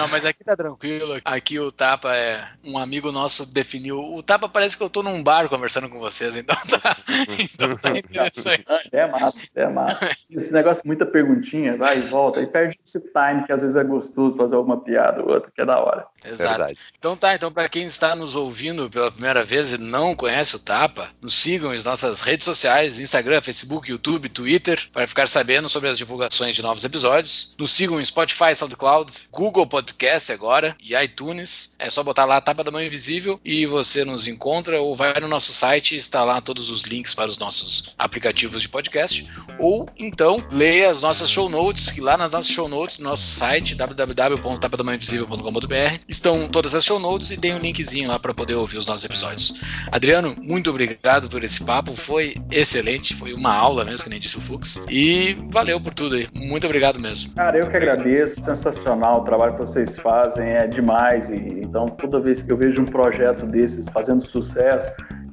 Não, 0.00 0.08
mas 0.08 0.24
aqui 0.24 0.42
tá 0.42 0.56
tranquilo. 0.56 1.20
Aqui 1.22 1.58
o 1.58 1.70
Tapa 1.70 2.16
é 2.16 2.42
um 2.64 2.78
amigo 2.78 3.12
nosso 3.12 3.44
definiu. 3.52 3.98
O 3.98 4.22
Tapa 4.22 4.48
parece 4.48 4.74
que 4.74 4.82
eu 4.82 4.88
tô 4.88 5.02
num 5.02 5.22
bar 5.22 5.46
conversando 5.46 5.90
com 5.90 5.98
vocês, 5.98 6.36
então 6.36 6.56
tá, 6.56 6.96
então 7.38 7.76
tá 7.76 7.90
interessante. 7.90 8.64
É 8.92 9.06
massa, 9.06 9.40
é 9.54 9.68
massa. 9.68 10.10
Esse 10.30 10.52
negócio, 10.54 10.82
muita 10.86 11.04
perguntinha, 11.04 11.76
vai 11.76 11.98
e 11.98 12.00
volta, 12.00 12.40
e 12.40 12.46
perde 12.46 12.80
esse 12.82 12.98
time 12.98 13.44
que 13.44 13.52
às 13.52 13.60
vezes 13.60 13.76
é 13.76 13.84
gostoso 13.84 14.38
fazer 14.38 14.54
alguma 14.54 14.80
piada 14.80 15.22
ou 15.22 15.34
outra, 15.34 15.50
que 15.54 15.60
é 15.60 15.66
da 15.66 15.78
hora. 15.78 16.06
Exato. 16.24 16.50
Verdade. 16.50 16.78
Então 16.98 17.16
tá, 17.16 17.34
então 17.34 17.52
para 17.52 17.68
quem 17.68 17.86
está 17.86 18.14
nos 18.14 18.36
ouvindo 18.36 18.90
pela 18.90 19.10
primeira 19.10 19.44
vez 19.44 19.72
e 19.72 19.78
não 19.78 20.14
conhece 20.14 20.56
o 20.56 20.58
Tapa, 20.58 21.10
nos 21.20 21.34
sigam 21.34 21.74
em 21.74 21.82
nossas 21.82 22.20
redes 22.20 22.44
sociais, 22.44 23.00
Instagram, 23.00 23.40
Facebook, 23.40 23.90
YouTube, 23.90 24.28
Twitter, 24.28 24.88
para 24.92 25.06
ficar 25.06 25.28
sabendo 25.28 25.68
sobre 25.68 25.88
as 25.88 25.96
divulgações 25.96 26.54
de 26.54 26.62
novos 26.62 26.84
episódios. 26.84 27.54
Nos 27.58 27.72
sigam 27.72 28.00
em 28.00 28.04
Spotify, 28.04 28.54
SoundCloud, 28.54 29.28
Google 29.30 29.66
Podcast 29.66 30.32
agora 30.32 30.76
e 30.82 30.94
iTunes. 30.94 31.74
É 31.78 31.88
só 31.88 32.02
botar 32.02 32.24
lá 32.24 32.40
Tapa 32.40 32.64
da 32.64 32.70
Mão 32.70 32.82
Invisível 32.82 33.40
e 33.44 33.66
você 33.66 34.04
nos 34.04 34.26
encontra 34.26 34.80
ou 34.80 34.94
vai 34.94 35.18
no 35.20 35.28
nosso 35.28 35.52
site 35.52 35.94
e 35.94 35.98
está 35.98 36.24
lá 36.24 36.40
todos 36.40 36.70
os 36.70 36.82
links 36.82 37.14
para 37.14 37.28
os 37.28 37.38
nossos 37.38 37.94
aplicativos 37.98 38.62
de 38.62 38.68
podcast. 38.68 39.28
Ou 39.58 39.88
então 39.98 40.44
leia 40.50 40.90
as 40.90 41.00
nossas 41.00 41.30
show 41.30 41.48
notes, 41.48 41.90
que 41.90 42.00
lá 42.00 42.16
nas 42.16 42.32
nossas 42.32 42.50
show 42.50 42.68
notes, 42.68 42.98
no 42.98 43.08
nosso 43.08 43.24
site 43.24 43.74
www.tapadamãoinvisível.com.br 43.74 46.09
estão 46.10 46.48
todas 46.48 46.74
as 46.74 46.84
show 46.84 46.98
notes 46.98 47.30
e 47.30 47.36
tem 47.36 47.54
um 47.54 47.58
linkzinho 47.58 48.08
lá 48.08 48.18
para 48.18 48.34
poder 48.34 48.54
ouvir 48.54 48.76
os 48.76 48.86
nossos 48.86 49.04
episódios. 49.04 49.54
Adriano, 49.92 50.34
muito 50.42 50.68
obrigado 50.68 51.28
por 51.28 51.44
esse 51.44 51.64
papo, 51.64 51.94
foi 51.94 52.34
excelente, 52.50 53.14
foi 53.14 53.32
uma 53.32 53.54
aula 53.54 53.84
mesmo, 53.84 54.04
que 54.04 54.10
nem 54.10 54.18
disse 54.18 54.36
o 54.36 54.40
Fux. 54.40 54.84
E 54.88 55.38
valeu 55.48 55.80
por 55.80 55.94
tudo 55.94 56.16
aí. 56.16 56.26
Muito 56.34 56.66
obrigado 56.66 56.98
mesmo. 56.98 57.32
Cara, 57.34 57.58
eu 57.58 57.70
que 57.70 57.76
agradeço, 57.76 58.42
sensacional 58.42 59.20
o 59.20 59.24
trabalho 59.24 59.52
que 59.52 59.60
vocês 59.60 59.96
fazem 59.96 60.48
é 60.48 60.66
demais. 60.66 61.30
E, 61.30 61.34
então, 61.34 61.86
toda 61.86 62.20
vez 62.20 62.42
que 62.42 62.50
eu 62.50 62.56
vejo 62.56 62.82
um 62.82 62.86
projeto 62.86 63.46
desses 63.46 63.86
fazendo 63.88 64.22
sucesso, 64.22 64.90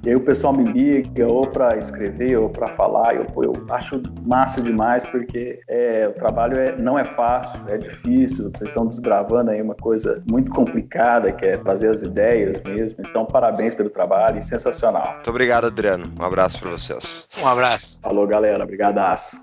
e 0.08 0.12
aí 0.12 0.16
o 0.16 0.22
pessoal 0.22 0.54
me 0.54 0.64
liga 0.64 1.28
ou 1.28 1.46
para 1.46 1.78
escrever 1.78 2.38
ou 2.38 2.50
para 2.50 2.68
falar, 2.68 3.14
eu, 3.14 3.26
eu 3.44 3.54
acho 3.72 4.02
massa 4.26 4.62
demais 4.62 5.04
porque 5.04 5.60
é, 5.68 6.08
o 6.08 6.14
trabalho 6.14 6.58
é, 6.58 6.78
não 6.78 6.98
é 6.98 7.04
fácil, 7.04 7.60
é 7.68 7.78
difícil, 7.78 8.50
vocês 8.50 8.70
estão 8.70 8.88
desbravando 8.88 9.52
aí 9.52 9.62
uma 9.62 9.76
coisa 9.76 10.24
muito 10.26 10.50
complicada 10.50 11.34
que 11.34 11.46
é 11.46 11.58
fazer 11.58 11.90
as 11.90 12.04
ideias 12.04 12.62
mesmo. 12.64 13.00
Então, 13.02 13.26
parabéns 13.26 13.76
pelo 13.76 13.90
trabalho 13.90 14.40
e 14.40 14.42
sensacional. 14.42 15.16
Muito 15.16 15.30
obrigado, 15.30 15.68
Adriano. 15.68 16.10
Um 16.18 16.24
abraço 16.24 16.58
para 16.58 16.72
vocês. 16.72 17.28
Um 17.44 17.48
abraço. 17.48 18.00
Falou, 18.00 18.26
galera. 18.26 18.64
Obrigadaço. 18.64 19.38